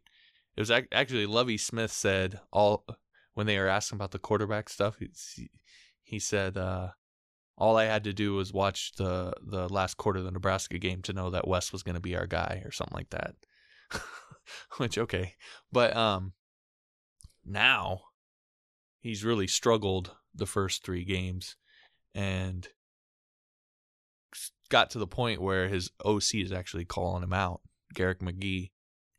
It 0.56 0.61
was 0.61 0.70
ac- 0.70 0.88
actually 0.92 1.26
Lovie 1.26 1.59
Smith 1.59 1.92
said 1.92 2.40
all 2.52 2.87
when 3.35 3.46
they 3.46 3.59
were 3.59 3.68
asking 3.68 3.96
about 3.96 4.12
the 4.12 4.18
quarterback 4.18 4.68
stuff. 4.68 4.96
He, 4.98 5.50
he 6.02 6.18
said 6.18 6.56
uh, 6.56 6.88
all 7.59 7.76
I 7.76 7.85
had 7.85 8.04
to 8.04 8.12
do 8.12 8.35
was 8.35 8.52
watch 8.52 8.92
the 8.96 9.32
the 9.46 9.68
last 9.68 9.96
quarter 9.96 10.18
of 10.18 10.24
the 10.24 10.30
Nebraska 10.30 10.78
game 10.78 11.02
to 11.02 11.12
know 11.12 11.30
that 11.30 11.48
Wes 11.48 11.72
was 11.72 11.82
going 11.82 11.94
to 11.94 12.00
be 12.00 12.16
our 12.16 12.26
guy 12.26 12.62
or 12.64 12.70
something 12.70 12.96
like 12.96 13.11
that. 13.11 13.35
Which 14.78 14.98
okay, 14.98 15.35
but 15.72 15.96
um, 15.96 16.32
now 17.44 18.02
he's 19.00 19.24
really 19.24 19.46
struggled 19.46 20.12
the 20.35 20.46
first 20.46 20.85
three 20.85 21.04
games, 21.04 21.56
and 22.14 22.68
got 24.68 24.90
to 24.90 24.98
the 24.98 25.07
point 25.07 25.40
where 25.40 25.68
his 25.68 25.90
OC 26.05 26.37
is 26.37 26.52
actually 26.52 26.85
calling 26.85 27.22
him 27.22 27.33
out. 27.33 27.61
Garrick 27.94 28.20
McGee. 28.20 28.70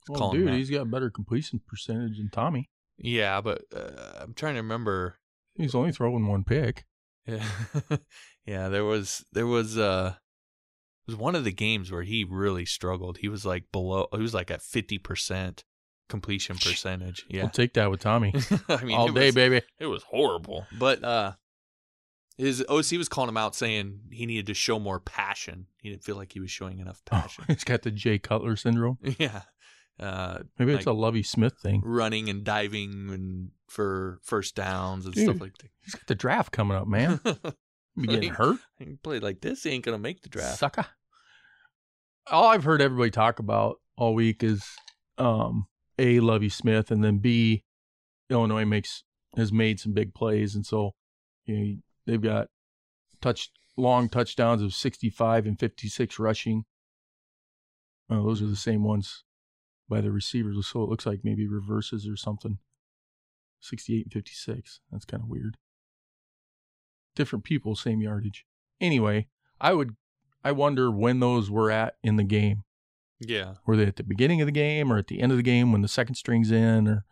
Well, 0.09 0.31
dude, 0.31 0.53
he's 0.53 0.69
got 0.69 0.89
better 0.89 1.09
completion 1.09 1.61
percentage 1.67 2.17
than 2.17 2.29
Tommy. 2.29 2.69
Yeah, 2.97 3.41
but 3.41 3.63
uh, 3.75 4.19
I'm 4.21 4.33
trying 4.33 4.55
to 4.55 4.61
remember. 4.61 5.17
He's 5.55 5.75
only 5.75 5.91
throwing 5.91 6.27
one 6.27 6.43
pick. 6.43 6.85
Yeah, 7.25 7.43
yeah. 8.45 8.69
There 8.69 8.85
was 8.85 9.25
there 9.33 9.47
was 9.47 9.77
uh 9.77 10.13
it 11.07 11.11
was 11.11 11.19
one 11.19 11.35
of 11.35 11.43
the 11.43 11.51
games 11.51 11.91
where 11.91 12.03
he 12.03 12.23
really 12.23 12.65
struggled. 12.65 13.17
He 13.17 13.27
was 13.27 13.45
like 13.45 13.65
below. 13.71 14.07
He 14.13 14.21
was 14.21 14.33
like 14.33 14.49
at 14.49 14.61
fifty 14.61 14.97
percent 14.97 15.63
completion 16.09 16.55
percentage. 16.55 17.25
Yeah, 17.29 17.47
take 17.49 17.73
that 17.73 17.91
with 17.91 17.99
Tommy 17.99 18.33
I 18.69 18.83
mean, 18.83 18.97
all 18.97 19.09
day, 19.09 19.27
was, 19.27 19.35
baby. 19.35 19.61
It 19.79 19.87
was 19.87 20.03
horrible. 20.03 20.65
But 20.77 21.03
uh 21.03 21.33
his 22.37 22.63
OC 22.69 22.91
was 22.93 23.09
calling 23.09 23.29
him 23.29 23.37
out, 23.37 23.55
saying 23.55 23.99
he 24.11 24.25
needed 24.25 24.47
to 24.47 24.53
show 24.53 24.79
more 24.79 24.99
passion. 24.99 25.67
He 25.81 25.89
didn't 25.89 26.03
feel 26.03 26.15
like 26.15 26.33
he 26.33 26.39
was 26.39 26.51
showing 26.51 26.79
enough 26.79 27.01
Oh, 27.07 27.15
passion. 27.15 27.45
he's 27.47 27.63
got 27.63 27.81
the 27.81 27.91
Jay 27.91 28.19
Cutler 28.19 28.55
syndrome. 28.55 28.97
yeah. 29.17 29.41
Uh, 29.99 30.39
Maybe 30.59 30.73
it's 30.73 30.85
a 30.85 30.91
Lovie 30.93 31.23
Smith 31.23 31.55
thing. 31.61 31.81
running 31.83 32.29
and 32.29 32.43
diving 32.43 33.09
and 33.09 33.49
for 33.67 34.19
first 34.23 34.55
downs 34.55 35.05
and 35.05 35.15
Dude. 35.15 35.23
stuff 35.23 35.41
like 35.41 35.57
that. 35.57 35.69
He's 35.83 35.95
got 35.95 36.05
the 36.07 36.13
draft 36.15 36.51
coming 36.51 36.77
up, 36.77 36.87
man. 36.87 37.19
Be 37.99 38.05
getting 38.07 38.33
hurt, 38.35 38.59
He 38.77 38.95
played 39.01 39.23
like 39.23 39.41
this, 39.41 39.63
he 39.63 39.71
ain't 39.71 39.83
gonna 39.83 39.97
make 39.97 40.21
the 40.21 40.29
draft. 40.29 40.59
sucker. 40.59 40.85
All 42.29 42.47
I've 42.47 42.63
heard 42.63 42.79
everybody 42.81 43.09
talk 43.09 43.39
about 43.39 43.77
all 43.97 44.13
week 44.13 44.43
is 44.43 44.63
um, 45.17 45.65
a 45.97 46.19
Lovie 46.19 46.49
Smith, 46.49 46.91
and 46.91 47.03
then 47.03 47.17
B 47.17 47.63
Illinois 48.29 48.65
makes 48.65 49.03
has 49.35 49.51
made 49.51 49.79
some 49.79 49.93
big 49.93 50.13
plays, 50.13 50.53
and 50.53 50.63
so 50.65 50.91
you 51.45 51.55
know 51.57 51.75
they've 52.07 52.21
got 52.21 52.47
touch 53.21 53.51
long 53.77 54.09
touchdowns 54.09 54.63
of 54.63 54.73
sixty 54.73 55.11
five 55.11 55.45
and 55.45 55.59
fifty 55.59 55.87
six 55.87 56.17
rushing. 56.17 56.65
Oh, 58.09 58.23
those 58.25 58.41
are 58.41 58.47
the 58.47 58.55
same 58.55 58.83
ones 58.83 59.23
by 59.87 60.01
the 60.01 60.11
receivers, 60.11 60.65
so 60.65 60.81
it 60.81 60.89
looks 60.89 61.05
like 61.05 61.19
maybe 61.23 61.47
reverses 61.47 62.07
or 62.07 62.17
something. 62.17 62.57
Sixty 63.59 63.99
eight 63.99 64.05
and 64.05 64.13
fifty 64.13 64.33
six. 64.33 64.79
That's 64.91 65.05
kind 65.05 65.21
of 65.21 65.29
weird. 65.29 65.57
Different 67.15 67.45
people, 67.45 67.75
same 67.75 68.01
yardage. 68.01 68.45
Anyway, 68.81 69.27
I 69.61 69.73
would 69.73 69.95
I 70.43 70.51
wonder 70.53 70.89
when 70.89 71.19
those 71.19 71.51
were 71.51 71.69
at 71.69 71.95
in 72.03 72.15
the 72.15 72.23
game. 72.23 72.63
Yeah. 73.19 73.55
Were 73.65 73.75
they 73.75 73.85
at 73.85 73.95
the 73.95 74.03
beginning 74.03 74.41
of 74.41 74.45
the 74.45 74.51
game 74.51 74.93
or 74.93 74.97
at 74.97 75.07
the 75.07 75.19
end 75.19 75.31
of 75.31 75.37
the 75.37 75.43
game 75.43 75.71
when 75.71 75.81
the 75.81 75.87
second 75.87 76.15
string's 76.15 76.51
in 76.51 76.87
or 76.87 77.03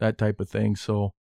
that 0.00 0.18
type 0.18 0.40
of 0.40 0.48
thing? 0.48 0.76
So 0.76 1.14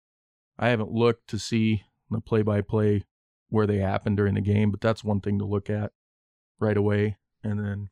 I 0.57 0.69
haven't 0.69 0.91
looked 0.91 1.29
to 1.29 1.37
see 1.37 1.83
the 2.09 2.21
play 2.21 2.41
by 2.41 2.61
play 2.61 3.03
where 3.49 3.67
they 3.67 3.77
happened 3.77 4.17
during 4.17 4.35
the 4.35 4.41
game, 4.41 4.71
but 4.71 4.81
that's 4.81 5.03
one 5.03 5.21
thing 5.21 5.39
to 5.39 5.45
look 5.45 5.69
at 5.69 5.91
right 6.59 6.77
away. 6.77 7.17
And 7.43 7.59
then, 7.59 7.89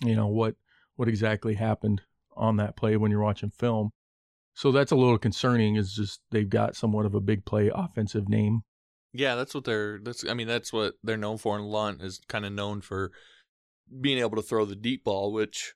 you 0.00 0.14
know, 0.14 0.26
what 0.26 0.56
what 0.96 1.08
exactly 1.08 1.54
happened 1.54 2.02
on 2.36 2.56
that 2.56 2.76
play 2.76 2.96
when 2.96 3.10
you're 3.10 3.22
watching 3.22 3.50
film. 3.50 3.90
So 4.54 4.70
that's 4.70 4.92
a 4.92 4.96
little 4.96 5.18
concerning 5.18 5.76
is 5.76 5.94
just 5.94 6.20
they've 6.30 6.48
got 6.48 6.76
somewhat 6.76 7.06
of 7.06 7.14
a 7.14 7.20
big 7.20 7.44
play 7.44 7.70
offensive 7.74 8.28
name. 8.28 8.62
Yeah, 9.12 9.34
that's 9.34 9.54
what 9.54 9.64
they're 9.64 9.98
that's 10.02 10.26
I 10.28 10.34
mean, 10.34 10.48
that's 10.48 10.72
what 10.72 10.94
they're 11.02 11.16
known 11.16 11.38
for 11.38 11.56
and 11.56 11.66
Lunt 11.66 12.02
is 12.02 12.20
kind 12.28 12.44
of 12.44 12.52
known 12.52 12.80
for 12.80 13.12
being 14.00 14.18
able 14.18 14.36
to 14.36 14.42
throw 14.42 14.64
the 14.64 14.76
deep 14.76 15.04
ball, 15.04 15.32
which 15.32 15.74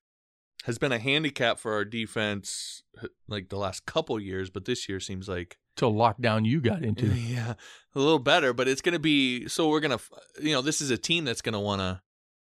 has 0.65 0.79
been 0.79 0.93
a 0.93 0.99
handicap 0.99 1.59
for 1.59 1.75
our 1.75 1.85
defense 1.85 2.83
like 3.29 3.49
the 3.49 3.59
last 3.59 3.87
couple 3.87 4.19
years, 4.19 4.51
but 4.51 4.65
this 4.65 4.89
year 4.89 5.01
seems 5.01 5.29
like 5.29 5.59
Till 5.77 5.93
lockdown 5.93 6.47
you 6.47 6.61
got 6.61 6.83
into. 6.83 7.07
yeah, 7.15 7.55
a 7.95 7.99
little 7.99 8.19
better, 8.19 8.53
but 8.53 8.67
it's 8.69 8.81
going 8.81 8.95
to 8.95 8.99
be 8.99 9.47
so 9.49 9.69
we're 9.69 9.81
going 9.81 9.97
to 9.97 10.05
you 10.41 10.53
know, 10.53 10.63
this 10.63 10.81
is 10.81 10.91
a 10.91 10.97
team 10.99 11.25
that's 11.25 11.43
going 11.43 11.53
to 11.53 11.61
want 11.61 11.81
to 11.81 12.01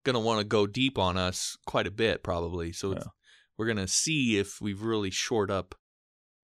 going 0.05 0.15
to 0.15 0.21
want 0.21 0.41
to 0.41 0.45
go 0.45 0.67
deep 0.67 0.99
on 0.99 1.17
us 1.17 1.57
quite 1.67 1.87
a 1.87 1.91
bit 1.91 2.23
probably. 2.23 2.73
So 2.73 2.93
it's, 2.93 3.05
Yeah. 3.05 3.11
we're 3.59 3.67
going 3.67 3.77
to 3.79 3.89
see 3.89 4.39
if 4.39 4.61
we've 4.61 4.81
really 4.83 5.11
shored 5.11 5.51
up 5.51 5.75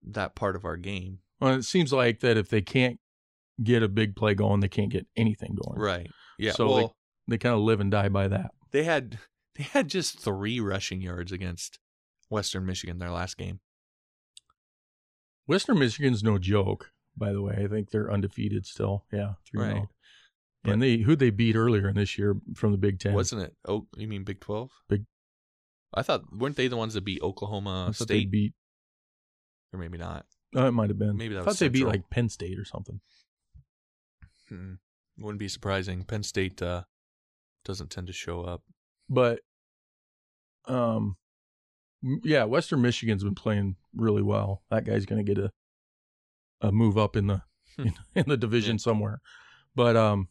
that 0.05 0.35
part 0.35 0.55
of 0.55 0.65
our 0.65 0.75
game. 0.77 1.19
Well, 1.39 1.53
it 1.55 1.63
seems 1.63 1.93
like 1.93 2.19
that 2.19 2.35
if 2.37 2.49
they 2.49 2.61
can't 2.61 2.99
get 3.63 3.83
a 3.83 3.87
big 3.87 4.15
play 4.15 4.33
going, 4.33 4.59
they 4.59 4.67
can't 4.67 4.91
get 4.91 5.07
anything 5.15 5.55
going. 5.63 5.79
Right. 5.79 6.09
Yeah. 6.37 6.51
So 6.53 6.67
well, 6.67 6.95
they, 7.27 7.35
they 7.35 7.37
kind 7.37 7.55
of 7.55 7.61
live 7.61 7.79
and 7.79 7.91
die 7.91 8.09
by 8.09 8.27
that. 8.27 8.51
they 8.71 8.83
had 8.83 9.19
they 9.55 9.63
had 9.63 9.87
just 9.87 10.19
three 10.19 10.59
rushing 10.59 10.99
yards 11.01 11.31
against 11.31 11.79
Western 12.29 12.65
Michigan 12.65 12.97
their 12.97 13.11
last 13.11 13.37
game. 13.37 13.59
Western 15.45 15.79
Michigan's 15.79 16.23
no 16.23 16.37
joke, 16.37 16.91
by 17.17 17.31
the 17.33 17.41
way. 17.41 17.55
I 17.63 17.67
think 17.67 17.89
they're 17.91 18.11
undefeated 18.11 18.65
still. 18.65 19.05
Yeah, 19.11 19.33
three 19.49 19.61
Right. 19.61 19.75
right. 19.75 19.87
And 20.65 20.81
they 20.81 20.97
who 20.99 21.15
they 21.17 21.29
beat 21.29 21.55
earlier 21.57 21.89
in 21.89 21.95
this 21.95 22.17
year 22.17 22.35
from 22.55 22.71
the 22.71 22.77
Big 22.77 22.99
Ten. 22.99 23.13
Wasn't 23.13 23.41
it? 23.41 23.53
Oh, 23.67 23.87
you 23.97 24.07
mean 24.07 24.23
Big 24.23 24.39
Twelve? 24.39 24.71
Big- 24.87 25.05
I 25.93 26.01
thought 26.03 26.23
weren't 26.33 26.55
they 26.55 26.67
the 26.69 26.77
ones 26.77 26.93
that 26.93 27.03
beat 27.03 27.19
I 27.21 27.25
Oklahoma 27.25 27.91
State, 27.93 28.31
beat. 28.31 28.53
or 29.73 29.79
maybe 29.79 29.97
not? 29.97 30.25
Oh, 30.55 30.67
it 30.67 30.71
might 30.71 30.89
have 30.89 30.97
been. 30.97 31.17
Maybe 31.17 31.33
that 31.35 31.41
I 31.41 31.43
thought 31.45 31.57
they 31.57 31.67
beat 31.67 31.85
like 31.85 32.09
Penn 32.09 32.29
State 32.29 32.57
or 32.57 32.65
something. 32.65 33.01
Hmm. 34.49 34.73
Wouldn't 35.17 35.39
be 35.39 35.47
surprising. 35.49 36.03
Penn 36.03 36.23
State 36.23 36.61
uh, 36.61 36.83
doesn't 37.65 37.91
tend 37.91 38.07
to 38.07 38.13
show 38.13 38.41
up. 38.41 38.63
But, 39.09 39.41
um, 40.65 41.17
yeah, 42.23 42.43
Western 42.43 42.81
Michigan's 42.81 43.23
been 43.23 43.35
playing 43.35 43.75
really 43.95 44.21
well. 44.21 44.63
That 44.69 44.85
guy's 44.85 45.05
going 45.05 45.25
to 45.25 45.33
get 45.33 45.43
a 45.43 45.51
a 46.61 46.71
move 46.71 46.97
up 46.97 47.15
in 47.15 47.27
the 47.27 47.41
Hmm. 47.77 47.87
in, 47.87 47.93
in 48.15 48.25
the 48.27 48.37
division 48.37 48.75
Yeah. 48.75 48.81
somewhere. 48.81 49.21
But 49.75 49.95
um, 49.95 50.27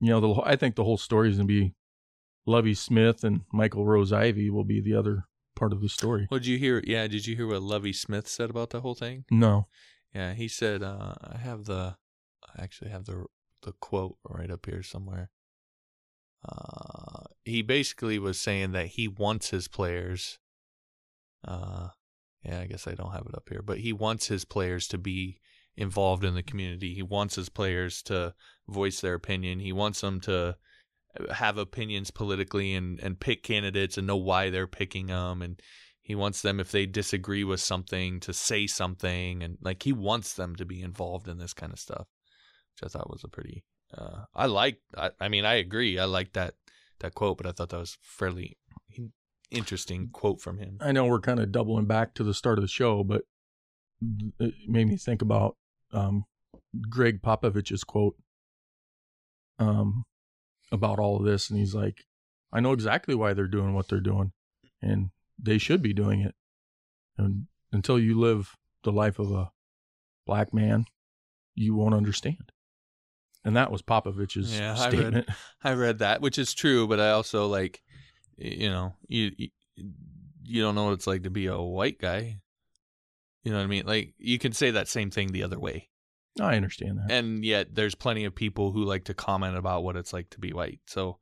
you 0.00 0.08
know, 0.10 0.20
the 0.20 0.40
I 0.42 0.56
think 0.56 0.74
the 0.76 0.84
whole 0.84 0.96
story 0.96 1.28
is 1.30 1.36
going 1.36 1.48
to 1.48 1.52
be 1.62 1.74
Lovie 2.46 2.74
Smith 2.74 3.24
and 3.24 3.42
Michael 3.52 3.84
Rose-Ivey 3.86 4.50
will 4.50 4.64
be 4.64 4.80
the 4.80 4.94
other 4.94 5.24
part 5.56 5.72
of 5.72 5.80
the 5.80 5.88
story. 5.88 6.26
Well, 6.30 6.40
did 6.40 6.46
you 6.46 6.58
hear? 6.58 6.82
Yeah, 6.86 7.06
did 7.06 7.26
you 7.26 7.36
hear 7.36 7.46
what 7.46 7.62
Lovie 7.62 7.92
Smith 7.92 8.26
said 8.28 8.50
about 8.50 8.70
the 8.70 8.80
whole 8.80 8.94
thing? 8.94 9.24
No, 9.30 9.68
Yeah, 10.14 10.32
he 10.34 10.48
said, 10.48 10.82
uh, 10.82 11.14
I 11.22 11.38
have 11.38 11.64
the, 11.64 11.96
I 12.46 12.62
actually 12.62 12.90
have 12.90 13.04
the 13.04 13.26
the 13.62 13.72
quote 13.72 14.16
right 14.28 14.50
up 14.50 14.66
here 14.66 14.82
somewhere. 14.82 15.30
Uh, 16.46 17.24
he 17.44 17.62
basically 17.62 18.18
was 18.18 18.38
saying 18.38 18.72
that 18.72 18.88
he 18.88 19.08
wants 19.08 19.50
his 19.50 19.68
players. 19.68 20.38
Uh, 21.44 21.88
yeah, 22.44 22.60
I 22.60 22.66
guess 22.66 22.86
I 22.86 22.94
don't 22.94 23.12
have 23.12 23.26
it 23.26 23.34
up 23.34 23.48
here, 23.48 23.62
but 23.62 23.78
he 23.78 23.92
wants 23.92 24.26
his 24.26 24.44
players 24.44 24.86
to 24.88 24.98
be 24.98 25.38
involved 25.76 26.24
in 26.24 26.34
the 26.34 26.42
community. 26.42 26.94
He 26.94 27.02
wants 27.02 27.34
his 27.36 27.48
players 27.48 28.02
to 28.02 28.34
voice 28.68 29.00
their 29.00 29.14
opinion. 29.14 29.60
He 29.60 29.72
wants 29.72 30.00
them 30.00 30.20
to 30.22 30.56
have 31.32 31.58
opinions 31.58 32.10
politically 32.10 32.74
and 32.74 32.98
and 33.00 33.20
pick 33.20 33.42
candidates 33.42 33.96
and 33.96 34.06
know 34.06 34.16
why 34.16 34.50
they're 34.50 34.66
picking 34.66 35.06
them. 35.06 35.42
And 35.42 35.60
he 36.04 36.14
wants 36.14 36.42
them 36.42 36.60
if 36.60 36.70
they 36.70 36.84
disagree 36.86 37.42
with 37.42 37.60
something 37.60 38.20
to 38.20 38.32
say 38.32 38.66
something 38.66 39.42
and 39.42 39.56
like 39.62 39.82
he 39.82 39.92
wants 39.92 40.34
them 40.34 40.54
to 40.54 40.64
be 40.64 40.82
involved 40.82 41.26
in 41.26 41.38
this 41.38 41.54
kind 41.54 41.72
of 41.72 41.78
stuff 41.80 42.06
which 42.74 42.84
i 42.84 42.88
thought 42.88 43.10
was 43.10 43.24
a 43.24 43.28
pretty 43.28 43.64
uh 43.96 44.24
i 44.34 44.46
like 44.46 44.78
I, 44.96 45.10
I 45.18 45.28
mean 45.28 45.44
i 45.44 45.54
agree 45.54 45.98
i 45.98 46.04
like 46.04 46.34
that 46.34 46.54
that 47.00 47.14
quote 47.14 47.38
but 47.38 47.46
i 47.46 47.52
thought 47.52 47.70
that 47.70 47.80
was 47.80 47.98
fairly 48.02 48.58
interesting 49.54 50.08
quote 50.12 50.40
from 50.40 50.58
him 50.58 50.78
I 50.80 50.92
know 50.92 51.06
we're 51.06 51.20
kind 51.20 51.40
of 51.40 51.52
doubling 51.52 51.86
back 51.86 52.14
to 52.14 52.24
the 52.24 52.34
start 52.34 52.58
of 52.58 52.62
the 52.62 52.68
show, 52.68 53.02
but 53.04 53.22
it 54.38 54.54
made 54.68 54.88
me 54.88 54.96
think 54.96 55.22
about 55.22 55.56
um, 55.92 56.24
Gregg 56.90 57.22
Popovich's 57.22 57.84
quote 57.84 58.16
um, 59.58 60.04
about 60.72 60.98
all 60.98 61.16
of 61.16 61.24
this, 61.24 61.48
and 61.50 61.58
he's 61.58 61.74
like, 61.74 62.04
"I 62.52 62.60
know 62.60 62.72
exactly 62.72 63.14
why 63.14 63.32
they're 63.32 63.46
doing 63.46 63.74
what 63.74 63.88
they're 63.88 64.00
doing, 64.00 64.32
and 64.82 65.10
they 65.38 65.58
should 65.58 65.82
be 65.82 65.92
doing 65.92 66.20
it. 66.20 66.34
And 67.16 67.46
until 67.72 67.98
you 67.98 68.18
live 68.18 68.56
the 68.82 68.92
life 68.92 69.18
of 69.18 69.30
a 69.30 69.50
black 70.26 70.52
man, 70.52 70.86
you 71.54 71.74
won't 71.74 71.94
understand." 71.94 72.50
And 73.46 73.54
that 73.56 73.70
was 73.70 73.82
Popovich's 73.82 74.58
Yeah, 74.58 74.74
I 74.76 74.84
read- 74.88 74.98
statement. 74.98 75.28
I 75.64 75.72
read 75.74 75.98
that, 75.98 76.20
which 76.22 76.38
is 76.38 76.54
true, 76.54 76.86
but 76.88 76.98
I 76.98 77.10
also 77.10 77.46
like, 77.46 77.82
you 78.36 78.68
know, 78.70 78.94
you 79.08 79.32
you- 79.36 79.50
don't 80.62 80.74
know 80.74 80.84
what 80.84 80.92
it's 80.92 81.06
like 81.06 81.22
to 81.22 81.30
be 81.30 81.46
a 81.46 81.58
white 81.58 81.98
guy. 81.98 82.40
You 83.42 83.50
know 83.52 83.58
what 83.58 83.64
I 83.64 83.68
mean? 83.68 83.86
Like 83.86 84.14
you 84.18 84.38
can 84.38 84.52
say 84.52 84.70
that 84.72 84.88
same 84.88 85.10
thing 85.10 85.32
the 85.32 85.42
other 85.42 85.58
way, 85.58 85.88
I 86.40 86.56
understand 86.56 86.98
that. 86.98 87.10
and 87.10 87.44
yet 87.44 87.74
there's 87.74 87.94
plenty 87.94 88.24
of 88.24 88.34
people 88.34 88.72
who 88.72 88.84
like 88.84 89.04
to 89.04 89.14
comment 89.14 89.56
about 89.56 89.84
what 89.84 89.96
it's 89.96 90.12
like 90.12 90.30
to 90.30 90.38
be 90.40 90.52
white, 90.52 90.80
so 90.86 91.18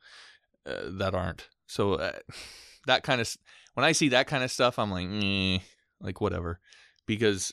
uh, 0.66 0.90
that 0.98 1.14
aren't. 1.14 1.48
So 1.66 1.94
uh, 1.94 2.12
that 2.86 3.02
kind 3.02 3.20
of 3.20 3.32
when 3.74 3.84
I 3.84 3.92
see 3.92 4.10
that 4.10 4.26
kind 4.26 4.44
of 4.44 4.50
stuff, 4.50 4.78
I'm 4.78 4.90
like, 4.90 5.08
eh, 5.10 5.58
like 6.00 6.20
whatever, 6.20 6.60
because 7.06 7.52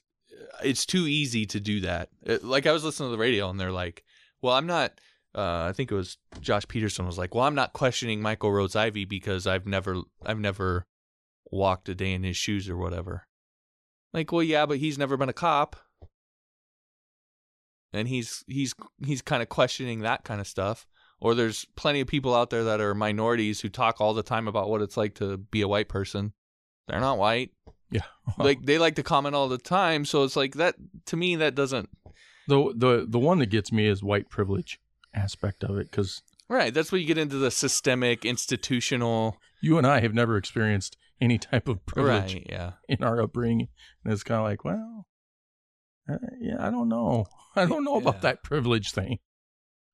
it's 0.63 0.85
too 0.85 1.07
easy 1.07 1.45
to 1.47 1.59
do 1.59 1.81
that. 1.81 2.09
Uh, 2.27 2.37
Like 2.43 2.65
I 2.67 2.71
was 2.71 2.83
listening 2.83 3.07
to 3.09 3.11
the 3.15 3.21
radio, 3.21 3.49
and 3.49 3.59
they're 3.59 3.71
like, 3.71 4.03
"Well, 4.41 4.53
I'm 4.55 4.67
not." 4.67 4.99
Uh, 5.35 5.67
I 5.69 5.73
think 5.73 5.91
it 5.91 5.95
was 5.95 6.17
Josh 6.41 6.67
Peterson 6.67 7.05
was 7.05 7.17
like, 7.17 7.35
"Well, 7.35 7.43
I'm 7.43 7.55
not 7.55 7.73
questioning 7.73 8.21
Michael 8.21 8.51
Rose-Ivey 8.51 9.05
because 9.05 9.45
I've 9.45 9.67
never, 9.67 10.01
I've 10.25 10.39
never 10.39 10.85
walked 11.51 11.87
a 11.89 11.95
day 11.95 12.13
in 12.13 12.23
his 12.23 12.37
shoes 12.37 12.67
or 12.67 12.77
whatever." 12.77 13.27
Like, 14.13 14.31
well, 14.31 14.41
yeah, 14.41 14.65
but 14.65 14.79
he's 14.79 14.97
never 14.97 15.17
been 15.17 15.29
a 15.29 15.33
cop, 15.33 15.75
and 17.93 18.07
he's 18.07 18.43
he's 18.47 18.73
he's 19.05 19.21
kind 19.21 19.43
of 19.43 19.49
questioning 19.49 19.99
that 19.99 20.23
kind 20.23 20.41
of 20.41 20.47
stuff. 20.47 20.87
Or 21.21 21.35
there's 21.35 21.65
plenty 21.75 21.99
of 21.99 22.07
people 22.07 22.33
out 22.33 22.49
there 22.49 22.63
that 22.63 22.79
are 22.79 22.95
minorities 22.95 23.59
who 23.59 23.67
talk 23.69 23.99
all 23.99 24.13
the 24.13 24.23
time 24.23 24.47
about 24.47 24.69
what 24.69 24.81
it's 24.81 24.95
like 24.95 25.15
to 25.15 25.37
be 25.37 25.61
a 25.61 25.67
white 25.67 25.89
person. 25.89 26.31
They're 26.87 27.01
not 27.01 27.17
white. 27.17 27.51
yeah. 27.91 28.01
Like 28.37 28.63
they 28.63 28.77
like 28.77 28.95
to 28.95 29.03
comment 29.03 29.35
all 29.35 29.49
the 29.49 29.57
time, 29.57 30.05
so 30.05 30.23
it's 30.23 30.35
like 30.35 30.55
that 30.55 30.75
to 31.07 31.17
me 31.17 31.35
that 31.35 31.55
doesn't 31.55 31.89
The 32.47 32.73
the 32.75 33.05
the 33.07 33.19
one 33.19 33.39
that 33.39 33.49
gets 33.49 33.71
me 33.71 33.85
is 33.85 34.01
white 34.01 34.29
privilege 34.29 34.79
aspect 35.13 35.63
of 35.63 35.77
it 35.77 35.89
because 35.89 36.21
Right, 36.47 36.73
that's 36.73 36.91
where 36.91 36.99
you 36.99 37.05
get 37.05 37.19
into 37.19 37.37
the 37.37 37.51
systemic 37.51 38.25
institutional 38.25 39.37
you 39.61 39.77
and 39.77 39.85
I 39.85 39.99
have 39.99 40.13
never 40.13 40.37
experienced 40.37 40.97
any 41.21 41.37
type 41.37 41.67
of 41.67 41.85
privilege 41.85 42.33
Right, 42.33 42.47
yeah. 42.49 42.71
in 42.87 43.03
our 43.03 43.21
upbringing, 43.21 43.67
and 44.03 44.13
it's 44.13 44.23
kind 44.23 44.39
of 44.39 44.45
like, 44.45 44.63
well, 44.63 45.05
uh, 46.09 46.17
yeah, 46.39 46.55
I 46.59 46.69
don't 46.71 46.89
know, 46.89 47.25
I 47.55 47.65
don't 47.65 47.83
know 47.83 47.97
about 47.97 48.21
that 48.21 48.43
privilege 48.43 48.91
thing. 48.91 49.19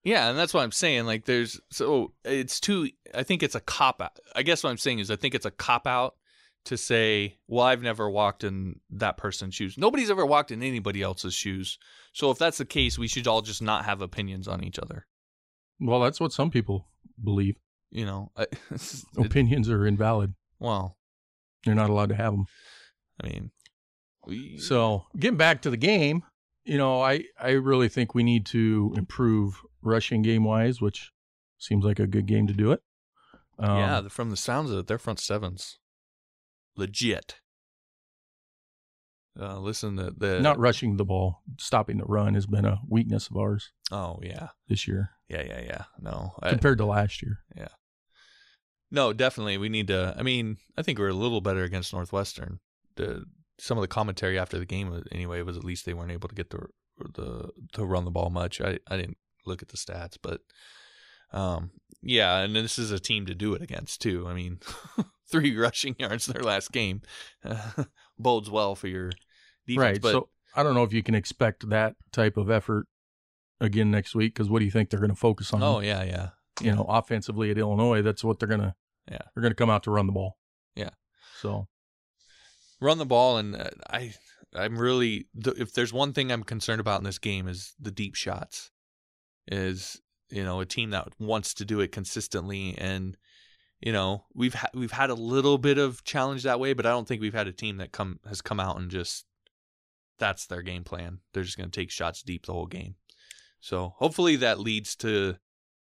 Yeah, 0.03 0.29
and 0.29 0.37
that's 0.37 0.53
what 0.53 0.63
I'm 0.63 0.71
saying. 0.71 1.07
Like, 1.07 1.25
there's 1.25 1.59
so 1.71 2.13
it's 2.23 2.59
too. 2.59 2.89
I 3.15 3.23
think 3.23 3.41
it's 3.41 3.55
a 3.55 3.59
cop 3.59 4.01
out. 4.03 4.19
I 4.35 4.43
guess 4.43 4.63
what 4.63 4.69
I'm 4.69 4.77
saying 4.77 4.99
is 4.99 5.09
I 5.09 5.15
think 5.15 5.33
it's 5.33 5.47
a 5.47 5.51
cop 5.51 5.87
out 5.87 6.13
to 6.65 6.77
say, 6.77 7.37
well, 7.47 7.65
I've 7.65 7.81
never 7.81 8.09
walked 8.09 8.43
in 8.43 8.79
that 8.89 9.17
person's 9.17 9.55
shoes. 9.55 9.77
Nobody's 9.77 10.09
ever 10.09 10.25
walked 10.25 10.51
in 10.51 10.61
anybody 10.63 11.01
else's 11.01 11.33
shoes. 11.33 11.77
So 12.13 12.31
if 12.31 12.37
that's 12.37 12.57
the 12.57 12.65
case, 12.65 12.97
we 12.97 13.07
should 13.07 13.27
all 13.27 13.41
just 13.41 13.61
not 13.61 13.85
have 13.85 14.01
opinions 14.01 14.47
on 14.47 14.63
each 14.63 14.79
other. 14.79 15.05
Well, 15.79 15.99
that's 16.01 16.19
what 16.19 16.33
some 16.33 16.49
people 16.51 16.87
believe. 17.23 17.55
You 17.91 18.05
know, 18.05 18.31
I, 18.35 18.43
it- 18.71 19.03
Opinions 19.17 19.69
are 19.69 19.85
invalid; 19.85 20.33
well, 20.59 20.97
you're 21.65 21.75
not 21.75 21.89
allowed 21.89 22.09
to 22.09 22.15
have 22.15 22.33
them. 22.33 22.45
I 23.23 23.27
mean, 23.27 23.51
we, 24.25 24.57
So, 24.57 25.05
getting 25.17 25.37
back 25.37 25.61
to 25.61 25.69
the 25.69 25.77
game, 25.77 26.23
you 26.65 26.77
know, 26.77 27.01
I 27.01 27.23
I 27.39 27.51
really 27.51 27.89
think 27.89 28.15
we 28.15 28.23
need 28.23 28.45
to 28.47 28.93
improve 28.97 29.61
rushing 29.81 30.21
game 30.23 30.43
wise, 30.43 30.81
which 30.81 31.11
seems 31.57 31.85
like 31.85 31.99
a 31.99 32.07
good 32.07 32.25
game 32.25 32.47
to 32.47 32.53
do 32.53 32.71
it. 32.71 32.81
Um, 33.59 33.77
yeah, 33.77 34.07
from 34.09 34.31
the 34.31 34.37
sounds 34.37 34.71
of 34.71 34.79
it, 34.79 34.87
their 34.87 34.97
front 34.97 35.19
sevens 35.19 35.77
legit. 36.75 37.35
Uh, 39.37 39.59
listen 39.59 39.97
to 39.97 40.13
the 40.15 40.39
not 40.39 40.57
rushing 40.57 40.95
the 40.95 41.05
ball, 41.05 41.41
stopping 41.57 41.97
the 41.97 42.05
run 42.05 42.35
has 42.35 42.45
been 42.45 42.65
a 42.65 42.79
weakness 42.87 43.27
of 43.27 43.35
ours 43.35 43.71
Oh 43.91 44.17
yeah, 44.23 44.49
this 44.69 44.87
year 44.87 45.15
yeah, 45.27 45.43
yeah, 45.45 45.61
yeah. 45.61 45.83
No, 45.99 46.33
I, 46.41 46.49
compared 46.49 46.77
to 46.79 46.85
last 46.85 47.21
year. 47.21 47.39
Yeah. 47.55 47.69
No, 48.91 49.13
definitely. 49.13 49.57
We 49.57 49.69
need 49.69 49.87
to. 49.87 50.15
I 50.17 50.23
mean, 50.23 50.57
I 50.77 50.83
think 50.83 50.99
we're 50.99 51.09
a 51.09 51.13
little 51.13 51.41
better 51.41 51.63
against 51.63 51.93
Northwestern. 51.93 52.59
The 52.95 53.25
some 53.57 53.77
of 53.77 53.81
the 53.81 53.87
commentary 53.87 54.37
after 54.37 54.59
the 54.59 54.65
game, 54.65 55.03
anyway, 55.11 55.41
was 55.41 55.57
at 55.57 55.63
least 55.63 55.85
they 55.85 55.93
weren't 55.93 56.11
able 56.11 56.29
to 56.29 56.35
get 56.35 56.51
the 56.51 56.67
the 57.13 57.49
to 57.73 57.85
run 57.85 58.05
the 58.05 58.11
ball 58.11 58.29
much. 58.29 58.61
I 58.61 58.79
I 58.87 58.97
didn't 58.97 59.17
look 59.45 59.61
at 59.61 59.69
the 59.69 59.77
stats, 59.77 60.17
but 60.21 60.41
um, 61.31 61.71
yeah, 62.01 62.39
and 62.39 62.55
this 62.55 62.77
is 62.77 62.91
a 62.91 62.99
team 62.99 63.25
to 63.25 63.35
do 63.35 63.53
it 63.53 63.61
against 63.61 64.01
too. 64.01 64.27
I 64.27 64.33
mean, 64.33 64.59
three 65.29 65.57
rushing 65.57 65.95
yards 65.97 66.27
their 66.27 66.43
last 66.43 66.71
game 66.71 67.01
bodes 68.19 68.49
well 68.49 68.75
for 68.75 68.87
your 68.87 69.11
defense. 69.67 69.77
right. 69.77 70.01
But 70.01 70.11
so 70.11 70.29
I 70.55 70.63
don't 70.63 70.75
know 70.75 70.83
if 70.83 70.93
you 70.93 71.03
can 71.03 71.15
expect 71.15 71.69
that 71.69 71.95
type 72.11 72.37
of 72.37 72.49
effort 72.49 72.87
again 73.59 73.91
next 73.91 74.15
week 74.15 74.33
because 74.33 74.49
what 74.49 74.59
do 74.59 74.65
you 74.65 74.71
think 74.71 74.89
they're 74.89 74.99
going 74.99 75.09
to 75.09 75.15
focus 75.15 75.53
on? 75.53 75.63
oh 75.63 75.79
yeah, 75.79 76.03
yeah, 76.03 76.29
you 76.61 76.73
know, 76.73 76.85
offensively 76.87 77.51
at 77.51 77.57
Illinois, 77.57 78.01
that's 78.01 78.23
what 78.23 78.39
they're 78.39 78.47
going 78.47 78.61
to. 78.61 78.75
Yeah. 79.09 79.19
they're 79.33 79.41
going 79.41 79.51
to 79.51 79.55
come 79.55 79.69
out 79.69 79.83
to 79.83 79.91
run 79.91 80.07
the 80.07 80.13
ball. 80.13 80.37
Yeah. 80.75 80.89
So 81.39 81.67
run 82.81 82.97
the 82.97 83.05
ball 83.05 83.37
and 83.37 83.55
uh, 83.55 83.69
I 83.89 84.13
I'm 84.53 84.77
really 84.77 85.27
if 85.35 85.73
there's 85.73 85.93
one 85.93 86.13
thing 86.13 86.31
I'm 86.31 86.43
concerned 86.43 86.79
about 86.79 86.99
in 86.99 87.03
this 87.03 87.19
game 87.19 87.47
is 87.47 87.73
the 87.79 87.91
deep 87.91 88.15
shots. 88.15 88.71
Is 89.47 90.01
you 90.29 90.43
know 90.43 90.59
a 90.59 90.65
team 90.65 90.91
that 90.91 91.07
wants 91.19 91.53
to 91.55 91.65
do 91.65 91.79
it 91.79 91.91
consistently 91.91 92.75
and 92.77 93.17
you 93.81 93.91
know 93.91 94.25
we've 94.33 94.53
ha- 94.53 94.69
we've 94.73 94.91
had 94.91 95.09
a 95.09 95.15
little 95.15 95.57
bit 95.57 95.77
of 95.77 96.03
challenge 96.03 96.43
that 96.43 96.59
way, 96.59 96.73
but 96.73 96.85
I 96.85 96.89
don't 96.89 97.07
think 97.07 97.21
we've 97.21 97.33
had 97.33 97.47
a 97.47 97.53
team 97.53 97.77
that 97.77 97.91
come 97.91 98.19
has 98.27 98.41
come 98.41 98.59
out 98.59 98.77
and 98.77 98.89
just 98.89 99.25
that's 100.17 100.45
their 100.45 100.61
game 100.61 100.83
plan. 100.83 101.19
They're 101.33 101.43
just 101.43 101.57
going 101.57 101.69
to 101.69 101.79
take 101.79 101.91
shots 101.91 102.23
deep 102.23 102.45
the 102.45 102.53
whole 102.53 102.67
game. 102.67 102.95
So 103.59 103.93
hopefully 103.97 104.37
that 104.37 104.59
leads 104.59 104.95
to 104.97 105.35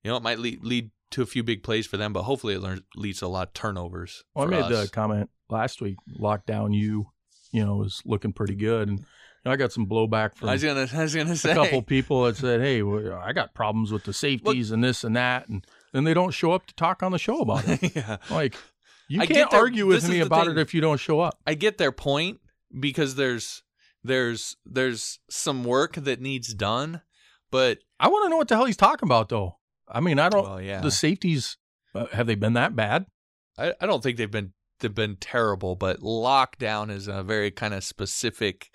you 0.04 0.12
know 0.12 0.18
it 0.18 0.24
might 0.24 0.40
lead 0.40 0.64
lead 0.64 0.92
to 1.12 1.22
a 1.22 1.26
few 1.26 1.44
big 1.44 1.64
plays 1.64 1.88
for 1.88 1.98
them, 1.98 2.14
but 2.14 2.24
hopefully 2.24 2.54
it 2.54 2.62
learns, 2.62 2.82
leads 2.96 3.20
to 3.20 3.26
a 3.26 3.28
lot 3.28 3.48
of 3.48 3.54
turnovers. 3.54 4.24
well, 4.36 4.48
I 4.48 4.50
made 4.50 4.62
us. 4.64 4.86
the 4.86 4.92
comment 4.92 5.30
last 5.50 5.82
week. 5.82 5.98
Lockdown, 6.20 6.76
you, 6.76 7.08
you 7.52 7.66
know, 7.66 7.76
was 7.78 8.02
looking 8.06 8.34
pretty 8.34 8.56
good, 8.56 8.88
and 8.90 9.06
I 9.46 9.56
got 9.56 9.72
some 9.72 9.88
blowback 9.88 10.36
from 10.36 10.50
I 10.50 10.54
was 10.54 10.64
gonna, 10.64 10.88
I 10.94 11.02
was 11.04 11.16
gonna 11.16 11.36
say 11.36 11.52
a 11.52 11.56
couple 11.56 11.82
people 11.82 12.24
that 12.26 12.38
said, 12.38 12.62
"Hey, 12.62 12.82
well, 12.84 13.14
I 13.24 13.34
got 13.34 13.54
problems 13.54 13.92
with 13.92 14.04
the 14.04 14.14
safeties 14.14 14.72
and 14.72 14.84
this 14.84 15.04
and 15.04 15.16
that," 15.16 15.48
and 15.50 15.66
then 15.94 16.04
they 16.04 16.14
don't 16.14 16.32
show 16.32 16.52
up 16.52 16.66
to 16.68 16.76
talk 16.76 17.02
on 17.04 17.12
the 17.12 17.18
show 17.20 17.40
about 17.42 17.68
it. 17.68 17.96
yeah, 17.96 18.18
like, 18.30 18.56
you 19.08 19.22
I 19.22 19.26
can't 19.26 19.50
their- 19.50 19.60
argue 19.60 19.86
with 19.88 20.08
me 20.08 20.20
about 20.20 20.46
thing. 20.48 20.58
it 20.58 20.62
if 20.62 20.74
you 20.74 20.82
don't 20.82 21.00
show 21.00 21.20
up. 21.22 21.38
I 21.48 21.54
get 21.56 21.78
their 21.78 21.92
point 21.92 22.40
because 22.80 23.16
there's 23.16 23.64
there's 24.04 24.56
there's 24.66 25.20
some 25.30 25.64
work 25.64 25.96
that 25.96 26.22
needs 26.22 26.54
done, 26.54 27.02
but 27.50 27.80
I 28.00 28.08
want 28.10 28.26
to 28.26 28.30
know 28.30 28.38
what 28.38 28.48
the 28.50 28.56
hell 28.56 28.66
he's 28.66 28.78
talking 28.78 29.08
about, 29.08 29.30
though. 29.30 29.58
I 29.88 30.00
mean, 30.02 30.20
I 30.20 30.30
don't. 30.30 30.44
well, 30.44 30.62
yeah, 30.62 30.82
The 30.82 30.92
safeties 30.92 31.58
uh, 31.96 32.06
have 32.08 32.28
they 32.28 32.36
been 32.36 32.54
that 32.54 32.76
bad? 32.76 33.08
I, 33.58 33.74
I 33.82 33.86
don't 33.88 34.04
think 34.04 34.18
they've 34.18 34.30
been 34.30 34.54
they've 34.80 34.94
been 34.94 35.18
terrible, 35.18 35.76
but 35.76 36.00
lockdown 36.00 36.90
is 36.92 37.08
a 37.08 37.24
very 37.24 37.52
kind 37.52 37.74
of 37.74 37.84
specific. 37.84 38.70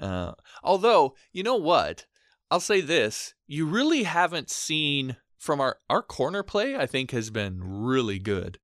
Uh, 0.00 0.32
although 0.62 1.14
you 1.32 1.42
know 1.42 1.56
what, 1.56 2.06
I'll 2.50 2.60
say 2.60 2.80
this: 2.80 3.34
you 3.46 3.66
really 3.66 4.02
haven't 4.04 4.50
seen 4.50 5.16
from 5.38 5.60
our 5.60 5.78
our 5.88 6.02
corner 6.02 6.42
play. 6.42 6.76
I 6.76 6.86
think 6.86 7.10
has 7.12 7.30
been 7.30 7.60
really 7.62 8.18
good. 8.18 8.58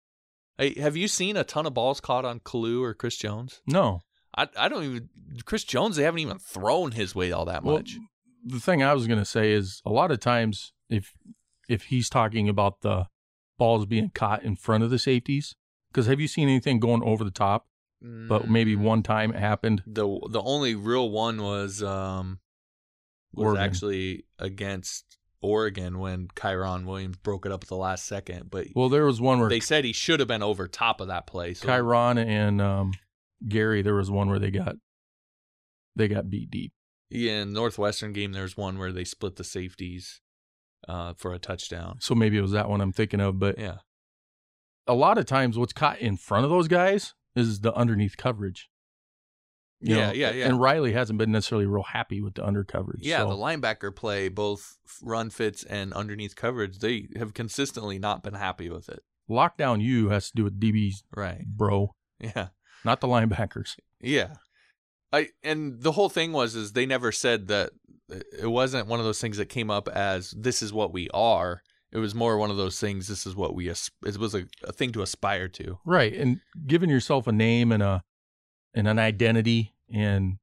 Hey, 0.59 0.79
have 0.81 0.97
you 0.97 1.09
seen 1.09 1.37
a 1.37 1.45
ton 1.45 1.67
of 1.67 1.75
balls 1.75 2.01
caught 2.01 2.25
on 2.25 2.41
Kalu 2.41 2.83
or 2.83 2.95
Chris 2.95 3.17
Jones? 3.17 3.63
No. 3.67 4.01
I 4.37 4.49
I 4.57 4.69
don't 4.69 4.85
even 4.85 5.09
Chris 5.45 5.65
Jones. 5.65 5.97
They 5.97 6.03
haven't 6.05 6.21
even 6.21 6.39
thrown 6.39 6.93
his 6.93 7.15
way 7.15 7.33
all 7.33 7.45
that 7.47 7.65
Well, 7.65 7.77
much. 7.77 7.97
the 8.45 8.61
thing 8.61 8.83
I 8.83 8.93
was 8.95 9.07
going 9.07 9.19
to 9.19 9.25
say 9.25 9.53
is 9.53 9.81
a 9.85 9.91
lot 9.91 10.11
of 10.11 10.21
times 10.21 10.73
if 10.91 11.13
if 11.69 11.85
he's 11.85 12.09
talking 12.11 12.49
about 12.49 12.83
the 12.83 13.07
balls 13.59 13.87
being 13.87 14.11
caught 14.15 14.43
in 14.43 14.57
front 14.57 14.85
of 14.85 14.91
the 14.91 14.99
safeties, 14.99 15.55
because 15.93 16.07
have 16.07 16.21
you 16.21 16.29
seen 16.29 16.49
anything 16.49 16.81
going 16.81 17.03
over 17.03 17.23
the 17.25 17.31
top? 17.31 17.67
But 18.01 18.49
maybe 18.49 18.75
Mm. 18.75 18.81
one 18.81 19.03
time 19.05 19.33
it 19.33 19.39
happened. 19.39 19.83
the 19.87 20.07
the 20.31 20.43
only 20.43 20.75
real 20.75 21.09
one 21.11 21.41
was 21.41 21.83
um 21.85 22.41
was 23.33 23.47
Oregon. 23.47 23.63
actually 23.65 24.25
against 24.41 25.19
Oregon 25.41 25.99
when 26.01 26.29
Kieron 26.29 26.85
Williams 26.85 27.17
broke 27.19 27.47
it 27.47 27.53
up 27.53 27.63
at 27.65 27.69
the 27.69 27.77
last 27.77 28.07
second. 28.07 28.51
But 28.51 28.67
Well, 28.75 28.89
there 28.89 29.05
was 29.07 29.21
one 29.21 29.39
where 29.41 29.49
they 29.49 29.61
said 29.61 29.85
he 29.85 29.93
should 29.93 30.19
have 30.21 30.29
been 30.29 30.43
over 30.43 30.67
top 30.67 31.01
of 31.01 31.07
that 31.09 31.27
play. 31.29 31.55
So 31.55 31.67
Kieron 31.69 32.17
and 32.25 32.61
um, 32.61 32.93
Gerry, 33.47 33.83
there 33.83 33.95
was 33.95 34.11
one 34.11 34.29
where 34.29 34.39
they 34.41 34.51
got 34.51 34.77
they 35.95 36.09
got 36.09 36.29
beat 36.31 36.51
deep. 36.51 36.73
Yeah, 37.11 37.43
in 37.43 37.53
Northwestern 37.53 38.13
game, 38.13 38.33
there's 38.33 38.57
one 38.57 38.79
where 38.79 38.93
they 38.93 39.05
split 39.05 39.37
the 39.37 39.45
safeties 39.45 40.21
uh, 40.89 41.13
for 41.15 41.33
a 41.35 41.39
touchdown. 41.39 41.99
So 42.01 42.15
maybe 42.15 42.39
it 42.39 42.43
was 42.43 42.53
that 42.53 42.69
one 42.69 42.81
I'm 42.81 42.93
thinking 42.93 43.21
of. 43.21 43.39
But 43.39 43.59
Yeah, 43.59 43.79
a 44.87 44.95
lot 44.95 45.19
of 45.19 45.27
times, 45.27 45.57
what's 45.59 45.73
caught 45.73 45.99
in 46.01 46.17
front 46.17 46.45
of 46.45 46.51
those 46.51 46.69
guys 46.69 47.15
is 47.37 47.61
the 47.61 47.73
underneath 47.75 48.17
coverage. 48.17 48.69
You 49.81 49.97
Yeah, 49.97 50.07
know, 50.09 50.13
yeah, 50.13 50.31
yeah. 50.33 50.47
And 50.47 50.61
Riley 50.61 50.93
hasn't 50.93 51.19
been 51.19 51.33
necessarily 51.33 51.67
real 51.67 51.83
happy 51.83 52.21
with 52.21 52.35
the 52.35 52.47
under 52.47 52.63
coverage. 52.65 53.01
yeah. 53.03 53.19
so- 53.19 53.31
The 53.31 53.35
linebacker 53.37 53.95
play, 53.95 54.29
both 54.29 54.77
run 55.03 55.31
fits 55.31 55.65
and 55.65 55.93
underneath 55.93 56.37
coverage, 56.37 56.79
they 56.79 57.09
have 57.17 57.35
consistently 57.35 57.99
not 57.99 58.23
been 58.23 58.35
happy 58.35 58.69
with 58.71 58.89
it. 58.89 59.01
lockdown 59.31 59.81
U 59.81 60.09
has 60.11 60.31
to 60.31 60.37
do 60.37 60.45
with 60.45 60.61
DBs, 60.61 61.05
Right. 61.17 61.45
bro, 61.47 61.95
Yeah. 62.21 62.49
not 62.85 63.01
the 63.01 63.07
linebackers. 63.09 63.77
Yeah. 64.01 64.35
I 65.13 65.29
and 65.43 65.81
the 65.83 65.93
whole 65.93 66.09
thing 66.09 66.33
was 66.33 66.55
is 66.55 66.73
they 66.73 66.87
never 66.87 67.13
said 67.13 67.49
that 67.49 67.71
uh, 68.13 68.21
it 68.39 68.47
wasn't 68.51 68.89
one 68.89 68.99
of 68.99 69.05
those 69.07 69.21
things 69.21 69.37
that 69.37 69.47
came 69.47 69.71
up 69.71 69.89
as 69.89 70.31
this 70.33 70.61
is 70.63 70.73
what 70.73 70.93
we 70.93 71.09
are. 71.15 71.63
It 71.93 71.99
was 71.99 72.15
more 72.15 72.39
one 72.39 72.51
of 72.51 72.57
those 72.57 72.81
things. 72.81 73.07
This 73.09 73.27
is 73.27 73.37
what 73.37 73.55
we. 73.55 73.69
as- 73.69 73.91
It 74.05 74.17
was 74.17 74.35
a, 74.35 74.47
a 74.65 74.73
thing 74.73 74.93
to 74.93 75.03
aspire 75.03 75.49
to. 75.49 75.79
Right, 75.85 76.15
and 76.15 76.41
giving 76.67 76.89
yourself 76.91 77.27
a 77.27 77.33
name 77.33 77.71
and 77.73 77.83
a 77.83 78.03
and 78.75 78.89
an 78.89 78.99
identity 78.99 79.75
and 79.93 80.39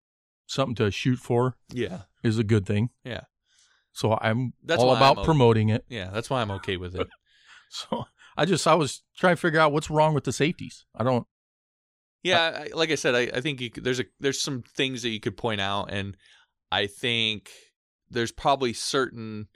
something 0.46 0.76
to 0.76 0.92
shoot 0.92 1.18
for 1.18 1.56
Yeah, 1.72 2.02
is 2.24 2.38
a 2.38 2.44
good 2.44 2.66
thing. 2.66 2.90
Yeah. 3.04 3.22
So 3.92 4.18
I'm 4.22 4.54
That's 4.64 4.82
all 4.82 4.96
about 4.96 5.18
I'm 5.20 5.26
promoting 5.26 5.70
it. 5.70 5.84
yeah. 5.90 6.10
That's 6.14 6.30
why 6.30 6.42
I'm 6.42 6.52
okay 6.52 6.78
with 6.78 6.96
it. 6.96 7.08
So 7.72 8.06
I 8.36 8.46
just 8.46 8.66
I 8.66 8.74
was 8.74 9.04
trying 9.18 9.36
to 9.36 9.42
figure 9.42 9.60
out 9.60 9.72
what's 9.72 9.92
wrong 9.92 10.16
with 10.16 10.24
the 10.24 10.32
safeties. 10.32 10.86
I 10.96 11.04
don't. 11.04 11.28
Yeah, 12.24 12.66
I, 12.66 12.76
like 12.76 12.90
I 12.90 12.96
said, 12.96 13.14
I, 13.14 13.30
I 13.38 13.42
think 13.42 13.62
you 13.62 13.70
there's 13.76 14.00
a 14.00 14.06
there's 14.20 14.42
some 14.42 14.64
things 14.76 15.04
that 15.04 15.10
you 15.10 15.20
could 15.20 15.38
point 15.38 15.62
out, 15.62 15.92
and 15.92 16.18
I 16.72 16.88
think 16.88 17.52
there's 18.10 18.32
probably 18.32 18.74
certain 18.74 19.50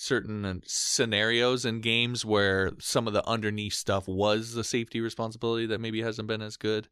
certain 0.00 0.44
uh, 0.44 0.54
scenarios 0.64 1.64
in 1.64 1.80
games 1.80 2.24
where 2.24 2.70
some 2.78 3.08
of 3.08 3.12
the 3.12 3.26
underneath 3.28 3.72
stuff 3.74 4.06
was 4.06 4.52
the 4.54 4.62
safety 4.62 5.00
responsibility 5.00 5.66
that 5.66 5.80
maybe 5.80 6.02
hasn't 6.02 6.28
been 6.28 6.40
as 6.40 6.56
good. 6.56 6.88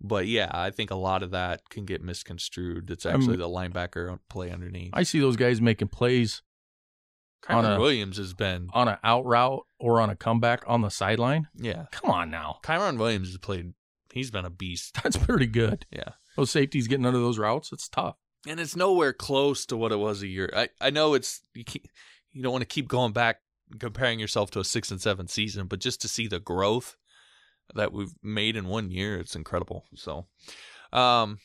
But 0.00 0.26
yeah, 0.26 0.50
I 0.52 0.70
think 0.70 0.90
a 0.90 0.96
lot 0.96 1.22
of 1.22 1.30
that 1.30 1.68
can 1.70 1.84
get 1.84 2.02
misconstrued. 2.02 2.90
It's 2.90 3.06
actually 3.06 3.36
the 3.36 3.48
linebacker 3.48 4.18
play 4.28 4.50
underneath. 4.50 4.90
I 4.94 5.04
see 5.04 5.20
those 5.20 5.36
guys 5.36 5.60
making 5.60 5.88
plays 5.88 6.42
on 7.48 7.64
Kieron 7.64 7.76
a- 7.76 7.80
Williams 7.80 8.16
has 8.16 8.34
been 8.34 8.68
on 8.72 8.88
an 8.88 8.96
out 9.04 9.24
route 9.26 9.64
or 9.78 10.00
on 10.00 10.10
a 10.10 10.16
comeback 10.16 10.64
on 10.66 10.80
the 10.80 10.90
sideline. 10.90 11.46
yeah. 11.54 11.84
Come 11.92 12.10
on 12.10 12.30
now, 12.30 12.58
Kieron 12.64 12.98
Williams 12.98 13.28
has 13.28 13.38
played. 13.38 13.74
He's 14.12 14.30
been 14.32 14.44
a 14.44 14.50
beast. 14.50 14.98
that's 15.04 15.16
pretty 15.16 15.46
good. 15.46 15.86
Yeah. 15.92 16.10
Those 16.36 16.50
safeties 16.50 16.88
getting 16.88 17.06
under 17.06 17.20
those 17.20 17.38
routes, 17.38 17.70
it's 17.72 17.88
tough. 17.88 18.16
and 18.48 18.58
it's 18.58 18.74
nowhere 18.74 19.12
close 19.12 19.66
to 19.66 19.76
what 19.76 19.92
it 19.92 19.98
was 19.98 20.22
a 20.22 20.26
year. 20.26 20.50
I 20.56 20.68
I 20.80 20.90
know 20.90 21.12
it's 21.14 21.42
you 21.54 21.64
can't, 21.64 21.84
you 22.32 22.42
don't 22.42 22.52
want 22.52 22.62
to 22.62 22.66
keep 22.66 22.88
going 22.88 23.12
back 23.12 23.40
comparing 23.78 24.18
yourself 24.18 24.50
to 24.50 24.60
a 24.60 24.64
six 24.64 24.90
and 24.90 25.00
seven 25.00 25.28
season, 25.28 25.66
but 25.66 25.80
just 25.80 26.00
to 26.02 26.08
see 26.08 26.26
the 26.26 26.40
growth 26.40 26.96
that 27.74 27.92
we've 27.92 28.14
made 28.22 28.56
in 28.56 28.66
one 28.66 28.90
year, 28.90 29.18
it's 29.18 29.36
incredible. 29.36 29.84
So, 29.94 30.26
um, 30.92 31.38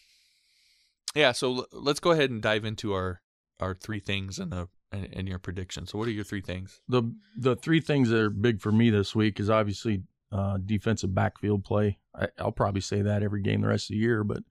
yeah. 1.14 1.32
So 1.32 1.58
l- 1.58 1.68
let's 1.72 2.00
go 2.00 2.12
ahead 2.12 2.32
and 2.32 2.42
dive 2.42 2.66
into 2.66 2.94
our 2.94 3.22
our 3.60 3.76
three 3.76 4.00
things 4.00 4.40
and 4.40 4.52
the 4.52 4.68
and, 4.92 5.28
your 5.28 5.40
prediction. 5.40 5.88
So, 5.88 5.98
what 5.98 6.08
are 6.08 6.12
your 6.12 6.24
three 6.24 6.42
things? 6.42 6.80
the 6.88 7.04
the 7.38 7.56
three 7.56 7.82
things 7.82 8.10
that 8.10 8.20
are 8.20 8.30
big 8.30 8.62
for 8.62 8.72
me 8.72 8.90
this 8.90 9.14
week 9.14 9.40
is 9.40 9.50
obviously 9.50 10.04
uh, 10.32 10.58
defensive 10.66 11.14
backfield 11.14 11.64
play. 11.64 12.00
I, 12.16 12.28
I'll 12.40 12.52
probably 12.52 12.82
say 12.82 13.02
that 13.02 13.24
every 13.24 13.42
game 13.42 13.62
the 13.62 13.68
rest 13.68 13.90
of 13.90 13.96
the 13.96 14.00
year, 14.00 14.24
but 14.24 14.44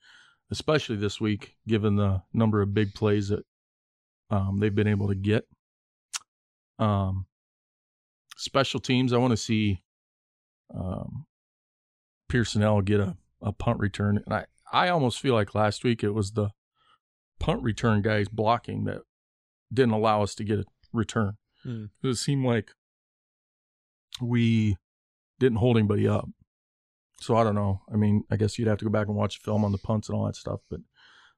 especially 0.51 0.97
this 0.97 1.21
week, 1.21 1.57
given 1.67 1.97
the 1.97 2.23
number 2.33 2.63
of 2.63 2.75
big 2.75 2.95
plays 2.95 3.29
that 3.29 3.45
um, 4.31 4.59
they've 4.61 4.75
been 4.75 4.87
able 4.89 5.09
to 5.09 5.15
get. 5.15 5.47
Um, 6.79 7.27
special 8.37 8.81
teams, 8.81 9.13
I 9.13 9.19
want 9.19 9.33
to 9.33 9.37
see 9.37 9.83
um, 10.75 11.27
Pierson-El 12.29 12.83
get 12.83 13.01
a, 13.01 13.17
a 13.43 13.53
punt 13.53 13.79
return, 13.81 14.23
and 14.25 14.35
I 14.35 14.47
I 14.73 14.89
almost 14.89 15.21
feel 15.21 15.35
like 15.35 15.55
last 15.55 15.85
week 15.85 16.03
it 16.03 16.11
was 16.11 16.33
the 16.33 16.51
punt 17.39 17.63
return 17.63 18.03
guys 18.03 18.29
blocking 18.29 18.85
that 18.85 19.03
didn't 19.73 19.93
allow 19.93 20.23
us 20.23 20.35
to 20.37 20.45
get 20.45 20.59
a 20.59 20.65
return. 20.93 21.37
Hmm. 21.63 21.87
It 22.03 22.17
seemed 22.17 22.45
like 22.45 22.71
we 24.21 24.77
didn't 25.39 25.59
hold 25.59 25.77
anybody 25.77 26.09
up. 26.09 26.29
So 27.21 27.37
I 27.37 27.45
don't 27.45 27.55
know. 27.55 27.83
I 27.93 27.97
mean, 27.97 28.25
I 28.31 28.37
guess 28.37 28.59
you'd 28.59 28.69
have 28.69 28.79
to 28.79 28.85
go 28.85 28.91
back 28.91 29.07
and 29.07 29.17
watch 29.17 29.39
the 29.39 29.45
film 29.45 29.65
on 29.65 29.73
the 29.73 29.79
punts 29.79 30.09
and 30.09 30.19
all 30.19 30.27
that 30.27 30.37
stuff. 30.37 30.61
But 30.69 30.81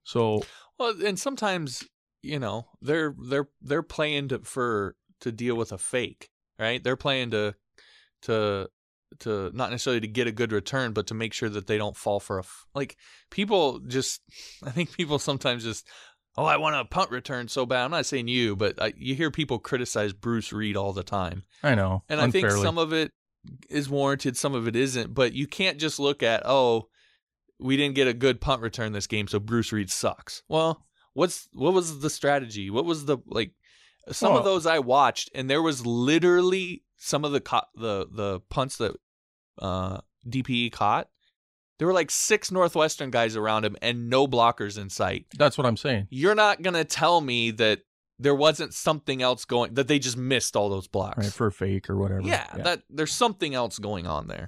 so 0.02 0.42
Well, 0.78 0.94
and 1.04 1.18
sometimes 1.18 1.84
you 2.22 2.38
know 2.38 2.68
they're 2.80 3.14
they're 3.28 3.48
they're 3.60 3.82
playing 3.82 4.28
to, 4.28 4.40
for 4.40 4.96
to 5.20 5.32
deal 5.32 5.56
with 5.56 5.72
a 5.72 5.78
fake, 5.78 6.30
right? 6.58 6.82
They're 6.82 6.96
playing 6.96 7.30
to 7.30 7.54
to 8.22 8.68
to 9.20 9.50
not 9.54 9.70
necessarily 9.70 10.00
to 10.00 10.08
get 10.08 10.26
a 10.26 10.32
good 10.32 10.52
return, 10.52 10.92
but 10.92 11.06
to 11.08 11.14
make 11.14 11.32
sure 11.32 11.48
that 11.48 11.66
they 11.66 11.78
don't 11.78 11.96
fall 11.96 12.20
for 12.20 12.38
a 12.38 12.42
f- 12.42 12.66
like 12.74 12.96
people 13.30 13.80
just. 13.80 14.20
I 14.64 14.70
think 14.70 14.92
people 14.92 15.18
sometimes 15.18 15.64
just. 15.64 15.86
Oh, 16.38 16.44
I 16.44 16.58
want 16.58 16.76
a 16.76 16.84
punt 16.84 17.10
return 17.10 17.48
so 17.48 17.64
bad. 17.64 17.84
I'm 17.84 17.90
not 17.90 18.04
saying 18.04 18.28
you, 18.28 18.56
but 18.56 18.80
I, 18.80 18.92
you 18.98 19.14
hear 19.14 19.30
people 19.30 19.58
criticize 19.58 20.12
Bruce 20.12 20.52
Read 20.52 20.76
all 20.76 20.92
the 20.92 21.02
time. 21.02 21.44
I 21.62 21.74
know, 21.74 22.02
And 22.10 22.20
I 22.20 22.30
think 22.30 22.50
some 22.50 22.76
of 22.76 22.92
it 22.92 23.10
is 23.70 23.88
warranted, 23.88 24.36
some 24.36 24.54
of 24.54 24.68
it 24.68 24.76
isn't. 24.76 25.14
But 25.14 25.32
you 25.32 25.46
can't 25.46 25.78
just 25.78 25.98
look 25.98 26.22
at, 26.22 26.42
oh, 26.44 26.88
we 27.58 27.78
didn't 27.78 27.94
get 27.94 28.06
a 28.06 28.12
good 28.12 28.38
punt 28.38 28.60
return 28.60 28.92
this 28.92 29.06
game, 29.06 29.28
so 29.28 29.38
Bruce 29.38 29.72
Read 29.72 29.90
sucks. 29.90 30.42
Well, 30.46 30.84
what's 31.14 31.48
what 31.52 31.72
was 31.72 32.00
the 32.00 32.10
strategy? 32.10 32.68
What 32.68 32.84
was 32.84 33.06
the 33.06 33.16
like? 33.26 33.52
Some 34.10 34.34
of 34.34 34.44
those 34.44 34.66
I 34.66 34.78
watched, 34.78 35.30
and 35.34 35.50
there 35.50 35.62
was 35.62 35.84
literally 35.84 36.82
some 36.96 37.24
of 37.24 37.32
the 37.32 37.40
co- 37.40 37.66
the 37.74 38.06
the 38.10 38.40
punts 38.50 38.76
that 38.76 38.94
uh, 39.60 39.98
DPE 40.28 40.72
caught. 40.72 41.08
There 41.78 41.86
were 41.86 41.92
like 41.94 42.10
six 42.10 42.50
Northwestern 42.50 43.10
guys 43.10 43.36
around 43.36 43.64
him 43.64 43.76
and 43.82 44.08
no 44.08 44.26
blockers 44.26 44.78
in 44.80 44.88
sight. 44.88 45.26
that's 45.36 45.58
what 45.58 45.66
I'm 45.66 45.76
saying. 45.76 46.06
You're 46.10 46.34
not 46.34 46.62
gonna 46.62 46.84
tell 46.84 47.20
me 47.20 47.50
that 47.52 47.80
there 48.18 48.34
wasn't 48.34 48.72
something 48.72 49.20
else 49.20 49.44
going 49.44 49.74
that 49.74 49.86
they 49.88 49.98
just 49.98 50.16
missed 50.16 50.56
all 50.56 50.70
those 50.70 50.88
blocks. 50.88 51.18
Right 51.18 51.32
for 51.32 51.48
a 51.48 51.52
fake 51.52 51.90
or 51.90 51.96
whatever. 51.98 52.22
Yeah, 52.22 52.46
that 52.56 52.82
there's 52.88 53.12
something 53.12 53.54
else 53.54 53.78
going 53.78 54.06
on 54.06 54.26
there. 54.28 54.46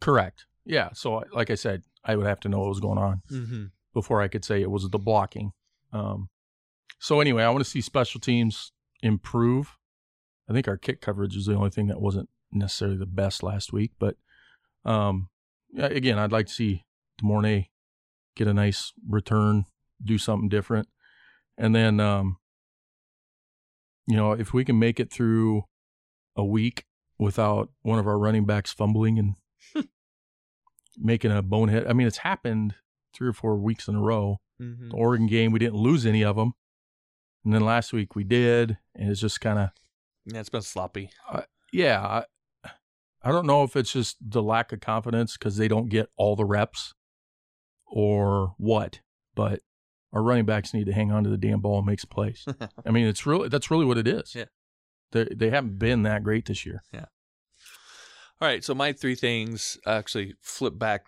correct. 0.00 0.46
Yeah. 0.64 0.90
So 0.94 1.22
like 1.32 1.50
I 1.50 1.54
said, 1.54 1.82
I 2.04 2.16
would 2.16 2.26
have 2.26 2.40
to 2.40 2.48
know 2.48 2.60
what 2.60 2.68
was 2.68 2.80
going 2.80 2.98
on 2.98 3.22
Mm-hmm. 3.30 3.64
before 3.92 4.20
I 4.22 4.28
could 4.28 4.44
say 4.44 4.62
it 4.62 4.70
was 4.70 4.88
the 4.88 4.98
blocking. 4.98 5.52
Um, 5.92 6.28
so 6.98 7.20
anyway, 7.20 7.42
I 7.42 7.50
want 7.50 7.64
to 7.64 7.70
see 7.70 7.80
special 7.80 8.20
teams 8.20 8.72
improve. 9.02 9.76
I 10.48 10.52
think 10.52 10.68
our 10.68 10.76
kick 10.76 11.00
coverage 11.00 11.36
is 11.36 11.46
the 11.46 11.54
only 11.54 11.70
thing 11.70 11.88
that 11.88 12.00
wasn't 12.00 12.28
necessarily 12.52 12.96
the 12.96 13.06
best 13.06 13.42
last 13.42 13.72
week, 13.72 13.92
but 13.98 14.16
um, 14.84 15.28
again, 15.76 16.18
I'd 16.18 16.32
like 16.32 16.46
to 16.46 16.52
see 16.52 16.84
De'Mornay 17.22 17.68
get 18.36 18.48
a 18.48 18.54
nice 18.54 18.92
return, 19.08 19.64
do 20.02 20.18
something 20.18 20.48
different, 20.48 20.88
and 21.56 21.74
then 21.74 22.00
um, 22.00 22.36
you 24.06 24.16
know 24.16 24.32
if 24.32 24.52
we 24.52 24.64
can 24.64 24.78
make 24.78 25.00
it 25.00 25.10
through 25.10 25.64
a 26.36 26.44
week 26.44 26.84
without 27.18 27.70
one 27.82 27.98
of 27.98 28.06
our 28.06 28.18
running 28.18 28.44
backs 28.44 28.72
fumbling 28.72 29.18
and 29.18 29.36
making 30.98 31.30
a 31.30 31.42
bonehead. 31.42 31.86
I 31.86 31.92
mean, 31.92 32.06
it's 32.06 32.18
happened 32.18 32.74
three 33.14 33.28
or 33.28 33.32
four 33.32 33.56
weeks 33.56 33.88
in 33.88 33.94
a 33.94 34.00
row. 34.00 34.40
Mm-hmm. 34.60 34.90
The 34.90 34.96
Oregon 34.96 35.26
game, 35.26 35.52
we 35.52 35.58
didn't 35.58 35.76
lose 35.76 36.06
any 36.06 36.22
of 36.22 36.36
them. 36.36 36.54
And 37.44 37.52
then 37.52 37.62
last 37.62 37.92
week 37.92 38.14
we 38.16 38.24
did. 38.24 38.78
And 38.94 39.10
it's 39.10 39.20
just 39.20 39.40
kind 39.40 39.58
of, 39.58 39.70
Yeah, 40.24 40.40
it's 40.40 40.48
been 40.48 40.62
sloppy. 40.62 41.10
yeah, 41.72 42.00
I, 42.00 42.70
I 43.22 43.30
don't 43.32 43.46
know 43.46 43.62
if 43.62 43.76
it's 43.76 43.92
just 43.92 44.16
the 44.20 44.42
lack 44.42 44.72
of 44.72 44.80
confidence 44.80 45.36
because 45.36 45.56
they 45.56 45.68
don't 45.68 45.88
get 45.88 46.08
all 46.16 46.36
the 46.36 46.44
reps 46.44 46.94
or 47.86 48.54
what, 48.58 49.00
but 49.34 49.60
our 50.12 50.22
running 50.22 50.44
backs 50.44 50.72
need 50.74 50.86
to 50.86 50.92
hang 50.92 51.10
on 51.10 51.24
to 51.24 51.30
the 51.30 51.36
damn 51.38 51.60
ball 51.60 51.78
and 51.78 51.86
make 51.86 52.00
some 52.00 52.10
plays. 52.10 52.44
I 52.86 52.90
mean, 52.90 53.06
it's 53.06 53.26
really, 53.26 53.48
that's 53.48 53.70
really 53.70 53.84
what 53.84 53.98
it 53.98 54.06
is. 54.06 54.34
Yeah. 54.34 54.44
They, 55.12 55.24
they 55.34 55.50
haven't 55.50 55.78
been 55.78 56.02
that 56.04 56.22
great 56.22 56.46
this 56.46 56.64
year. 56.66 56.82
Yeah. 56.92 57.06
All 58.40 58.48
right, 58.48 58.64
so 58.64 58.74
my 58.74 58.92
three 58.92 59.14
things 59.14 59.78
actually 59.86 60.34
flip 60.42 60.78
back 60.78 61.04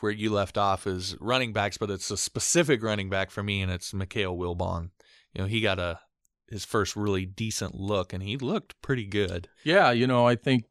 where 0.00 0.12
you 0.12 0.32
left 0.32 0.58
off 0.58 0.86
is 0.86 1.16
running 1.20 1.52
backs, 1.52 1.78
but 1.78 1.90
it's 1.90 2.10
a 2.10 2.16
specific 2.16 2.82
running 2.82 3.08
back 3.08 3.30
for 3.30 3.42
me, 3.42 3.62
and 3.62 3.72
it's 3.72 3.92
Mikale 3.92 4.36
Wilbon. 4.36 4.90
You 5.36 5.42
know, 5.42 5.48
he 5.48 5.60
got 5.60 5.78
a 5.78 6.00
his 6.48 6.64
first 6.64 6.96
really 6.96 7.26
decent 7.26 7.74
look, 7.74 8.12
and 8.14 8.22
he 8.22 8.36
looked 8.38 8.80
pretty 8.80 9.04
good. 9.04 9.48
Yeah. 9.64 9.90
You 9.90 10.06
know, 10.06 10.26
I 10.26 10.34
think 10.36 10.64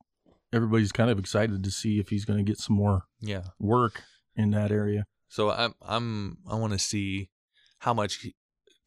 everybody's 0.52 0.92
kind 0.92 1.10
of 1.12 1.20
excited 1.20 1.64
to 1.64 1.70
see 1.70 2.00
if 2.00 2.10
he's 2.10 2.26
going 2.26 2.38
to 2.44 2.50
get 2.50 2.58
some 2.58 2.76
more 2.78 3.04
Yeah. 3.20 3.44
work 3.60 4.02
in 4.36 4.50
that 4.52 4.72
area. 4.72 5.06
So 5.28 5.52
I'm 5.52 5.74
I'm 5.82 6.38
I 6.50 6.56
want 6.56 6.74
to 6.74 6.80
see 6.80 7.30
how 7.80 7.94
much 7.94 8.26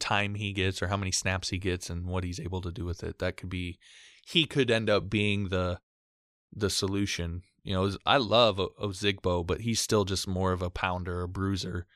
time 0.01 0.35
he 0.35 0.53
gets 0.53 0.83
or 0.83 0.89
how 0.89 0.97
many 0.97 1.13
snaps 1.13 1.51
he 1.51 1.59
gets 1.59 1.91
and 1.91 2.07
what 2.07 2.25
he's 2.25 2.41
able 2.41 2.61
to 2.63 2.73
do 2.73 2.85
with 2.85 3.05
it. 3.05 3.19
That 3.21 3.37
could 3.37 3.49
be 3.51 3.79
he 4.27 4.47
could 4.47 4.71
end 4.71 4.91
up 4.91 5.09
being 5.09 5.49
the 5.51 5.79
the 6.53 6.71
solution 6.71 7.43
You 7.63 7.75
know, 7.75 7.91
I 8.07 8.17
love 8.17 8.59
o- 8.59 8.73
Ozigbo, 8.83 9.47
but 9.47 9.61
he's 9.61 9.81
still 9.81 10.05
just 10.05 10.27
more 10.27 10.53
of 10.53 10.63
a 10.63 10.71
pounder, 10.71 11.23
a 11.23 11.29
bruiser. 11.29 11.87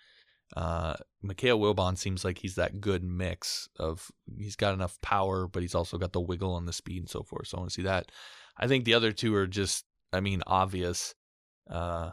Uh, 0.57 0.95
Mikale 1.25 1.59
Wilbon 1.59 1.97
seems 1.97 2.25
like 2.25 2.39
he's 2.39 2.57
that 2.57 2.81
good 2.81 3.03
mix 3.03 3.69
of 3.79 4.11
he's 4.37 4.57
got 4.57 4.75
enough 4.75 5.01
power, 5.01 5.49
but 5.49 5.63
he's 5.63 5.75
also 5.75 5.97
got 5.99 6.13
the 6.13 6.21
wiggle 6.21 6.57
and 6.57 6.69
the 6.69 6.73
speed 6.73 6.99
and 6.99 7.09
so 7.09 7.23
forth. 7.23 7.49
So 7.49 7.57
I 7.57 7.61
want 7.61 7.71
to 7.71 7.75
see 7.75 7.83
that. 7.83 8.13
I 8.59 8.67
think 8.67 8.85
the 8.85 8.95
other 8.95 9.13
two 9.13 9.35
are 9.35 9.47
just, 9.47 9.85
I 10.13 10.21
mean, 10.21 10.43
obvious. 10.47 11.15
Uh, 11.71 12.11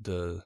the 0.00 0.42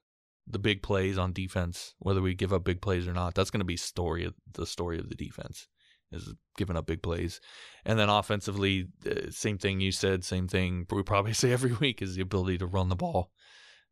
the 0.46 0.58
big 0.58 0.82
plays 0.82 1.16
on 1.16 1.32
defense, 1.32 1.94
whether 1.98 2.20
we 2.20 2.34
give 2.34 2.52
up 2.52 2.64
big 2.64 2.80
plays 2.80 3.06
or 3.06 3.12
not, 3.12 3.34
that's 3.34 3.50
going 3.50 3.60
to 3.60 3.64
be 3.64 3.76
story 3.76 4.24
of 4.24 4.34
the 4.52 4.66
story 4.66 4.98
of 4.98 5.08
the 5.08 5.14
defense 5.14 5.68
is 6.12 6.34
giving 6.56 6.76
up 6.76 6.86
big 6.86 7.02
plays. 7.02 7.40
And 7.84 7.98
then 7.98 8.08
offensively, 8.08 8.88
uh, 9.08 9.30
same 9.30 9.58
thing 9.58 9.80
you 9.80 9.92
said, 9.92 10.24
same 10.24 10.48
thing 10.48 10.86
we 10.90 11.02
probably 11.02 11.32
say 11.34 11.52
every 11.52 11.72
week 11.72 12.02
is 12.02 12.14
the 12.14 12.22
ability 12.22 12.58
to 12.58 12.66
run 12.66 12.88
the 12.88 12.96
ball. 12.96 13.30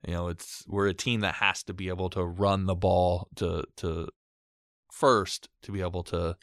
You 0.07 0.15
know, 0.15 0.29
it's 0.29 0.65
we're 0.69 0.87
a 0.87 0.95
team 0.95 1.21
that 1.21 1.35
has 1.37 1.63
to 1.65 1.75
be 1.75 1.89
able 1.89 2.09
to 2.11 2.25
run 2.25 2.67
the 2.67 2.75
ball 2.75 3.29
to 3.37 3.65
to 3.79 4.09
first 4.93 5.49
to 5.63 5.73
be 5.73 5.81
able 5.81 6.03
to 6.05 6.37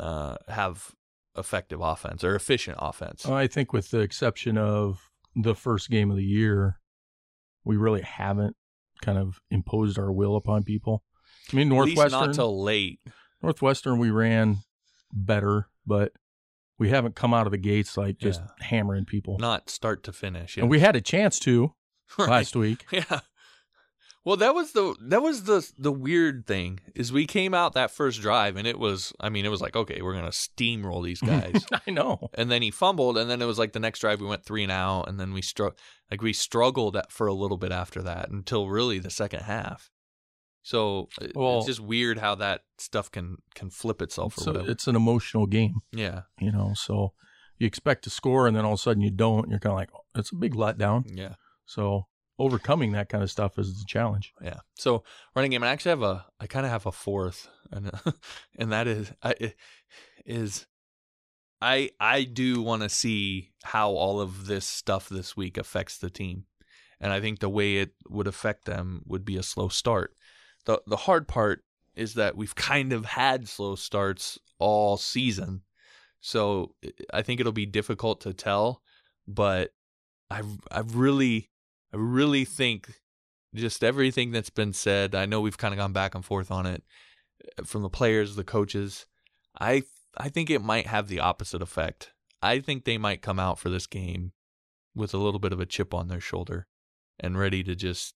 uh, 0.00 0.36
have 0.48 0.90
effective 1.36 1.80
offense 1.80 2.24
or 2.24 2.34
efficient 2.34 2.76
offense. 2.80 3.26
I 3.26 3.46
think, 3.46 3.72
with 3.72 3.90
the 3.90 4.00
exception 4.00 4.58
of 4.58 5.00
the 5.36 5.54
first 5.54 5.88
game 5.90 6.10
of 6.10 6.16
the 6.16 6.24
year, 6.24 6.80
we 7.64 7.76
really 7.76 8.02
haven't 8.02 8.56
kind 9.02 9.18
of 9.18 9.40
imposed 9.50 9.98
our 9.98 10.12
will 10.12 10.34
upon 10.36 10.64
people. 10.64 11.04
I 11.52 11.56
mean, 11.56 11.72
At 11.72 11.84
least 11.84 11.96
Northwestern, 11.96 12.26
not 12.28 12.34
till 12.34 12.62
late. 12.62 12.98
Northwestern, 13.42 13.98
we 13.98 14.10
ran 14.10 14.58
better, 15.12 15.68
but 15.86 16.12
we 16.78 16.90
haven't 16.90 17.14
come 17.14 17.32
out 17.32 17.46
of 17.46 17.52
the 17.52 17.58
gates 17.58 17.96
like 17.96 18.18
just 18.18 18.40
Yeah. 18.40 18.66
hammering 18.66 19.04
people. 19.04 19.36
Not 19.38 19.70
start 19.70 20.02
to 20.04 20.12
finish. 20.12 20.56
Yeah. 20.56 20.64
And 20.64 20.70
we 20.70 20.80
had 20.80 20.96
a 20.96 21.00
chance 21.00 21.38
to 21.40 21.72
Right. 22.18 22.28
last 22.28 22.56
week. 22.56 22.84
Yeah. 22.92 23.20
Well, 24.24 24.36
that 24.38 24.54
was 24.54 24.72
the 24.72 24.94
that 25.06 25.22
was 25.22 25.44
the 25.44 25.66
the 25.78 25.92
weird 25.92 26.46
thing 26.46 26.80
is 26.94 27.10
we 27.12 27.24
came 27.26 27.54
out 27.54 27.72
that 27.74 27.90
first 27.90 28.20
drive 28.20 28.56
and 28.56 28.66
it 28.66 28.78
was 28.78 29.12
I 29.20 29.30
mean 29.30 29.46
it 29.46 29.48
was 29.48 29.62
like 29.62 29.74
okay 29.74 30.02
we're 30.02 30.12
gonna 30.14 30.28
steamroll 30.28 31.02
these 31.02 31.20
guys 31.34 31.64
I 31.86 31.90
know. 31.90 32.28
and 32.34 32.50
then 32.50 32.60
he 32.60 32.70
fumbled 32.70 33.16
and 33.16 33.30
then 33.30 33.40
it 33.40 33.46
was 33.46 33.58
like 33.58 33.72
the 33.72 33.80
next 33.80 34.00
drive 34.00 34.20
we 34.20 34.26
went 34.26 34.44
three 34.44 34.64
and 34.64 34.72
out 34.72 35.08
and 35.08 35.18
then 35.18 35.32
we 35.32 35.40
str- 35.40 35.68
like 36.10 36.20
we 36.20 36.34
struggled 36.34 36.94
at, 36.96 37.10
for 37.10 37.26
a 37.26 37.32
little 37.32 37.56
bit 37.56 37.72
after 37.72 38.02
that 38.02 38.28
until 38.28 38.68
really 38.68 38.98
the 38.98 39.08
second 39.10 39.42
half. 39.44 39.88
So 40.62 41.08
uh, 41.22 41.28
Well- 41.34 41.58
it's 41.58 41.66
just 41.66 41.80
weird 41.80 42.18
how 42.18 42.34
that 42.34 42.62
stuff 42.76 43.10
can 43.10 43.36
can 43.54 43.70
flip 43.70 44.02
itself 44.02 44.34
So 44.36 44.50
it's 44.66 44.86
an 44.88 44.96
emotional 44.96 45.46
game, 45.46 45.76
Yeah, 45.92 46.22
you 46.38 46.52
know. 46.52 46.72
So 46.74 47.12
you 47.56 47.66
expect 47.66 48.04
to 48.04 48.10
score, 48.10 48.46
and 48.46 48.54
then 48.54 48.64
all 48.66 48.74
of 48.74 48.78
a 48.80 48.82
sudden 48.82 49.00
you 49.02 49.10
don't. 49.10 49.48
You're 49.48 49.58
kind 49.58 49.72
of 49.72 49.78
like, 49.78 49.90
oh, 49.94 50.00
it's 50.14 50.32
a 50.32 50.36
big 50.36 50.54
letdown. 50.54 51.04
yeah. 51.06 51.34
So 51.68 52.06
overcoming 52.38 52.92
that 52.92 53.10
kind 53.10 53.22
of 53.22 53.30
stuff 53.30 53.58
is 53.58 53.78
the 53.78 53.84
challenge. 53.84 54.32
Yeah. 54.42 54.60
So 54.74 55.04
running 55.36 55.50
game, 55.50 55.62
I 55.62 55.68
actually 55.68 55.90
have 55.90 56.02
a, 56.02 56.24
I 56.40 56.46
kind 56.46 56.64
of 56.64 56.72
have 56.72 56.86
a 56.86 56.92
fourth, 56.92 57.48
and 57.70 57.90
and 58.58 58.72
that 58.72 58.88
is, 58.88 59.12
I 59.22 59.52
is, 60.24 60.66
I 61.60 61.90
I 62.00 62.24
do 62.24 62.62
want 62.62 62.82
to 62.82 62.88
see 62.88 63.50
how 63.62 63.90
all 63.90 64.18
of 64.18 64.46
this 64.46 64.64
stuff 64.66 65.08
this 65.10 65.36
week 65.36 65.58
affects 65.58 65.98
the 65.98 66.10
team, 66.10 66.44
and 67.00 67.12
I 67.12 67.20
think 67.20 67.38
the 67.38 67.50
way 67.50 67.76
it 67.76 67.90
would 68.08 68.26
affect 68.26 68.64
them 68.64 69.02
would 69.04 69.24
be 69.24 69.36
a 69.36 69.42
slow 69.42 69.68
start. 69.68 70.14
the 70.64 70.80
The 70.86 70.96
hard 70.96 71.28
part 71.28 71.64
is 71.94 72.14
that 72.14 72.36
we've 72.36 72.54
kind 72.54 72.94
of 72.94 73.04
had 73.04 73.46
slow 73.46 73.74
starts 73.74 74.38
all 74.58 74.96
season, 74.96 75.62
so 76.22 76.74
I 77.12 77.20
think 77.20 77.40
it'll 77.40 77.52
be 77.52 77.66
difficult 77.66 78.22
to 78.22 78.32
tell, 78.32 78.80
but 79.26 79.72
I've 80.30 80.58
I've 80.70 80.94
really 80.96 81.50
I 81.92 81.96
really 81.96 82.44
think 82.44 83.00
just 83.54 83.82
everything 83.82 84.30
that's 84.30 84.50
been 84.50 84.72
said. 84.72 85.14
I 85.14 85.26
know 85.26 85.40
we've 85.40 85.56
kind 85.58 85.72
of 85.72 85.78
gone 85.78 85.92
back 85.92 86.14
and 86.14 86.24
forth 86.24 86.50
on 86.50 86.66
it 86.66 86.82
uh, 87.58 87.64
from 87.64 87.82
the 87.82 87.88
players, 87.88 88.36
the 88.36 88.44
coaches. 88.44 89.06
I 89.60 89.82
I 90.16 90.28
think 90.28 90.50
it 90.50 90.62
might 90.62 90.86
have 90.86 91.08
the 91.08 91.20
opposite 91.20 91.62
effect. 91.62 92.12
I 92.42 92.60
think 92.60 92.84
they 92.84 92.98
might 92.98 93.22
come 93.22 93.38
out 93.40 93.58
for 93.58 93.68
this 93.70 93.86
game 93.86 94.32
with 94.94 95.14
a 95.14 95.18
little 95.18 95.40
bit 95.40 95.52
of 95.52 95.60
a 95.60 95.66
chip 95.66 95.94
on 95.94 96.08
their 96.08 96.20
shoulder 96.20 96.66
and 97.20 97.38
ready 97.38 97.62
to 97.64 97.74
just 97.74 98.14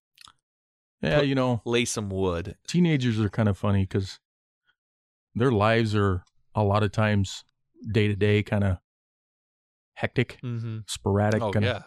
Yeah, 1.01 1.19
Put- 1.19 1.27
you 1.27 1.35
know, 1.35 1.61
lay 1.65 1.85
some 1.85 2.09
wood. 2.09 2.55
teenagers 2.67 3.19
are 3.19 3.29
kind 3.29 3.49
of 3.49 3.57
funny 3.57 3.83
because 3.83 4.19
their 5.35 5.51
lives 5.51 5.95
are 5.95 6.23
a 6.55 6.63
lot 6.63 6.83
of 6.83 6.91
times 6.91 7.43
day 7.91 8.07
to 8.07 8.15
day 8.15 8.43
kind 8.43 8.63
of 8.63 8.77
hectic, 9.95 10.39
Mm-hmm. 10.43 10.79
sporadic. 10.87 11.41
Oh 11.41 11.51
kinda, 11.51 11.67
yeah, 11.67 11.81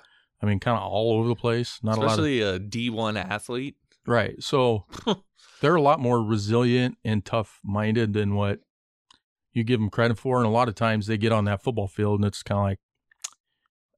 I 0.46 0.50
mean, 0.50 0.60
kind 0.60 0.76
of 0.78 0.84
all 0.84 1.18
over 1.18 1.28
the 1.28 1.34
place. 1.34 1.80
Not 1.82 1.98
especially 1.98 2.40
a 2.40 2.58
D 2.58 2.88
one 2.90 3.16
athlete. 3.16 3.76
a 4.06 4.10
lot 4.10 4.20
of 4.20 4.26
right. 4.28 4.42
So 4.42 4.84
they're 5.60 5.74
a 5.74 5.82
lot 5.82 5.98
more 6.00 6.22
resilient 6.22 6.96
and 7.04 7.24
tough 7.24 7.60
minded 7.64 8.12
than 8.12 8.34
what 8.34 8.60
you 9.52 9.64
give 9.64 9.80
them 9.80 9.90
credit 9.90 10.18
for. 10.18 10.38
And 10.38 10.46
a 10.46 10.50
lot 10.50 10.68
of 10.68 10.74
times 10.74 11.06
they 11.06 11.18
get 11.18 11.32
on 11.32 11.46
that 11.46 11.62
football 11.62 11.88
field 11.88 12.20
and 12.20 12.26
it's 12.26 12.42
kind 12.42 12.58
of 12.58 12.64
like 12.64 12.78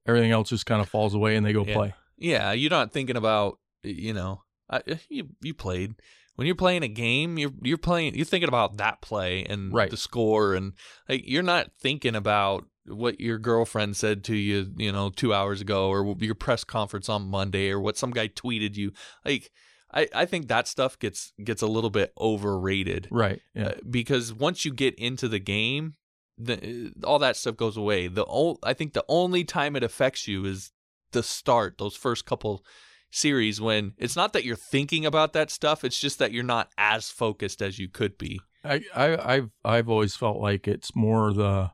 everything 0.06 0.30
else 0.30 0.48
just 0.50 0.66
kind 0.66 0.80
of 0.80 0.88
falls 0.88 1.14
away 1.14 1.36
and 1.36 1.44
they 1.44 1.52
go 1.52 1.64
Yeah. 1.64 1.74
play. 1.74 1.94
Yeah, 2.16 2.52
you're 2.52 2.70
not 2.70 2.92
thinking 2.92 3.16
about 3.16 3.58
you 3.82 4.12
know 4.12 4.42
I, 4.70 4.82
eh, 4.86 4.96
you 5.08 5.28
you 5.40 5.54
played 5.54 5.94
when 6.34 6.46
you're 6.46 6.56
playing 6.56 6.82
a 6.82 6.88
game. 6.88 7.38
You're 7.38 7.52
you're 7.62 7.78
playing. 7.78 8.14
You're 8.14 8.24
thinking 8.24 8.48
about 8.48 8.76
that 8.78 9.00
play 9.02 9.44
and 9.44 9.72
Right. 9.72 9.90
the 9.90 9.96
score, 9.96 10.54
and 10.54 10.72
like 11.08 11.22
you're 11.26 11.42
not 11.42 11.70
thinking 11.80 12.14
about 12.16 12.64
what 12.88 13.20
your 13.20 13.38
girlfriend 13.38 13.96
said 13.96 14.24
to 14.24 14.36
you, 14.36 14.72
you 14.76 14.92
know, 14.92 15.10
two 15.10 15.34
hours 15.34 15.60
ago, 15.60 15.88
or 15.88 16.16
your 16.20 16.34
press 16.34 16.64
conference 16.64 17.08
on 17.08 17.28
Monday, 17.28 17.70
or 17.70 17.80
what 17.80 17.96
some 17.96 18.10
guy 18.10 18.28
tweeted 18.28 18.76
you. 18.76 18.92
Like, 19.24 19.50
I 19.92 20.08
I 20.14 20.24
think 20.26 20.48
that 20.48 20.68
stuff 20.68 20.98
gets 20.98 21.32
gets 21.42 21.62
a 21.62 21.66
little 21.66 21.90
bit 21.90 22.12
overrated. 22.20 23.08
Right. 23.10 23.40
Yeah. 23.54 23.68
Uh, 23.68 23.74
because 23.88 24.32
once 24.32 24.64
you 24.64 24.72
get 24.72 24.94
into 24.96 25.28
the 25.28 25.38
game, 25.38 25.94
the, 26.36 26.92
all 27.04 27.18
that 27.18 27.36
stuff 27.36 27.56
goes 27.56 27.76
away. 27.76 28.08
The 28.08 28.24
o- 28.28 28.58
I 28.62 28.74
think 28.74 28.92
the 28.92 29.04
only 29.08 29.44
time 29.44 29.76
it 29.76 29.82
affects 29.82 30.28
you 30.28 30.44
is 30.44 30.72
the 31.12 31.22
start, 31.22 31.78
those 31.78 31.96
first 31.96 32.26
couple 32.26 32.64
series 33.10 33.60
when 33.60 33.92
it's 33.96 34.16
not 34.16 34.32
that 34.34 34.44
you're 34.44 34.56
thinking 34.56 35.06
about 35.06 35.32
that 35.32 35.50
stuff, 35.50 35.84
it's 35.84 35.98
just 35.98 36.18
that 36.18 36.32
you're 36.32 36.44
not 36.44 36.70
as 36.76 37.10
focused 37.10 37.62
as 37.62 37.78
you 37.78 37.88
could 37.88 38.18
be. 38.18 38.40
I, 38.64 38.82
I 38.94 39.34
I've 39.34 39.50
I've 39.64 39.88
always 39.88 40.16
felt 40.16 40.38
like 40.38 40.68
it's 40.68 40.94
more 40.94 41.32
the 41.32 41.70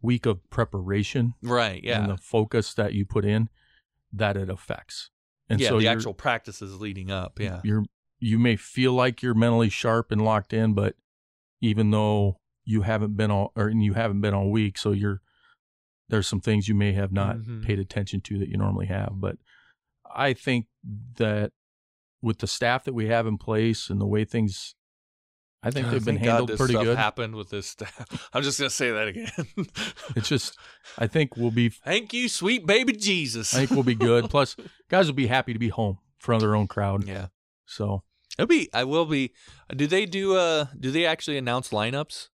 week 0.00 0.26
of 0.26 0.48
preparation 0.50 1.34
Right, 1.42 1.82
yeah. 1.82 2.00
and 2.00 2.10
the 2.10 2.16
focus 2.16 2.74
that 2.74 2.94
you 2.94 3.04
put 3.04 3.24
in 3.24 3.48
that 4.12 4.36
it 4.36 4.48
affects. 4.48 5.10
And 5.48 5.60
yeah, 5.60 5.68
so 5.70 5.78
the 5.80 5.88
actual 5.88 6.14
practices 6.14 6.78
leading 6.80 7.10
up, 7.10 7.40
yeah. 7.40 7.60
you're 7.64 7.84
you 8.20 8.38
may 8.38 8.56
feel 8.56 8.92
like 8.92 9.22
you're 9.22 9.34
mentally 9.34 9.68
sharp 9.68 10.10
and 10.10 10.20
locked 10.24 10.52
in, 10.52 10.74
but 10.74 10.94
even 11.60 11.90
though 11.92 12.40
you 12.64 12.82
haven't 12.82 13.16
been 13.16 13.30
all 13.30 13.52
or 13.56 13.70
you 13.70 13.94
haven't 13.94 14.20
been 14.20 14.34
all 14.34 14.50
week, 14.50 14.76
so 14.78 14.92
you're 14.92 15.20
there's 16.08 16.26
some 16.26 16.40
things 16.40 16.68
you 16.68 16.74
may 16.74 16.92
have 16.92 17.12
not 17.12 17.36
Mhm. 17.36 17.62
paid 17.64 17.78
attention 17.78 18.20
to 18.22 18.38
that 18.38 18.48
you 18.48 18.56
normally 18.56 18.86
have. 18.86 19.12
But 19.14 19.36
I 20.14 20.32
think 20.32 20.66
that 21.16 21.52
with 22.22 22.38
the 22.38 22.46
staff 22.46 22.84
that 22.84 22.94
we 22.94 23.06
have 23.06 23.26
in 23.26 23.38
place 23.38 23.90
and 23.90 24.00
the 24.00 24.06
way 24.06 24.24
things 24.24 24.74
I 25.62 25.70
think 25.72 25.88
they've 25.90 26.04
been 26.04 26.16
Thank 26.16 26.24
God 26.26 26.30
handled 26.30 26.48
this 26.50 26.58
pretty 26.58 26.74
stuff 26.74 26.84
good. 26.84 26.96
happened 26.98 27.34
with 27.34 27.50
this 27.50 27.66
staff. 27.66 28.28
I'm 28.32 28.42
just 28.42 28.58
gonna 28.58 28.70
say 28.70 28.90
that 28.92 29.08
again. 29.08 29.30
It's 30.16 30.28
just 30.28 30.56
I 30.96 31.06
think 31.08 31.36
we'll 31.36 31.50
be 31.50 31.68
Thank 31.70 32.12
you, 32.12 32.28
sweet 32.28 32.64
baby 32.66 32.92
Jesus. 32.92 33.52
I 33.54 33.58
think 33.58 33.70
we'll 33.72 33.82
be 33.82 33.94
good. 33.96 34.30
Plus 34.30 34.54
guys 34.88 35.06
will 35.06 35.14
be 35.14 35.26
happy 35.26 35.52
to 35.52 35.58
be 35.58 35.68
home 35.68 35.98
in 36.00 36.20
front 36.20 36.42
of 36.42 36.48
their 36.48 36.56
own 36.56 36.66
crowd. 36.68 37.06
yeah. 37.06 37.26
So 37.66 38.02
It'll 38.38 38.46
be. 38.46 38.68
I 38.72 38.84
will 38.84 39.04
be. 39.06 39.32
Do 39.74 39.88
they 39.88 40.06
do? 40.06 40.36
Uh, 40.36 40.66
do 40.78 40.92
they 40.92 41.04
actually 41.06 41.38
announce 41.38 41.70
lineups 41.70 42.28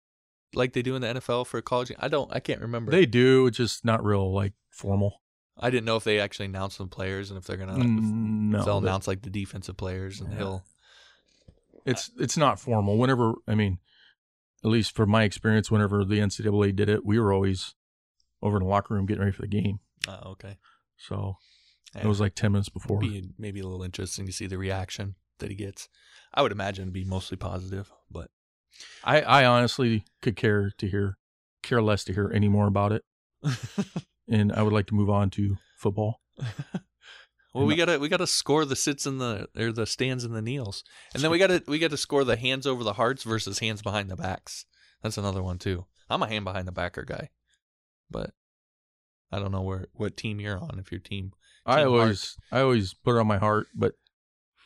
like 0.53 0.75
they 0.75 0.83
do 0.83 0.95
in 0.97 1.01
the 1.01 1.09
NFL 1.15 1.47
for 1.47 1.63
college? 1.63 1.91
I 1.99 2.09
don't. 2.09 2.31
I 2.31 2.41
can't 2.41 2.61
remember. 2.61 2.93
they 2.93 3.07
do, 3.07 3.47
it's 3.47 3.57
just 3.57 3.87
not 3.87 4.05
real 4.05 4.31
like 4.35 4.53
formal. 4.71 5.23
I 5.59 5.71
didn't 5.71 5.87
know 5.87 5.97
if 5.97 6.05
they 6.05 6.21
actually 6.21 6.47
announce 6.47 6.77
some 6.77 6.89
players 6.91 7.31
and 7.31 7.39
if 7.39 7.45
they're 7.47 7.57
gonna. 7.57 7.73
Mm, 7.73 8.49
if 8.51 8.59
no, 8.59 8.65
they'll 8.65 8.81
they- 8.83 8.89
announce 8.89 9.09
like 9.09 9.23
the 9.23 9.31
defensive 9.31 9.79
players 9.79 10.21
and 10.21 10.31
Yeah. 10.33 10.39
he'll. 10.39 10.65
It's 11.85 12.11
it's 12.19 12.37
not 12.37 12.61
formal. 12.61 12.97
Whenever 12.97 13.35
I 13.47 13.55
mean, 13.55 13.79
at 14.65 14.71
least 14.71 14.95
for 14.95 15.07
my 15.07 15.25
experience, 15.25 15.71
whenever 15.71 16.05
the 16.05 16.19
NCAA 16.19 16.75
did 16.75 16.89
it, 16.89 17.05
we 17.05 17.19
were 17.19 17.33
always 17.33 17.75
over 18.43 18.57
in 18.57 18.63
the 18.63 18.69
locker 18.69 18.95
room 18.95 19.07
getting 19.07 19.21
ready 19.21 19.33
for 19.33 19.43
the 19.43 19.49
game. 19.49 19.81
Oh, 20.09 20.31
okay. 20.33 20.57
So 20.97 21.37
it 21.95 22.07
was 22.07 22.21
like 22.21 22.35
ten 22.35 22.53
minutes 22.53 22.69
before. 22.69 22.99
Be 22.99 23.31
maybe 23.39 23.61
a 23.61 23.65
little 23.65 23.83
interesting 23.83 24.27
to 24.27 24.33
see 24.33 24.47
the 24.47 24.59
reaction 24.59 25.15
that 25.39 25.51
he 25.51 25.57
gets. 25.57 25.89
I 26.33 26.43
would 26.43 26.53
imagine 26.53 26.85
it'd 26.85 26.95
be 26.95 27.05
mostly 27.05 27.37
positive, 27.37 27.93
but 28.11 28.31
I 29.05 29.21
I 29.23 29.45
honestly 29.45 30.05
could 30.23 30.37
care 30.37 30.73
to 30.79 30.89
hear 30.89 31.19
care 31.63 31.83
less 31.83 32.05
to 32.05 32.13
hear 32.13 32.31
any 32.35 32.49
more 32.49 32.67
about 32.67 32.93
it, 32.93 33.05
and 34.29 34.53
I 34.53 34.63
would 34.63 34.73
like 34.73 34.87
to 34.89 34.95
move 34.95 35.11
on 35.11 35.31
to 35.31 35.57
football. 35.77 36.21
well, 37.55 37.67
we 37.67 37.77
gotta 37.77 37.99
we 37.99 38.09
gotta 38.09 38.27
score 38.27 38.65
the 38.65 38.77
sits 38.77 39.07
in 39.07 39.19
the 39.19 39.49
or 39.57 39.73
the 39.73 39.87
stands 39.87 40.25
and 40.25 40.35
the 40.35 40.43
kneels, 40.43 40.83
and 41.15 41.23
then 41.23 41.31
we 41.31 41.39
gotta 41.39 41.63
we 41.67 41.79
gotta 41.79 41.97
score 41.97 42.25
the 42.25 42.37
hands 42.37 42.67
over 42.67 42.83
the 42.85 42.95
hearts 42.95 43.23
versus 43.23 43.61
hands 43.61 43.81
behind 43.81 44.11
the 44.11 44.17
backs. 44.17 44.67
That's 45.03 45.19
another 45.19 45.43
one 45.43 45.59
too. 45.59 45.87
I'm 46.11 46.23
a 46.23 46.29
hand 46.29 46.45
behind 46.45 46.67
the 46.67 46.73
backer 46.73 47.05
guy, 47.05 47.31
but 48.11 48.31
I 49.31 49.39
don't 49.39 49.53
know 49.53 49.63
where 49.63 49.87
what 49.93 50.17
team 50.17 50.41
you're 50.41 50.59
on. 50.59 50.79
If 50.79 50.91
your 50.93 51.01
team, 51.01 51.33
I 51.65 51.79
Team 51.79 51.89
always 51.89 52.37
I 52.53 52.61
always 52.61 52.93
put 52.95 53.17
it 53.17 53.21
on 53.21 53.27
my 53.27 53.39
heart, 53.39 53.69
but 53.75 53.93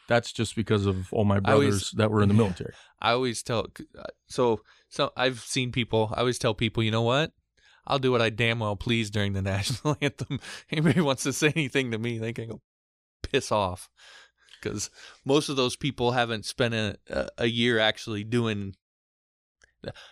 that's 0.08 0.32
just 0.32 0.56
because 0.56 0.86
of 0.86 1.12
all 1.12 1.24
my 1.24 1.38
brothers 1.40 1.64
always- 1.64 1.90
that 1.96 2.10
were 2.10 2.22
in 2.22 2.28
the 2.28 2.34
military. 2.42 2.72
I 3.00 3.12
always 3.12 3.42
tell. 3.42 3.66
Uh, 3.96 4.04
so 4.26 4.62
so 4.88 5.12
I've 5.16 5.40
seen 5.40 5.72
people. 5.72 6.12
I 6.16 6.20
always 6.20 6.38
tell 6.38 6.54
people, 6.54 6.82
you 6.82 6.90
know 6.90 7.02
what? 7.02 7.32
I'll 7.86 7.98
do 7.98 8.12
what 8.12 8.20
I 8.20 8.30
damn 8.30 8.58
well 8.58 8.76
please 8.76 9.10
during 9.10 9.32
the 9.32 9.42
national 9.54 9.96
anthem. 10.00 10.40
Anybody 10.70 11.00
wants 11.00 11.22
to 11.24 11.32
say 11.32 11.52
anything 11.54 11.90
to 11.90 11.98
me, 11.98 12.18
they 12.18 12.32
can 12.32 12.48
go 12.48 12.60
piss 13.30 13.52
off. 13.52 13.88
Because 14.60 14.90
most 15.24 15.48
of 15.48 15.56
those 15.56 15.76
people 15.76 16.12
haven't 16.12 16.44
spent 16.44 16.74
a, 16.74 17.28
a, 17.38 17.46
year 17.46 17.78
actually 17.78 18.24
doing 18.24 18.74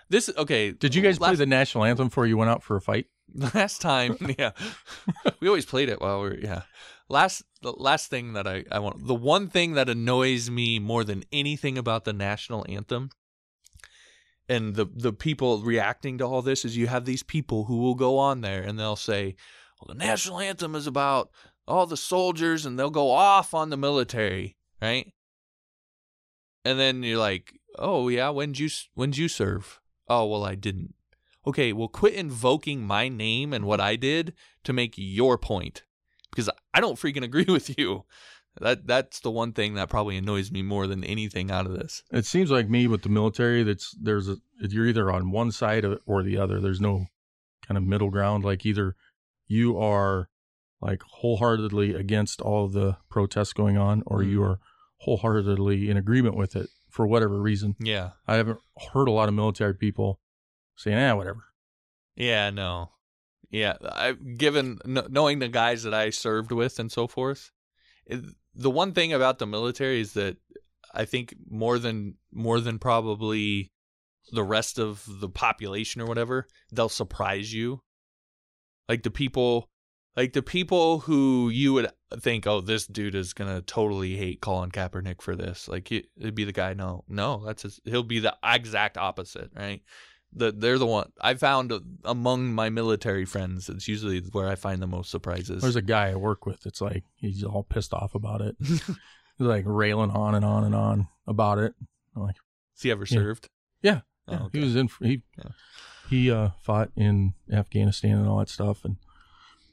this. 0.09 0.31
Okay, 0.37 0.71
Did 0.71 0.95
you 0.95 1.03
guys 1.03 1.19
play 1.19 1.35
the 1.35 1.47
national 1.47 1.83
anthem 1.83 2.07
before 2.09 2.27
you 2.27 2.37
went 2.37 2.51
out 2.51 2.63
for 2.63 2.77
a 2.77 2.81
fight? 2.81 3.07
last 3.55 3.81
time 3.81 4.17
yeah 4.39 4.53
we 5.41 5.49
always 5.49 5.67
played 5.67 5.89
it 5.89 6.01
while 6.01 6.23
we 6.23 6.29
are 6.29 6.39
yeah 6.39 6.63
last 7.09 7.43
the 7.63 7.73
last 7.73 8.09
thing 8.09 8.35
that 8.35 8.47
I, 8.47 8.65
I 8.71 8.79
want 8.79 9.07
the 9.07 9.15
one 9.15 9.49
thing 9.49 9.75
that 9.75 9.89
annoys 9.89 10.51
me 10.51 10.79
more 10.79 11.05
than 11.05 11.25
anything 11.33 11.79
about 11.79 12.05
the 12.05 12.13
national 12.13 12.65
anthem 12.69 13.11
and 14.49 14.75
the 14.75 14.87
the 14.87 15.13
people 15.13 15.63
reacting 15.63 16.19
to 16.19 16.25
all 16.25 16.43
this 16.43 16.65
is 16.65 16.77
you 16.77 16.87
have 16.87 17.05
these 17.05 17.23
people 17.23 17.65
who 17.65 17.79
will 17.79 17.95
go 17.95 18.19
on 18.19 18.41
there 18.41 18.63
and 18.63 18.79
they'll 18.79 18.97
say 18.97 19.37
well 19.81 19.95
the 19.95 19.99
national 19.99 20.41
anthem 20.41 20.75
is 20.75 20.87
about 20.87 21.31
all 21.67 21.87
the 21.87 21.97
soldiers 21.97 22.65
and 22.65 22.79
they'll 22.79 22.91
go 22.91 23.11
off 23.11 23.55
on 23.55 23.71
the 23.71 23.77
military 23.77 24.57
right 24.81 25.13
and 26.65 26.79
then 26.79 27.03
you're 27.03 27.19
like 27.19 27.59
oh 27.79 28.09
yeah 28.09 28.31
when'd 28.31 28.59
you 28.59 28.69
when'd 28.95 29.17
you 29.17 29.29
serve 29.29 29.81
oh 30.09 30.27
well 30.27 30.45
i 30.45 30.55
didn't 30.55 30.95
okay, 31.47 31.73
well, 31.73 31.89
quit 31.89 32.15
invoking 32.15 32.87
my 32.87 33.09
name 33.09 33.53
and 33.53 33.65
what 33.65 33.81
I 33.81 33.97
did 33.97 34.35
to 34.65 34.73
make 34.73 34.95
your 34.97 35.39
point 35.39 35.85
because 36.31 36.51
I 36.75 36.81
don't 36.81 36.99
freaking 36.99 37.23
agree 37.23 37.45
with 37.49 37.79
you. 37.79 38.05
That 38.59 38.87
that's 38.87 39.21
the 39.21 39.31
one 39.31 39.53
thing 39.53 39.75
that 39.75 39.91
probably 39.91 40.17
annoys 40.17 40.51
me 40.51 40.63
more 40.63 40.87
than 40.87 41.05
anything 41.05 41.51
out 41.51 41.67
of 41.67 41.73
this. 41.73 42.03
It 42.11 42.25
seems 42.25 42.51
like 42.51 42.71
me 42.71 42.87
with 42.87 43.03
the 43.03 43.11
military. 43.11 43.63
That's 43.63 43.95
there's 44.01 44.31
a 44.31 44.39
you're 44.61 44.87
either 44.87 45.11
on 45.11 45.31
one 45.31 45.53
side 45.53 45.85
or 46.07 46.23
the 46.23 46.39
other. 46.39 46.59
There's 46.59 46.81
no 46.81 47.05
kind 47.67 47.77
of 47.77 47.85
middle 47.85 48.09
ground. 48.09 48.45
Like 48.45 48.65
either 48.65 48.97
you 49.47 49.77
are 49.79 50.31
like 50.87 51.03
wholeheartedly 51.03 51.95
against 51.95 52.41
all 52.41 52.65
of 52.65 52.73
the 52.73 52.97
protests 53.11 53.53
going 53.53 53.77
on, 53.77 54.05
or 54.07 54.23
you 54.23 54.41
are 54.43 54.61
wholeheartedly 54.99 55.91
in 55.91 55.97
agreement 55.97 56.37
with 56.37 56.55
it 56.55 56.69
for 56.89 57.07
whatever 57.07 57.43
reason. 57.43 57.75
Yeah, 57.81 58.11
I 58.27 58.37
haven't 58.37 58.61
heard 58.93 59.09
a 59.09 59.11
lot 59.11 59.29
of 59.29 59.35
military 59.35 59.75
people 59.75 60.21
saying, 60.77 60.97
"Ah, 60.97 61.17
whatever." 61.17 61.45
yeah, 62.15 62.51
no, 62.51 62.93
yeah. 63.51 63.75
I 63.83 64.13
given 64.13 64.79
kn- 64.85 65.09
knowing 65.11 65.41
the 65.41 65.49
guys 65.49 65.83
that 65.83 65.93
I 65.93 66.11
served 66.11 66.53
with 66.53 66.79
and 66.79 66.91
so 66.91 67.09
forth, 67.09 67.51
it, 68.07 68.21
the 68.55 68.71
one 68.71 68.93
thing 68.93 69.13
about 69.13 69.39
the 69.41 69.47
military 69.47 70.01
is 70.01 70.13
that 70.13 70.37
I 70.95 71.05
think 71.05 71.35
more 71.51 71.81
than 71.81 72.15
more 72.33 72.61
than 72.61 72.79
probably 72.79 73.73
the 74.31 74.45
rest 74.45 74.79
of 74.79 75.05
the 75.21 75.29
population 75.29 76.01
or 76.01 76.07
whatever, 76.07 76.47
they'll 76.71 76.89
surprise 76.89 77.53
you. 77.53 77.83
Like 78.89 79.03
the 79.03 79.11
people, 79.11 79.69
like 80.17 80.33
the 80.33 80.43
people 80.43 81.01
who 81.01 81.49
you 81.51 81.73
would 81.75 81.91
think, 82.21 82.47
oh, 82.47 82.61
this 82.61 82.87
dude 82.87 83.15
is 83.15 83.33
gonna 83.33 83.61
totally 83.63 84.17
hate 84.17 84.41
Colin 84.41 84.71
Kaepernick 84.71 85.21
for 85.23 85.37
this. 85.37 85.69
Like 85.69 85.89
he, 85.89 86.05
it'd 86.19 86.35
be 86.35 86.45
the 86.45 86.53
guy. 86.53 86.73
No, 86.75 87.05
no, 87.09 87.45
that's 87.45 87.63
his, 87.63 87.81
he'll 87.85 88.03
be 88.03 88.19
the 88.21 88.35
exact 88.45 88.97
opposite, 88.97 89.51
right? 89.55 89.83
The, 90.33 90.53
they're 90.53 90.79
the 90.79 90.87
one 90.87 91.13
I 91.21 91.35
found 91.35 91.73
among 92.05 92.53
my 92.53 92.69
military 92.69 93.25
friends. 93.25 93.69
It's 93.69 93.89
usually 93.89 94.21
where 94.33 94.49
I 94.49 94.55
find 94.55 94.83
the 94.83 94.87
most 94.87 95.11
surprises. 95.11 95.63
There's 95.63 95.77
a 95.77 95.83
guy 95.83 96.11
I 96.11 96.15
work 96.17 96.45
with. 96.47 96.67
It's 96.67 96.81
like 96.81 97.05
he's 97.15 97.43
all 97.45 97.63
pissed 97.63 97.95
off 97.95 98.15
about 98.15 98.41
it. 98.43 98.57
he's 98.61 98.83
like 99.39 99.65
railing 99.67 100.11
on 100.11 100.35
and 100.35 100.45
on 100.45 100.65
and 100.65 100.75
on 100.75 101.09
about 101.27 101.59
it. 101.59 101.75
I'm 102.15 102.23
like, 102.23 102.37
Has 102.75 102.83
he 102.83 102.91
ever 102.91 103.05
Yeah. 103.09 103.17
served? 103.19 103.49
yeah, 103.83 104.01
Oh, 104.29 104.35
okay. 104.47 104.59
he 104.59 104.65
was 104.65 104.77
in. 104.77 104.89
He 105.01 105.23
Yeah. 105.39 105.51
he 106.11 106.31
uh, 106.31 106.51
fought 106.63 106.91
in 106.97 107.35
Afghanistan 107.51 108.19
and 108.19 108.29
all 108.29 108.39
that 108.41 108.49
stuff, 108.51 108.85
and 108.85 108.97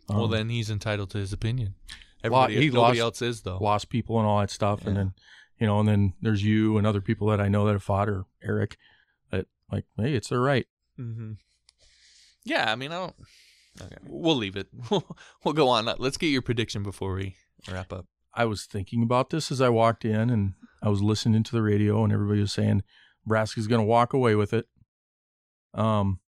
um, 0.09 0.17
well, 0.17 0.27
then 0.27 0.49
he's 0.49 0.69
entitled 0.69 1.09
to 1.11 1.17
his 1.17 1.33
opinion. 1.33 1.75
Everybody, 2.23 2.55
he 2.55 2.69
nobody 2.69 2.99
lost- 2.99 3.21
else 3.21 3.21
is 3.21 3.41
though. 3.41 3.57
lost 3.57 3.89
people 3.89 4.17
and 4.19 4.27
all 4.27 4.39
that 4.39 4.49
stuff, 4.49 4.85
and 4.85 4.95
then 4.95 5.13
you 5.59 5.67
know, 5.67 5.79
and 5.79 5.87
then 5.87 6.13
there's 6.21 6.43
you 6.43 6.77
and 6.77 6.87
other 6.87 7.01
people 7.01 7.27
that 7.27 7.41
I 7.41 7.47
know 7.47 7.65
that 7.65 7.73
have 7.73 7.83
fought 7.83 8.09
or 8.09 8.25
Eric. 8.43 8.77
That 9.31 9.47
like, 9.71 9.85
hey, 9.97 10.13
it's 10.13 10.29
their 10.29 10.39
right. 10.39 10.65
Mm-hmm. 10.99 11.33
Yeah, 12.45 12.71
I 12.71 12.75
mean, 12.75 12.91
I 12.91 12.99
don't. 12.99 13.15
Okay, 13.81 13.97
we'll 14.05 14.35
leave 14.35 14.55
it. 14.55 14.67
we'll 14.91 15.53
go 15.53 15.67
on. 15.69 15.89
Let's 15.97 16.17
get 16.17 16.27
your 16.27 16.41
prediction 16.41 16.83
before 16.83 17.13
we 17.15 17.35
wrap 17.71 17.91
up. 17.91 18.05
I 18.33 18.45
was 18.45 18.65
thinking 18.65 19.03
about 19.03 19.29
this 19.29 19.51
as 19.51 19.61
I 19.61 19.69
walked 19.69 20.05
in, 20.05 20.29
and 20.29 20.53
I 20.81 20.89
was 20.89 21.01
listening 21.01 21.43
to 21.43 21.51
the 21.51 21.61
radio, 21.61 22.03
and 22.03 22.11
everybody 22.13 22.41
was 22.41 22.51
saying 22.53 22.83
Nebraska's 23.25 23.67
going 23.67 23.81
to 23.81 23.85
walk 23.85 24.13
away 24.13 24.35
with 24.35 24.53
it. 24.53 24.67
Um, 25.73 26.19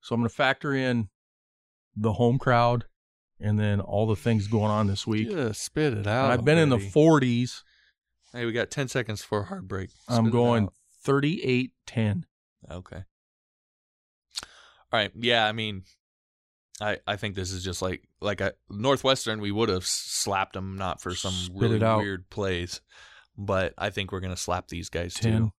so 0.00 0.14
I'm 0.14 0.20
going 0.20 0.28
to 0.28 0.34
factor 0.34 0.74
in 0.74 1.08
the 1.96 2.14
home 2.14 2.38
crowd, 2.38 2.84
and 3.40 3.58
then 3.58 3.80
all 3.80 4.06
the 4.06 4.16
things 4.16 4.46
going 4.46 4.70
on 4.70 4.86
this 4.86 5.06
week. 5.06 5.30
Just 5.30 5.62
spit 5.62 5.92
it 5.92 5.98
And 5.98 6.06
out. 6.06 6.30
I've 6.30 6.44
been 6.44 6.58
in 6.58 6.68
the 6.68 6.78
40s. 6.78 7.62
Hey, 8.32 8.46
we 8.46 8.52
got 8.52 8.70
ten 8.70 8.88
seconds 8.88 9.22
for 9.22 9.40
a 9.40 9.44
hard 9.44 9.68
break. 9.68 9.90
I'm 10.08 10.30
going 10.30 10.64
out. 10.64 10.72
38-10. 11.06 12.24
Okay. 12.70 12.96
All 14.92 14.98
right. 14.98 15.10
Yeah, 15.14 15.46
I 15.46 15.52
mean, 15.52 15.82
I 16.80 16.98
I 17.06 17.16
think 17.16 17.34
this 17.34 17.50
is 17.52 17.62
just 17.64 17.82
like 17.82 18.08
like 18.20 18.40
a 18.40 18.52
Northwestern. 18.70 19.40
We 19.40 19.50
would 19.52 19.68
have 19.68 19.84
slapped 19.84 20.54
them 20.54 20.76
not 20.76 21.00
for 21.02 21.14
some 21.14 21.32
Spit 21.32 21.60
really 21.60 21.78
weird 21.78 22.30
plays, 22.30 22.80
but 23.36 23.74
I 23.76 23.90
think 23.90 24.12
we're 24.12 24.20
gonna 24.20 24.36
slap 24.36 24.68
these 24.68 24.88
guys 24.88 25.14
too. 25.14 25.52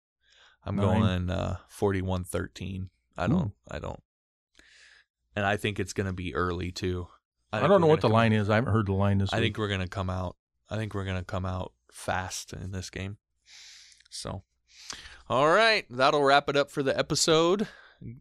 I'm 0.65 0.75
nine. 0.75 0.85
going 1.27 1.29
uh 1.29 1.57
41-13. 1.77 2.89
I 3.17 3.27
don't. 3.27 3.51
I 3.69 3.79
don't. 3.79 4.01
And 5.35 5.45
I 5.45 5.57
think 5.57 5.79
it's 5.79 5.93
gonna 5.93 6.13
be 6.13 6.35
early 6.35 6.71
too. 6.71 7.07
I, 7.51 7.59
think 7.59 7.69
don't 7.69 7.81
know 7.81 7.87
what 7.87 8.01
the 8.01 8.09
line 8.09 8.33
is. 8.33 8.49
I 8.49 8.55
haven't 8.55 8.73
heard 8.73 8.87
the 8.87 8.93
line 8.93 9.19
this 9.19 9.31
I 9.31 9.37
week. 9.37 9.43
think 9.45 9.57
we're 9.57 9.67
gonna 9.69 9.87
come 9.87 10.09
out. 10.09 10.35
I 10.69 10.75
think 10.75 10.93
we're 10.93 11.05
gonna 11.05 11.23
come 11.23 11.45
out 11.45 11.73
fast 11.91 12.53
in 12.53 12.71
this 12.71 12.89
game. 12.89 13.17
So, 14.09 14.43
all 15.29 15.47
right, 15.49 15.85
that'll 15.89 16.23
wrap 16.23 16.49
it 16.49 16.55
up 16.55 16.71
for 16.71 16.83
the 16.83 16.97
episode. 16.97 17.67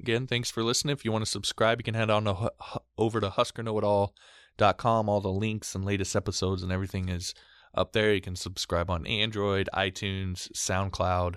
Again, 0.01 0.27
thanks 0.27 0.51
for 0.51 0.63
listening. 0.63 0.93
If 0.93 1.05
you 1.05 1.13
want 1.13 1.25
to 1.25 1.31
subscribe, 1.31 1.81
you 1.81 1.85
can 1.85 1.95
head 1.95 2.11
on 2.11 2.25
to, 2.25 2.53
over 2.97 3.21
to 3.21 3.31
HuskerKnowItAll.com. 3.31 5.09
All 5.09 5.21
the 5.21 5.29
links 5.29 5.75
and 5.75 5.85
latest 5.85 6.15
episodes 6.15 6.63
and 6.63 6.71
everything 6.71 7.09
is 7.09 7.35
up 7.75 7.93
there. 7.93 8.15
You 8.15 8.21
can 8.21 8.37
subscribe 8.37 8.91
on 8.91 9.07
Android, 9.07 9.69
iTunes, 9.75 10.53
SoundCloud. 10.53 11.37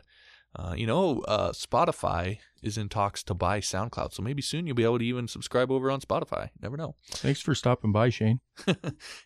Uh, 0.58 0.74
you 0.76 0.88
know, 0.88 1.20
uh, 1.28 1.52
Spotify 1.52 2.38
is 2.64 2.78
in 2.78 2.88
talks 2.88 3.24
to 3.24 3.34
buy 3.34 3.60
SoundCloud, 3.60 4.14
so 4.14 4.24
maybe 4.24 4.42
soon 4.42 4.66
you'll 4.66 4.76
be 4.76 4.86
able 4.86 5.00
to 5.00 5.06
even 5.06 5.28
subscribe 5.28 5.70
over 5.70 5.92
on 5.92 6.00
Spotify. 6.00 6.50
Never 6.62 6.78
know. 6.78 6.96
Thanks 7.12 7.42
for 7.42 7.54
stopping 7.54 7.92
by, 7.92 8.10
Shane. 8.10 8.40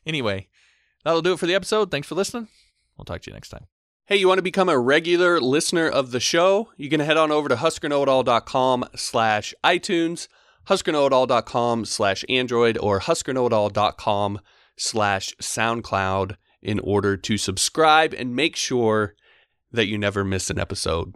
anyway, 0.06 0.48
that'll 1.04 1.22
do 1.22 1.34
it 1.34 1.40
for 1.40 1.46
the 1.46 1.54
episode. 1.54 1.92
Thanks 1.92 2.08
for 2.08 2.16
listening. 2.16 2.48
We'll 2.98 3.06
talk 3.06 3.22
to 3.22 3.30
you 3.30 3.34
next 3.34 3.50
time. 3.50 3.68
Hey, 4.06 4.16
you 4.16 4.28
want 4.28 4.40
to 4.40 4.44
become 4.44 4.70
a 4.70 4.80
regular 4.80 5.40
listener 5.40 5.88
of 5.88 6.10
the 6.10 6.20
show? 6.20 6.70
You 6.78 6.90
can 6.90 7.00
head 7.00 7.16
on 7.16 7.32
over 7.32 7.48
to 7.48 7.56
huskerknowitall.com 7.56 8.86
slash 8.96 9.54
iTunes, 9.64 10.28
huskerknowitall.com 10.68 11.86
slash 11.86 12.26
Android, 12.28 12.76
or 12.80 13.02
huskerknowitall.com 13.02 14.40
slash 14.78 15.36
SoundCloud 15.40 16.38
in 16.62 16.80
order 16.80 17.18
to 17.18 17.38
subscribe 17.38 18.16
and 18.16 18.36
make 18.36 18.56
sure 18.56 19.14
that 19.72 19.88
you 19.88 19.98
never 19.98 20.24
miss 20.24 20.50
an 20.50 20.60
episode. 20.60 21.16